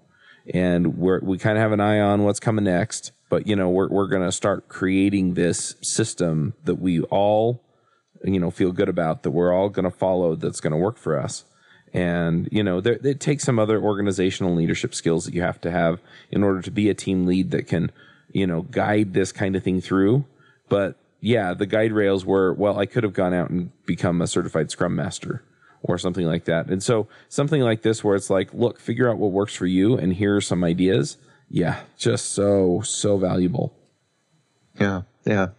And 0.54 0.98
we're, 0.98 1.22
we 1.22 1.40
kind 1.40 1.58
of 1.58 1.64
have 1.64 1.72
an 1.72 1.80
eye 1.80 2.00
on 2.00 2.24
what's 2.24 2.40
coming 2.40 2.66
next. 2.66 3.14
But, 3.30 3.48
you 3.48 3.56
know, 3.56 3.70
we're, 3.70 3.90
we're 3.90 4.08
going 4.08 4.26
to 4.26 4.32
start 4.32 4.68
creating 4.68 5.34
this 5.34 5.76
system 5.82 6.54
that 6.66 6.76
we 6.76 7.02
all, 7.02 7.64
you 8.24 8.40
know, 8.40 8.52
feel 8.52 8.74
good 8.74 8.90
about, 8.90 9.24
that 9.24 9.32
we're 9.32 9.54
all 9.54 9.70
going 9.70 9.90
to 9.90 9.98
follow, 9.98 10.36
that's 10.36 10.60
going 10.60 10.72
to 10.72 10.78
work 10.78 10.98
for 10.98 11.18
us 11.18 11.46
and 11.94 12.48
you 12.52 12.64
know 12.64 12.82
there, 12.82 13.00
it 13.04 13.20
takes 13.20 13.44
some 13.44 13.60
other 13.60 13.82
organizational 13.82 14.56
leadership 14.56 14.94
skills 14.94 15.26
that 15.26 15.34
you 15.34 15.42
have 15.42 15.60
to 15.62 15.72
have 15.72 16.00
in 16.32 16.44
order 16.44 16.62
to 16.62 16.72
be 16.72 16.90
a 16.90 16.94
team 16.94 17.26
lead 17.26 17.52
that 17.52 17.68
can 17.68 17.92
you 18.32 18.46
know 18.46 18.64
guide 18.64 19.14
this 19.14 19.32
kind 19.32 19.56
of 19.56 19.64
thing 19.64 19.82
through. 19.82 20.26
But 20.68 20.96
yeah 21.22 21.54
the 21.54 21.66
guide 21.66 21.92
rails 21.92 22.24
were 22.24 22.54
well 22.54 22.80
i 22.80 22.86
could 22.86 23.04
have 23.04 23.12
gone 23.12 23.34
out 23.34 23.50
and 23.50 23.72
become 23.86 24.22
a 24.22 24.28
certified 24.28 24.72
scrum 24.72 24.96
master 24.96 25.44
or 25.84 25.98
something 25.98 26.26
like 26.26 26.46
that. 26.46 26.68
And 26.68 26.84
so 26.84 27.08
something 27.30 27.62
like 27.62 27.82
this 27.82 28.04
where 28.04 28.16
it's 28.16 28.30
like 28.30 28.54
look 28.54 28.80
figure 28.80 29.10
out 29.10 29.18
what 29.18 29.32
works 29.32 29.56
for 29.56 29.66
you 29.66 29.98
and 29.98 30.14
here 30.14 30.36
are 30.36 30.42
some 30.42 30.64
ideas. 30.64 31.18
Yeah 31.50 31.82
just 31.98 32.32
so 32.32 32.82
so 32.82 33.18
valuable. 33.18 33.74
Yeah, 34.80 35.02
yeah. 35.30 35.50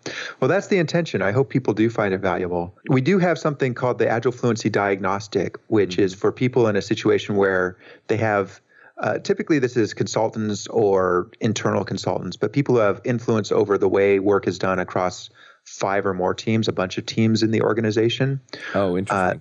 Well, 0.40 0.48
that's 0.48 0.66
the 0.66 0.78
intention. 0.78 1.22
I 1.22 1.30
hope 1.30 1.48
people 1.48 1.74
do 1.74 1.88
find 1.88 2.12
it 2.12 2.18
valuable. 2.18 2.76
We 2.88 3.00
do 3.00 3.18
have 3.18 3.38
something 3.38 3.72
called 3.72 3.98
the 3.98 4.08
Agile 4.08 4.32
Fluency 4.32 4.68
Diagnostic, 4.68 5.56
which 5.68 5.96
is 5.96 6.12
for 6.12 6.32
people 6.32 6.66
in 6.66 6.74
a 6.74 6.82
situation 6.82 7.36
where 7.36 7.76
they 8.08 8.16
have. 8.16 8.60
Uh, 8.98 9.18
typically, 9.18 9.58
this 9.58 9.78
is 9.78 9.94
consultants 9.94 10.66
or 10.66 11.30
internal 11.40 11.84
consultants, 11.84 12.36
but 12.36 12.52
people 12.52 12.74
who 12.74 12.80
have 12.80 13.00
influence 13.04 13.50
over 13.50 13.78
the 13.78 13.88
way 13.88 14.18
work 14.18 14.46
is 14.46 14.58
done 14.58 14.78
across 14.78 15.30
five 15.64 16.04
or 16.04 16.12
more 16.12 16.34
teams, 16.34 16.68
a 16.68 16.72
bunch 16.72 16.98
of 16.98 17.06
teams 17.06 17.42
in 17.42 17.50
the 17.50 17.62
organization. 17.62 18.40
oh 18.74 18.98
interesting 18.98 19.40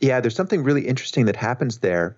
Yeah, 0.00 0.20
there's 0.20 0.34
something 0.34 0.64
really 0.64 0.88
interesting 0.88 1.26
that 1.26 1.36
happens 1.36 1.78
there. 1.78 2.16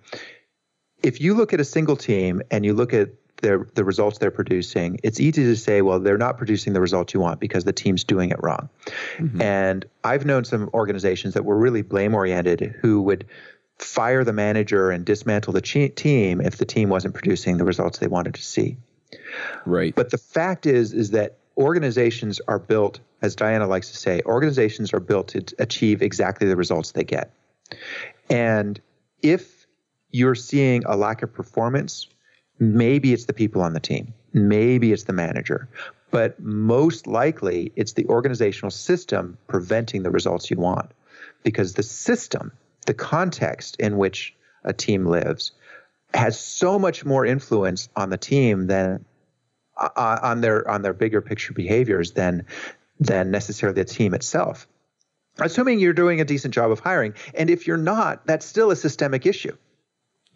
If 1.03 1.21
you 1.21 1.35
look 1.35 1.53
at 1.53 1.59
a 1.59 1.65
single 1.65 1.95
team 1.95 2.41
and 2.49 2.65
you 2.65 2.73
look 2.73 2.93
at 2.93 3.09
their 3.41 3.67
the 3.75 3.83
results 3.83 4.17
they're 4.17 4.31
producing, 4.31 4.99
it's 5.03 5.19
easy 5.19 5.43
to 5.43 5.55
say, 5.55 5.81
well, 5.81 5.99
they're 5.99 6.17
not 6.17 6.37
producing 6.37 6.73
the 6.73 6.81
results 6.81 7.13
you 7.13 7.19
want 7.19 7.39
because 7.39 7.63
the 7.63 7.73
team's 7.73 8.03
doing 8.03 8.31
it 8.31 8.37
wrong. 8.41 8.69
Mm-hmm. 9.17 9.41
And 9.41 9.85
I've 10.03 10.25
known 10.25 10.45
some 10.45 10.69
organizations 10.73 11.33
that 11.33 11.45
were 11.45 11.57
really 11.57 11.81
blame 11.81 12.15
oriented 12.15 12.75
who 12.81 13.01
would 13.03 13.25
fire 13.77 14.23
the 14.23 14.33
manager 14.33 14.91
and 14.91 15.05
dismantle 15.05 15.53
the 15.53 15.61
che- 15.61 15.89
team 15.89 16.41
if 16.41 16.57
the 16.57 16.65
team 16.65 16.89
wasn't 16.89 17.13
producing 17.13 17.57
the 17.57 17.63
results 17.63 17.99
they 17.99 18.07
wanted 18.07 18.33
to 18.35 18.41
see. 18.41 18.77
right 19.65 19.95
But 19.95 20.11
the 20.11 20.17
fact 20.17 20.65
is, 20.65 20.93
is 20.93 21.11
that 21.11 21.37
organizations 21.57 22.41
are 22.47 22.59
built, 22.59 22.99
as 23.21 23.35
Diana 23.35 23.67
likes 23.67 23.91
to 23.91 23.97
say, 23.97 24.21
organizations 24.25 24.93
are 24.93 24.99
built 24.99 25.29
to 25.29 25.43
achieve 25.59 26.01
exactly 26.01 26.47
the 26.47 26.55
results 26.55 26.91
they 26.91 27.03
get. 27.03 27.33
And 28.29 28.79
if 29.21 29.65
you're 30.11 30.35
seeing 30.35 30.83
a 30.85 30.95
lack 30.95 31.21
of 31.21 31.33
performance, 31.33 32.07
maybe 32.59 33.13
it's 33.13 33.25
the 33.25 33.33
people 33.33 33.61
on 33.61 33.73
the 33.73 33.79
team, 33.79 34.13
maybe 34.33 34.91
it's 34.91 35.03
the 35.03 35.13
manager, 35.13 35.67
but 36.11 36.39
most 36.39 37.07
likely 37.07 37.71
it's 37.75 37.93
the 37.93 38.05
organizational 38.05 38.71
system 38.71 39.37
preventing 39.47 40.03
the 40.03 40.11
results 40.11 40.49
you 40.51 40.57
want 40.57 40.91
because 41.43 41.73
the 41.73 41.83
system, 41.83 42.51
the 42.85 42.93
context 42.93 43.77
in 43.79 43.97
which 43.97 44.35
a 44.63 44.73
team 44.73 45.05
lives, 45.05 45.51
has 46.13 46.39
so 46.39 46.79
much 46.79 47.05
more 47.05 47.25
influence 47.25 47.89
on 47.95 48.09
the 48.09 48.17
team 48.17 48.67
than 48.67 49.05
uh, 49.77 50.19
on 50.21 50.41
their 50.41 50.67
on 50.69 50.81
their 50.81 50.93
bigger 50.93 51.21
picture 51.21 51.53
behaviors 51.53 52.11
than 52.11 52.45
than 52.99 53.31
necessarily 53.31 53.75
the 53.75 53.85
team 53.85 54.13
itself. 54.13 54.67
Assuming 55.39 55.79
you're 55.79 55.93
doing 55.93 56.19
a 56.19 56.25
decent 56.25 56.53
job 56.53 56.71
of 56.71 56.79
hiring, 56.79 57.13
and 57.33 57.49
if 57.49 57.65
you're 57.67 57.77
not, 57.77 58.25
that's 58.25 58.45
still 58.45 58.71
a 58.71 58.75
systemic 58.75 59.25
issue. 59.25 59.55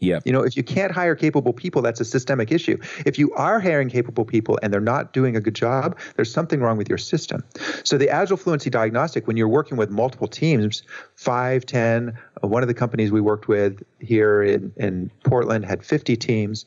Yep 0.03 0.23
You 0.25 0.33
know, 0.33 0.41
if 0.41 0.55
you 0.55 0.63
can't 0.63 0.91
hire 0.91 1.15
capable 1.15 1.53
people, 1.53 1.81
that's 1.81 1.99
a 1.99 2.05
systemic 2.05 2.51
issue. 2.51 2.77
If 3.05 3.17
you 3.17 3.33
are 3.33 3.59
hiring 3.59 3.89
capable 3.89 4.25
people 4.25 4.59
and 4.61 4.73
they're 4.73 4.81
not 4.81 5.13
doing 5.13 5.35
a 5.35 5.41
good 5.41 5.55
job, 5.55 5.97
there's 6.15 6.31
something 6.31 6.59
wrong 6.59 6.77
with 6.77 6.89
your 6.89 6.97
system. 6.97 7.43
So 7.83 7.97
the 7.97 8.09
Agile 8.09 8.37
Fluency 8.37 8.69
Diagnostic, 8.69 9.27
when 9.27 9.37
you're 9.37 9.47
working 9.47 9.77
with 9.77 9.89
multiple 9.89 10.27
teams, 10.27 10.83
five, 11.15 11.65
ten, 11.65 12.17
uh, 12.43 12.47
one 12.47 12.63
of 12.63 12.67
the 12.67 12.73
companies 12.73 13.11
we 13.11 13.21
worked 13.21 13.47
with 13.47 13.83
here 13.99 14.43
in, 14.43 14.73
in 14.77 15.11
Portland 15.23 15.65
had 15.65 15.83
50 15.83 16.15
teams, 16.17 16.65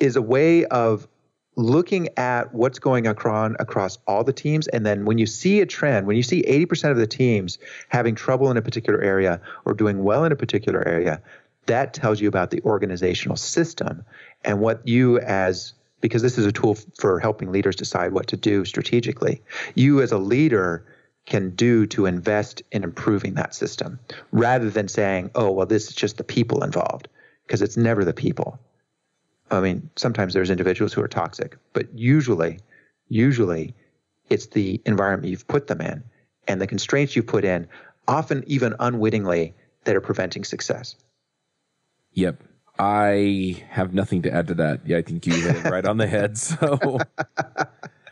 is 0.00 0.16
a 0.16 0.22
way 0.22 0.64
of 0.66 1.08
looking 1.56 2.08
at 2.16 2.54
what's 2.54 2.78
going 2.78 3.08
on 3.08 3.56
across 3.58 3.98
all 4.06 4.22
the 4.22 4.32
teams 4.32 4.68
and 4.68 4.86
then 4.86 5.04
when 5.04 5.18
you 5.18 5.26
see 5.26 5.60
a 5.60 5.66
trend 5.66 6.06
when 6.06 6.16
you 6.16 6.22
see 6.22 6.40
80% 6.44 6.92
of 6.92 6.96
the 6.96 7.06
teams 7.06 7.58
having 7.88 8.14
trouble 8.14 8.48
in 8.52 8.56
a 8.56 8.62
particular 8.62 9.00
area 9.00 9.40
or 9.64 9.74
doing 9.74 10.04
well 10.04 10.24
in 10.24 10.30
a 10.30 10.36
particular 10.36 10.86
area 10.86 11.20
that 11.68 11.94
tells 11.94 12.20
you 12.20 12.28
about 12.28 12.50
the 12.50 12.60
organizational 12.62 13.36
system 13.36 14.04
and 14.44 14.60
what 14.60 14.86
you 14.86 15.18
as 15.20 15.72
because 16.00 16.22
this 16.22 16.38
is 16.38 16.46
a 16.46 16.52
tool 16.52 16.76
for 16.98 17.18
helping 17.18 17.50
leaders 17.50 17.76
decide 17.76 18.12
what 18.12 18.26
to 18.26 18.36
do 18.36 18.64
strategically 18.64 19.40
you 19.74 20.02
as 20.02 20.12
a 20.12 20.18
leader 20.18 20.84
can 21.26 21.50
do 21.50 21.86
to 21.86 22.06
invest 22.06 22.62
in 22.72 22.84
improving 22.84 23.34
that 23.34 23.54
system 23.54 23.98
rather 24.32 24.68
than 24.68 24.88
saying 24.88 25.30
oh 25.34 25.50
well 25.50 25.66
this 25.66 25.88
is 25.88 25.94
just 25.94 26.16
the 26.16 26.24
people 26.24 26.62
involved 26.64 27.08
because 27.46 27.62
it's 27.62 27.76
never 27.76 28.04
the 28.04 28.12
people 28.12 28.58
I 29.50 29.60
mean, 29.60 29.90
sometimes 29.96 30.34
there's 30.34 30.50
individuals 30.50 30.92
who 30.92 31.02
are 31.02 31.08
toxic, 31.08 31.56
but 31.72 31.86
usually, 31.94 32.58
usually 33.08 33.74
it's 34.28 34.46
the 34.46 34.80
environment 34.84 35.30
you've 35.30 35.48
put 35.48 35.68
them 35.68 35.80
in 35.80 36.04
and 36.46 36.60
the 36.60 36.66
constraints 36.66 37.16
you've 37.16 37.26
put 37.26 37.44
in, 37.44 37.66
often 38.06 38.44
even 38.46 38.74
unwittingly, 38.78 39.54
that 39.84 39.96
are 39.96 40.00
preventing 40.00 40.44
success. 40.44 40.96
Yep. 42.18 42.42
I 42.80 43.62
have 43.70 43.94
nothing 43.94 44.22
to 44.22 44.34
add 44.34 44.48
to 44.48 44.54
that. 44.54 44.80
Yeah, 44.84 44.96
I 44.96 45.02
think 45.02 45.24
you 45.24 45.34
hit 45.34 45.54
it 45.54 45.70
right 45.70 45.86
on 45.86 45.98
the 45.98 46.06
head. 46.08 46.36
So 46.60 46.98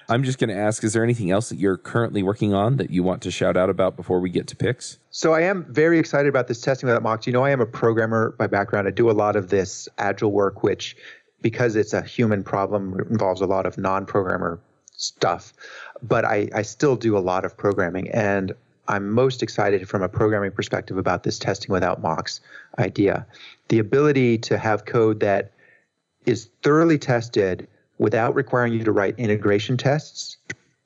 I'm 0.09 0.23
just 0.23 0.39
going 0.39 0.51
to 0.51 0.57
ask 0.57 0.85
is 0.85 0.93
there 0.93 1.03
anything 1.03 1.33
else 1.33 1.49
that 1.49 1.59
you're 1.59 1.77
currently 1.77 2.23
working 2.23 2.55
on 2.55 2.77
that 2.77 2.91
you 2.91 3.03
want 3.03 3.21
to 3.23 3.33
shout 3.33 3.57
out 3.57 3.69
about 3.69 3.97
before 3.97 4.21
we 4.21 4.31
get 4.31 4.47
to 4.47 4.55
picks? 4.55 5.01
So 5.11 5.35
I 5.35 5.41
am 5.41 5.67
very 5.69 5.99
excited 5.99 6.29
about 6.29 6.47
this 6.47 6.61
testing 6.61 6.87
without 6.87 7.03
mocks. 7.03 7.27
You 7.27 7.33
know, 7.33 7.43
I 7.43 7.51
am 7.51 7.61
a 7.61 7.67
programmer 7.67 8.31
by 8.39 8.47
background. 8.47 8.87
I 8.87 8.93
do 8.93 9.11
a 9.11 9.13
lot 9.13 9.35
of 9.35 9.49
this 9.49 9.89
agile 9.99 10.31
work, 10.31 10.63
which 10.63 10.97
because 11.43 11.75
it's 11.75 11.93
a 11.93 12.03
human 12.03 12.45
problem 12.45 13.01
involves 13.11 13.41
a 13.41 13.47
lot 13.47 13.67
of 13.67 13.77
non-programmer 13.77 14.61
stuff. 14.93 15.53
But 16.01 16.25
I, 16.25 16.49
I 16.55 16.63
still 16.63 16.95
do 16.95 17.19
a 17.19 17.25
lot 17.33 17.45
of 17.45 17.57
programming 17.57 18.09
and 18.11 18.53
I'm 18.89 19.11
most 19.11 19.43
excited 19.43 19.89
from 19.89 20.03
a 20.03 20.09
programming 20.09 20.53
perspective 20.53 20.97
about 20.97 21.23
this 21.23 21.39
testing 21.39 21.73
without 21.73 22.01
mocks 22.01 22.41
idea. 22.79 23.27
The 23.69 23.79
ability 23.79 24.39
to 24.39 24.59
have 24.59 24.85
code 24.85 25.21
that 25.21 25.53
is 26.25 26.49
thoroughly 26.63 26.99
tested 26.99 27.69
without 27.99 28.35
requiring 28.35 28.73
you 28.75 28.85
to 28.85 28.93
write 28.93 29.19
integration 29.19 29.77
tests 29.77 30.37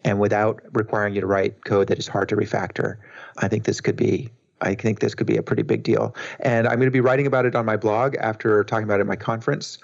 and 0.05 0.19
without 0.19 0.63
requiring 0.73 1.15
you 1.15 1.21
to 1.21 1.27
write 1.27 1.65
code 1.65 1.89
that 1.89 1.99
is 1.99 2.09
hard 2.09 2.29
to 2.29 2.37
refactor. 2.37 2.97
I 3.39 3.49
think 3.49 3.65
this 3.65 3.81
could 3.81 3.97
be 3.97 4.31
I 4.63 4.75
think 4.75 5.01
this 5.01 5.15
could 5.15 5.27
be 5.27 5.39
a 5.39 5.43
pretty 5.43 5.63
big 5.63 5.83
deal. 5.83 6.15
And 6.41 6.69
I'm 6.69 6.77
going 6.77 6.87
to 6.87 6.91
be 6.91 7.01
writing 7.01 7.27
about 7.27 7.47
it 7.47 7.55
on 7.55 7.65
my 7.65 7.79
blog 7.79 8.15
after 8.17 8.63
talking 8.65 8.85
about 8.85 8.99
it 8.99 9.01
at 9.01 9.07
my 9.07 9.17
conference. 9.17 9.79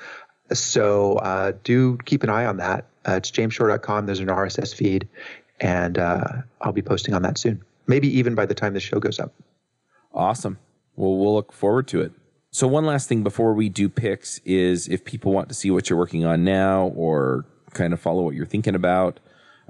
So 0.52 1.14
uh, 1.14 1.52
do 1.64 1.96
keep 2.04 2.22
an 2.22 2.28
eye 2.28 2.44
on 2.44 2.58
that. 2.58 2.84
Uh, 3.08 3.12
it's 3.12 3.30
jamesshore.com. 3.30 4.04
There's 4.06 4.20
an 4.20 4.26
RSS 4.26 4.74
feed, 4.74 5.08
and 5.60 5.98
uh, 5.98 6.24
I'll 6.60 6.72
be 6.72 6.82
posting 6.82 7.14
on 7.14 7.22
that 7.22 7.38
soon. 7.38 7.62
Maybe 7.86 8.08
even 8.18 8.34
by 8.34 8.46
the 8.46 8.54
time 8.54 8.74
the 8.74 8.80
show 8.80 8.98
goes 8.98 9.18
up. 9.18 9.34
Awesome. 10.12 10.58
Well, 10.96 11.16
we'll 11.16 11.34
look 11.34 11.52
forward 11.52 11.88
to 11.88 12.00
it. 12.00 12.12
So, 12.50 12.66
one 12.66 12.86
last 12.86 13.08
thing 13.08 13.22
before 13.22 13.52
we 13.52 13.68
do 13.68 13.88
picks 13.88 14.38
is 14.38 14.88
if 14.88 15.04
people 15.04 15.32
want 15.32 15.48
to 15.48 15.54
see 15.54 15.70
what 15.70 15.90
you're 15.90 15.98
working 15.98 16.24
on 16.24 16.42
now 16.42 16.86
or 16.96 17.44
kind 17.74 17.92
of 17.92 18.00
follow 18.00 18.22
what 18.22 18.34
you're 18.34 18.46
thinking 18.46 18.74
about, 18.74 19.20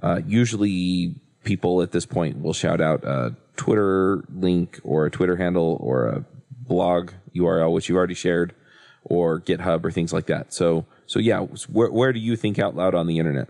uh, 0.03 0.21
usually 0.25 1.17
people 1.43 1.83
at 1.83 1.93
this 1.93 2.07
point 2.07 2.41
will 2.41 2.53
shout 2.53 2.81
out 2.81 3.03
a 3.05 3.35
Twitter 3.57 4.25
link 4.33 4.81
or 4.85 5.07
a 5.07 5.11
Twitter 5.11 5.37
handle 5.37 5.79
or 5.81 6.07
a 6.07 6.25
blog 6.51 7.13
URL, 7.35 7.73
which 7.73 7.89
you've 7.89 7.97
already 7.97 8.15
shared, 8.15 8.55
or 9.03 9.41
GitHub 9.41 9.85
or 9.85 9.91
things 9.91 10.13
like 10.13 10.27
that. 10.27 10.53
So, 10.53 10.87
so 11.07 11.19
yeah, 11.19 11.41
where, 11.41 11.91
where 11.91 12.13
do 12.13 12.21
you 12.21 12.37
think 12.37 12.59
out 12.59 12.77
loud 12.77 12.95
on 12.95 13.07
the 13.07 13.19
internet? 13.19 13.49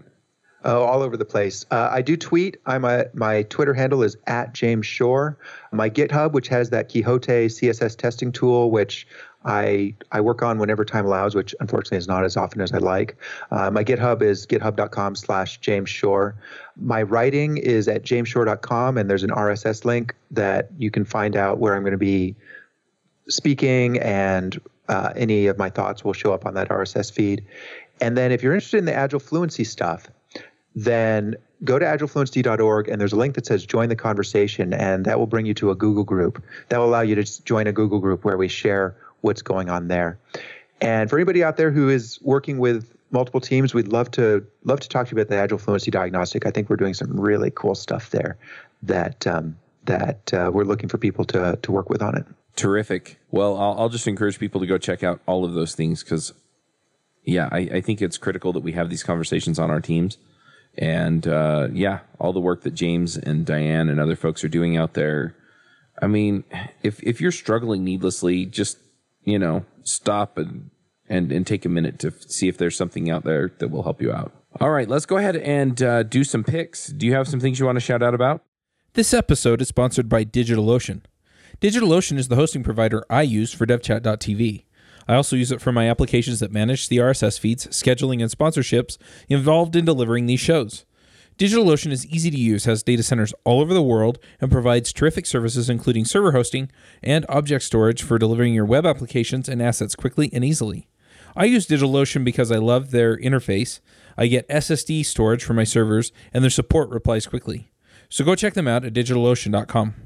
Oh, 0.69 0.83
all 0.83 1.01
over 1.01 1.17
the 1.17 1.25
place. 1.25 1.65
Uh, 1.71 1.89
I 1.93 2.03
do 2.03 2.17
tweet. 2.17 2.57
I'm 2.67 2.85
a, 2.85 3.05
my 3.15 3.45
Twitter 3.45 3.73
handle 3.73 4.03
is 4.03 4.17
at 4.27 4.53
James 4.53 4.85
Shore. 4.85 5.39
My 5.71 5.89
GitHub, 5.89 6.33
which 6.33 6.49
has 6.49 6.71
that 6.71 6.91
Quixote 6.91 7.47
CSS 7.47 7.97
testing 7.97 8.33
tool, 8.33 8.73
which 8.73 9.07
I 9.45 9.95
I 10.11 10.21
work 10.21 10.43
on 10.43 10.59
whenever 10.59 10.85
time 10.85 11.07
allows, 11.07 11.37
which 11.37 11.55
unfortunately 11.61 11.99
is 11.99 12.09
not 12.09 12.25
as 12.25 12.37
often 12.37 12.61
as 12.61 12.73
I'd 12.73 12.83
like. 12.83 13.17
Uh, 13.53 13.71
my 13.71 13.85
GitHub 13.85 14.23
is 14.23 14.45
github.com/slash 14.45 15.61
James 15.61 15.89
Shore. 15.89 16.35
My 16.75 17.01
writing 17.01 17.59
is 17.59 17.87
at 17.87 18.03
jamesshore.com, 18.03 18.99
and 18.99 19.09
there's 19.09 19.23
an 19.23 19.31
RSS 19.31 19.85
link 19.85 20.17
that 20.33 20.71
you 20.77 20.91
can 20.91 21.05
find 21.05 21.37
out 21.37 21.59
where 21.59 21.77
I'm 21.77 21.83
going 21.83 21.93
to 21.93 21.97
be 21.97 22.35
speaking, 23.29 24.01
and 24.01 24.61
uh, 24.89 25.13
any 25.15 25.47
of 25.47 25.59
my 25.59 25.71
thoughts 25.71 26.05
will 26.05 26.13
show 26.13 26.33
up 26.33 26.45
on 26.45 26.55
that 26.55 26.71
RSS 26.71 27.13
feed. 27.13 27.45
And 28.01 28.17
then 28.17 28.33
if 28.33 28.43
you're 28.43 28.53
interested 28.53 28.79
in 28.79 28.85
the 28.85 28.95
Agile 28.95 29.21
Fluency 29.21 29.65
stuff, 29.65 30.11
then 30.77 31.35
go 31.65 31.79
to 31.79 31.85
agilefluency.org 31.85 32.89
and 32.89 33.01
there's 33.01 33.15
a 33.15 33.17
link 33.17 33.35
that 33.35 33.47
says 33.47 33.65
join 33.65 33.89
the 33.89 33.97
conversation 33.97 34.75
and 34.75 35.07
that 35.07 35.19
will 35.19 35.27
bring 35.27 35.47
you 35.47 35.55
to 35.55 35.71
a 35.71 35.75
Google 35.75 36.05
group. 36.05 36.45
That 36.69 36.79
will 36.79 36.87
allow 36.87 37.01
you 37.01 37.15
to 37.15 37.45
join 37.45 37.67
a 37.67 37.73
Google 37.73 37.99
group 37.99 38.25
where 38.25 38.37
we 38.37 38.47
share 38.47 38.95
what's 39.23 39.43
going 39.43 39.71
on 39.71 39.89
there. 39.89 40.19
And 40.83 41.09
for 41.09 41.17
anybody 41.17 41.43
out 41.43 41.57
there 41.57 41.71
who 41.71 41.89
is 41.89 42.21
working 42.21 42.59
with 42.59 42.95
multiple 43.11 43.41
teams, 43.41 43.73
we'd 43.73 43.89
love 43.89 44.11
to 44.13 44.47
love 44.65 44.81
to 44.81 44.89
talk 44.89 45.09
to 45.09 45.17
you 45.17 45.21
about 45.21 45.31
the 45.31 45.41
Agile 45.41 45.57
Fluency 45.57 45.91
Diagnostic. 45.91 46.45
I 46.45 46.51
think 46.51 46.69
we're 46.69 46.77
doing 46.77 46.93
some 46.93 47.19
really 47.19 47.51
cool 47.51 47.75
stuff 47.75 48.11
there 48.11 48.37
that 48.83 49.27
um, 49.27 49.57
that 49.87 50.35
uh, 50.35 50.51
we're 50.53 50.65
looking 50.65 50.91
for 50.91 50.99
people 50.99 51.25
to 51.27 51.59
to 51.63 51.73
work 51.73 51.89
with 51.89 52.03
on 52.03 52.19
it. 52.19 52.27
Terrific. 52.57 53.19
Well, 53.31 53.57
I'll, 53.57 53.81
I'll 53.81 53.89
just 53.89 54.07
encourage 54.07 54.39
people 54.39 54.61
to 54.61 54.67
go 54.67 54.77
check 54.77 55.03
out 55.03 55.21
all 55.27 55.45
of 55.45 55.55
those 55.55 55.75
things 55.75 56.03
because, 56.03 56.33
yeah, 57.23 57.49
I, 57.53 57.59
I 57.59 57.81
think 57.83 58.01
it's 58.01 58.17
critical 58.17 58.53
that 58.55 58.61
we 58.61 58.73
have 58.73 58.89
these 58.89 59.03
conversations 59.03 59.59
on 59.59 59.71
our 59.71 59.81
teams 59.81 60.17
and 60.79 61.27
uh, 61.27 61.69
yeah, 61.73 62.01
all 62.19 62.33
the 62.33 62.41
work 62.41 62.63
that 62.63 62.75
James 62.75 63.17
and 63.17 63.47
Diane 63.47 63.89
and 63.89 64.01
other 64.01 64.17
folks 64.17 64.45
are 64.45 64.49
doing 64.49 64.77
out 64.77 64.95
there. 64.95 65.35
I 66.01 66.07
mean, 66.07 66.45
if 66.83 67.03
if 67.03 67.21
you're 67.21 67.33
struggling 67.33 67.85
needlessly, 67.85 68.45
just 68.45 68.79
you 69.25 69.39
know, 69.39 69.65
stop 69.83 70.39
and 70.39 70.71
and 71.09 71.33
and 71.33 71.47
take 71.47 71.65
a 71.65 71.69
minute 71.69 71.99
to 72.01 72.13
see 72.29 72.49
if 72.49 72.59
there's 72.59 72.77
something 72.77 73.11
out 73.11 73.25
there 73.25 73.53
that 73.59 73.69
will 73.69 73.83
help 73.83 74.03
you 74.03 74.13
out. 74.13 74.33
All 74.61 74.71
right, 74.71 74.89
let's 74.89 75.07
go 75.07 75.17
ahead 75.19 75.37
and 75.37 75.83
uh, 75.83 76.03
do 76.03 76.25
some 76.25 76.45
picks. 76.45 76.89
Do 76.89 77.07
you 77.07 77.15
have 77.15 77.29
some 77.29 77.41
things 77.41 77.59
you 77.59 77.67
want 77.67 77.77
to 77.77 77.81
shout 77.81 78.03
out 78.03 78.15
about? 78.15 78.43
This 78.95 79.13
episode 79.13 79.61
is 79.61 79.69
sponsored 79.69 80.09
by 80.09 80.25
DigitalOcean. 80.25 81.03
DigitalOcean 81.61 82.19
is 82.19 82.29
the 82.29 82.37
hosting 82.37 82.63
provider 82.63 83.05
I 83.11 83.23
use 83.23 83.53
for 83.53 83.67
DevChat.tv. 83.67 84.66
I 85.09 85.15
also 85.15 85.37
use 85.37 85.53
it 85.53 85.61
for 85.61 85.73
my 85.73 85.89
applications 85.89 86.41
that 86.41 86.53
manage 86.53 86.89
the 86.89 86.99
RSS 86.99 87.39
feeds, 87.39 87.67
scheduling, 87.69 88.21
and 88.21 88.31
sponsorships 88.31 88.99
involved 89.29 89.77
in 89.77 89.85
delivering 89.85 90.27
these 90.27 90.41
shows. 90.41 90.85
DigitalOcean 91.39 91.93
is 91.93 92.07
easy 92.07 92.31
to 92.31 92.37
use, 92.37 92.65
has 92.65 92.83
data 92.83 93.03
centers 93.03 93.35
all 93.45 93.61
over 93.61 93.75
the 93.75 93.83
world, 93.83 94.19
and 94.41 94.51
provides 94.51 94.93
terrific 94.93 95.27
services 95.27 95.69
including 95.69 96.07
server 96.07 96.33
hosting 96.33 96.71
and 97.03 97.27
object 97.29 97.63
storage 97.63 98.03
for 98.03 98.19
delivering 98.19 98.55
your 98.55 98.65
web 98.65 98.87
applications 98.87 99.49
and 99.49 99.61
assets 99.61 99.95
quickly 99.95 100.31
and 100.33 100.45
easily. 100.45 100.89
I 101.37 101.45
use 101.45 101.67
DigitalOcean 101.67 102.25
because 102.25 102.51
I 102.51 102.57
love 102.57 102.91
their 102.91 103.19
interface. 103.19 103.81
I 104.17 104.29
get 104.29 104.49
SSD 104.49 105.05
storage 105.05 105.45
for 105.45 105.53
my 105.53 105.65
servers, 105.65 106.11
and 106.33 106.43
their 106.43 106.51
support 106.51 106.89
replies 106.89 107.27
quickly. 107.27 107.71
So 108.09 108.25
go 108.25 108.35
check 108.35 108.55
them 108.55 108.67
out 108.67 108.87
at 108.87 108.95
digitalocean.com. 108.95 110.06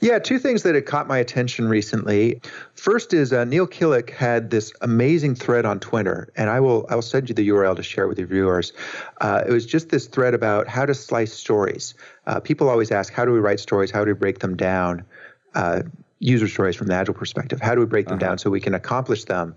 Yeah, 0.00 0.18
two 0.18 0.38
things 0.38 0.62
that 0.62 0.74
had 0.74 0.86
caught 0.86 1.06
my 1.06 1.18
attention 1.18 1.68
recently. 1.68 2.40
First 2.74 3.12
is 3.12 3.34
uh, 3.34 3.44
Neil 3.44 3.66
Killick 3.66 4.10
had 4.10 4.50
this 4.50 4.72
amazing 4.80 5.34
thread 5.34 5.66
on 5.66 5.78
Twitter, 5.78 6.28
and 6.36 6.48
I 6.48 6.58
will 6.58 6.86
I 6.88 6.94
will 6.94 7.02
send 7.02 7.28
you 7.28 7.34
the 7.34 7.46
URL 7.50 7.76
to 7.76 7.82
share 7.82 8.08
with 8.08 8.18
your 8.18 8.26
viewers. 8.26 8.72
Uh, 9.20 9.44
it 9.46 9.52
was 9.52 9.66
just 9.66 9.90
this 9.90 10.06
thread 10.06 10.32
about 10.32 10.68
how 10.68 10.86
to 10.86 10.94
slice 10.94 11.34
stories. 11.34 11.94
Uh, 12.26 12.40
people 12.40 12.70
always 12.70 12.90
ask, 12.90 13.12
how 13.12 13.26
do 13.26 13.32
we 13.32 13.40
write 13.40 13.60
stories? 13.60 13.90
How 13.90 14.02
do 14.02 14.10
we 14.10 14.18
break 14.18 14.38
them 14.38 14.56
down? 14.56 15.04
Uh, 15.54 15.82
user 16.18 16.48
stories 16.48 16.76
from 16.76 16.86
the 16.86 16.94
agile 16.94 17.14
perspective. 17.14 17.60
How 17.60 17.74
do 17.74 17.80
we 17.80 17.86
break 17.86 18.06
them 18.06 18.16
uh-huh. 18.16 18.28
down 18.28 18.38
so 18.38 18.50
we 18.50 18.60
can 18.60 18.74
accomplish 18.74 19.24
them 19.24 19.54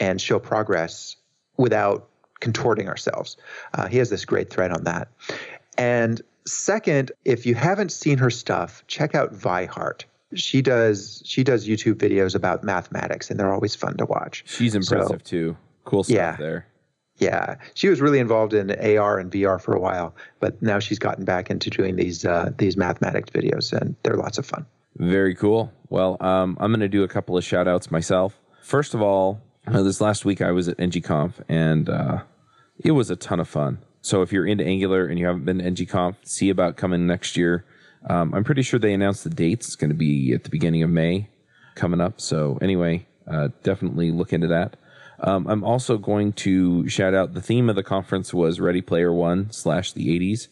and 0.00 0.20
show 0.20 0.38
progress 0.38 1.16
without 1.56 2.08
contorting 2.40 2.88
ourselves? 2.88 3.36
Uh, 3.74 3.86
he 3.86 3.98
has 3.98 4.10
this 4.10 4.24
great 4.24 4.50
thread 4.50 4.72
on 4.72 4.84
that, 4.84 5.08
and 5.78 6.20
Second, 6.46 7.12
if 7.24 7.46
you 7.46 7.54
haven't 7.54 7.90
seen 7.90 8.18
her 8.18 8.30
stuff, 8.30 8.84
check 8.86 9.14
out 9.14 9.32
Vi 9.32 9.64
Hart. 9.66 10.04
She 10.34 10.62
does 10.62 11.22
she 11.24 11.44
does 11.44 11.66
YouTube 11.66 11.94
videos 11.94 12.34
about 12.34 12.64
mathematics, 12.64 13.30
and 13.30 13.38
they're 13.38 13.52
always 13.52 13.74
fun 13.74 13.96
to 13.98 14.04
watch. 14.04 14.44
She's 14.46 14.74
impressive 14.74 15.22
so, 15.24 15.30
too. 15.30 15.56
Cool 15.84 16.04
stuff 16.04 16.14
yeah, 16.14 16.36
there. 16.36 16.66
Yeah, 17.18 17.56
she 17.74 17.88
was 17.88 18.00
really 18.00 18.18
involved 18.18 18.52
in 18.52 18.70
AR 18.72 19.18
and 19.18 19.30
VR 19.30 19.60
for 19.60 19.74
a 19.74 19.80
while, 19.80 20.16
but 20.40 20.60
now 20.60 20.80
she's 20.80 20.98
gotten 20.98 21.24
back 21.24 21.50
into 21.50 21.70
doing 21.70 21.96
these 21.96 22.24
uh, 22.24 22.50
these 22.58 22.76
mathematics 22.76 23.30
videos, 23.30 23.72
and 23.72 23.94
they're 24.02 24.16
lots 24.16 24.38
of 24.38 24.44
fun. 24.44 24.66
Very 24.96 25.34
cool. 25.34 25.72
Well, 25.88 26.16
um, 26.20 26.56
I'm 26.60 26.70
going 26.70 26.80
to 26.80 26.88
do 26.88 27.04
a 27.04 27.08
couple 27.08 27.36
of 27.36 27.44
shout 27.44 27.68
outs 27.68 27.90
myself. 27.90 28.40
First 28.62 28.94
of 28.94 29.02
all, 29.02 29.40
uh, 29.66 29.82
this 29.82 30.00
last 30.00 30.24
week 30.24 30.42
I 30.42 30.50
was 30.50 30.68
at 30.68 30.76
NGConf, 30.78 31.34
and 31.48 31.88
uh, 31.88 32.22
it 32.78 32.92
was 32.92 33.10
a 33.10 33.16
ton 33.16 33.40
of 33.40 33.48
fun. 33.48 33.78
So 34.04 34.20
if 34.20 34.32
you're 34.32 34.46
into 34.46 34.66
Angular 34.66 35.06
and 35.06 35.18
you 35.18 35.24
haven't 35.24 35.46
been 35.46 35.60
to 35.60 35.64
NGConf, 35.64 36.16
see 36.24 36.50
about 36.50 36.76
coming 36.76 37.06
next 37.06 37.38
year. 37.38 37.64
Um, 38.10 38.34
I'm 38.34 38.44
pretty 38.44 38.60
sure 38.60 38.78
they 38.78 38.92
announced 38.92 39.24
the 39.24 39.30
dates. 39.30 39.66
It's 39.66 39.76
going 39.76 39.88
to 39.88 39.96
be 39.96 40.34
at 40.34 40.44
the 40.44 40.50
beginning 40.50 40.82
of 40.82 40.90
May 40.90 41.30
coming 41.74 42.02
up. 42.02 42.20
So 42.20 42.58
anyway, 42.60 43.06
uh, 43.26 43.48
definitely 43.62 44.10
look 44.10 44.34
into 44.34 44.46
that. 44.48 44.76
Um, 45.20 45.46
I'm 45.46 45.64
also 45.64 45.96
going 45.96 46.34
to 46.34 46.86
shout 46.86 47.14
out 47.14 47.32
the 47.32 47.40
theme 47.40 47.70
of 47.70 47.76
the 47.76 47.82
conference 47.82 48.34
was 48.34 48.60
Ready 48.60 48.82
Player 48.82 49.10
One 49.10 49.50
slash 49.50 49.92
the 49.92 50.08
80s. 50.08 50.48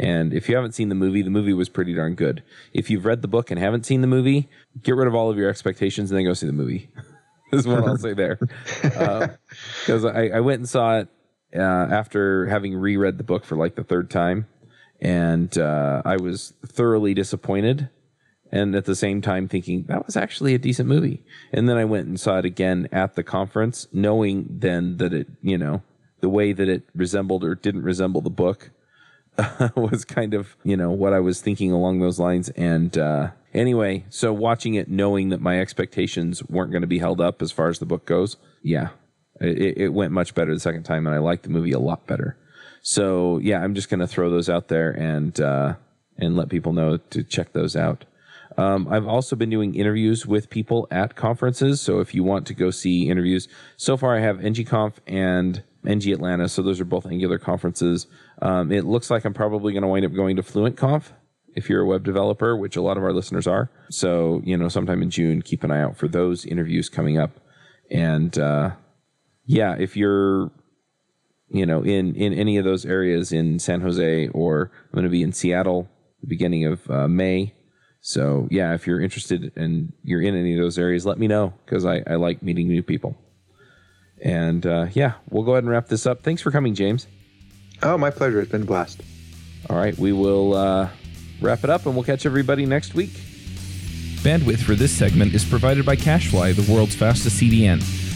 And 0.00 0.32
if 0.32 0.48
you 0.48 0.56
haven't 0.56 0.72
seen 0.72 0.88
the 0.88 0.94
movie, 0.94 1.20
the 1.20 1.28
movie 1.28 1.52
was 1.52 1.68
pretty 1.68 1.92
darn 1.92 2.14
good. 2.14 2.42
If 2.72 2.88
you've 2.88 3.04
read 3.04 3.20
the 3.20 3.28
book 3.28 3.50
and 3.50 3.60
haven't 3.60 3.84
seen 3.84 4.00
the 4.00 4.06
movie, 4.06 4.48
get 4.82 4.96
rid 4.96 5.08
of 5.08 5.14
all 5.14 5.28
of 5.28 5.36
your 5.36 5.50
expectations 5.50 6.10
and 6.10 6.16
then 6.16 6.24
go 6.24 6.32
see 6.32 6.46
the 6.46 6.54
movie. 6.54 6.88
is 7.52 7.66
what 7.66 7.84
I'll 7.84 7.98
say 7.98 8.14
there. 8.14 8.38
Because 8.82 10.04
uh, 10.04 10.08
I, 10.08 10.28
I 10.28 10.40
went 10.40 10.60
and 10.60 10.68
saw 10.68 11.00
it 11.00 11.08
uh, 11.54 11.60
after 11.60 12.46
having 12.46 12.76
reread 12.76 13.18
the 13.18 13.24
book 13.24 13.44
for 13.44 13.56
like 13.56 13.74
the 13.74 13.84
third 13.84 14.10
time, 14.10 14.46
and 15.00 15.56
uh, 15.58 16.02
I 16.04 16.16
was 16.16 16.54
thoroughly 16.66 17.14
disappointed. 17.14 17.90
And 18.52 18.76
at 18.76 18.84
the 18.84 18.94
same 18.94 19.20
time, 19.20 19.48
thinking 19.48 19.84
that 19.88 20.06
was 20.06 20.16
actually 20.16 20.54
a 20.54 20.58
decent 20.58 20.88
movie. 20.88 21.24
And 21.52 21.68
then 21.68 21.76
I 21.76 21.84
went 21.84 22.06
and 22.06 22.20
saw 22.20 22.38
it 22.38 22.44
again 22.44 22.88
at 22.92 23.16
the 23.16 23.24
conference, 23.24 23.88
knowing 23.92 24.46
then 24.48 24.98
that 24.98 25.12
it, 25.12 25.26
you 25.42 25.58
know, 25.58 25.82
the 26.20 26.28
way 26.28 26.52
that 26.52 26.68
it 26.68 26.84
resembled 26.94 27.42
or 27.42 27.56
didn't 27.56 27.82
resemble 27.82 28.20
the 28.20 28.30
book 28.30 28.70
was 29.76 30.04
kind 30.04 30.34
of, 30.34 30.56
you 30.62 30.76
know, 30.76 30.90
what 30.90 31.12
I 31.12 31.18
was 31.20 31.40
thinking 31.40 31.72
along 31.72 31.98
those 31.98 32.20
lines. 32.20 32.48
And 32.50 32.96
uh, 32.96 33.30
anyway, 33.52 34.04
so 34.08 34.32
watching 34.32 34.74
it, 34.74 34.88
knowing 34.88 35.30
that 35.30 35.40
my 35.40 35.60
expectations 35.60 36.42
weren't 36.44 36.70
going 36.70 36.82
to 36.82 36.86
be 36.86 37.00
held 37.00 37.20
up 37.20 37.42
as 37.42 37.50
far 37.50 37.68
as 37.68 37.80
the 37.80 37.86
book 37.86 38.06
goes, 38.06 38.36
yeah, 38.62 38.90
it, 39.40 39.78
it 39.78 39.88
went 39.88 40.12
much 40.12 40.34
better 40.34 40.52
the 40.52 40.60
second 40.60 40.84
time, 40.84 41.06
and 41.06 41.14
I 41.14 41.18
liked 41.18 41.44
the 41.44 41.50
movie 41.50 41.72
a 41.72 41.78
lot 41.78 42.06
better. 42.06 42.36
So 42.82 43.38
yeah, 43.38 43.62
I'm 43.62 43.74
just 43.74 43.88
going 43.88 44.00
to 44.00 44.06
throw 44.06 44.30
those 44.30 44.50
out 44.50 44.68
there 44.68 44.90
and 44.90 45.40
uh, 45.40 45.74
and 46.18 46.36
let 46.36 46.48
people 46.48 46.72
know 46.72 46.98
to 46.98 47.22
check 47.22 47.52
those 47.52 47.76
out. 47.76 48.04
Um, 48.56 48.86
I've 48.88 49.06
also 49.06 49.36
been 49.36 49.50
doing 49.50 49.74
interviews 49.74 50.26
with 50.26 50.50
people 50.50 50.86
at 50.90 51.16
conferences. 51.16 51.80
So 51.80 52.00
if 52.00 52.14
you 52.14 52.22
want 52.22 52.46
to 52.46 52.54
go 52.54 52.70
see 52.70 53.08
interviews, 53.08 53.48
so 53.76 53.96
far 53.96 54.16
I 54.16 54.20
have 54.20 54.36
NGConf 54.36 54.94
and 55.06 55.62
NG 55.86 56.12
Atlanta. 56.12 56.48
So 56.48 56.62
those 56.62 56.80
are 56.80 56.84
both 56.84 57.06
Angular 57.06 57.38
conferences. 57.38 58.06
Um, 58.40 58.70
it 58.70 58.84
looks 58.84 59.10
like 59.10 59.24
I'm 59.24 59.34
probably 59.34 59.72
going 59.72 59.82
to 59.82 59.88
wind 59.88 60.04
up 60.04 60.14
going 60.14 60.36
to 60.36 60.42
FluentConf 60.42 61.04
if 61.56 61.68
you're 61.68 61.82
a 61.82 61.86
web 61.86 62.04
developer, 62.04 62.56
which 62.56 62.76
a 62.76 62.82
lot 62.82 62.96
of 62.96 63.02
our 63.02 63.12
listeners 63.12 63.46
are. 63.46 63.70
So 63.90 64.40
you 64.44 64.56
know, 64.56 64.68
sometime 64.68 65.02
in 65.02 65.10
June, 65.10 65.42
keep 65.42 65.64
an 65.64 65.70
eye 65.70 65.82
out 65.82 65.96
for 65.96 66.06
those 66.06 66.44
interviews 66.44 66.88
coming 66.88 67.18
up. 67.18 67.40
And 67.90 68.38
uh, 68.38 68.72
yeah, 69.46 69.76
if 69.78 69.96
you're 69.96 70.50
you 71.48 71.66
know 71.66 71.82
in 71.82 72.14
in 72.14 72.32
any 72.32 72.56
of 72.56 72.64
those 72.64 72.84
areas 72.84 73.32
in 73.32 73.58
San 73.58 73.80
Jose 73.80 74.28
or 74.28 74.70
I'm 74.86 74.92
going 74.94 75.04
to 75.04 75.10
be 75.10 75.22
in 75.22 75.32
Seattle 75.32 75.88
the 76.24 76.28
beginning 76.28 76.64
of 76.64 76.90
uh, 76.90 77.08
May. 77.08 77.54
So 78.00 78.48
yeah, 78.50 78.74
if 78.74 78.86
you're 78.86 79.00
interested 79.00 79.52
and 79.56 79.92
you're 80.02 80.20
in 80.20 80.34
any 80.34 80.54
of 80.54 80.60
those 80.60 80.78
areas, 80.78 81.06
let 81.06 81.18
me 81.18 81.26
know 81.26 81.54
because 81.64 81.84
I, 81.84 82.02
I 82.06 82.16
like 82.16 82.42
meeting 82.42 82.68
new 82.68 82.82
people. 82.82 83.16
And 84.22 84.66
uh, 84.66 84.86
yeah, 84.92 85.14
we'll 85.30 85.44
go 85.44 85.52
ahead 85.52 85.64
and 85.64 85.70
wrap 85.70 85.88
this 85.88 86.06
up. 86.06 86.22
Thanks 86.22 86.42
for 86.42 86.50
coming, 86.50 86.74
James. 86.74 87.06
Oh, 87.82 87.98
my 87.98 88.10
pleasure. 88.10 88.40
It's 88.40 88.50
been 88.50 88.62
a 88.62 88.66
blast. 88.66 89.00
All 89.68 89.76
right, 89.76 89.96
we 89.98 90.12
will 90.12 90.54
uh, 90.54 90.88
wrap 91.40 91.64
it 91.64 91.70
up 91.70 91.86
and 91.86 91.94
we'll 91.94 92.04
catch 92.04 92.26
everybody 92.26 92.66
next 92.66 92.94
week. 92.94 93.10
Bandwidth 94.20 94.62
for 94.62 94.74
this 94.74 94.92
segment 94.92 95.34
is 95.34 95.44
provided 95.44 95.84
by 95.84 95.96
CacheFly, 95.96 96.54
the 96.54 96.72
world's 96.72 96.94
fastest 96.94 97.40
CDN. 97.40 98.03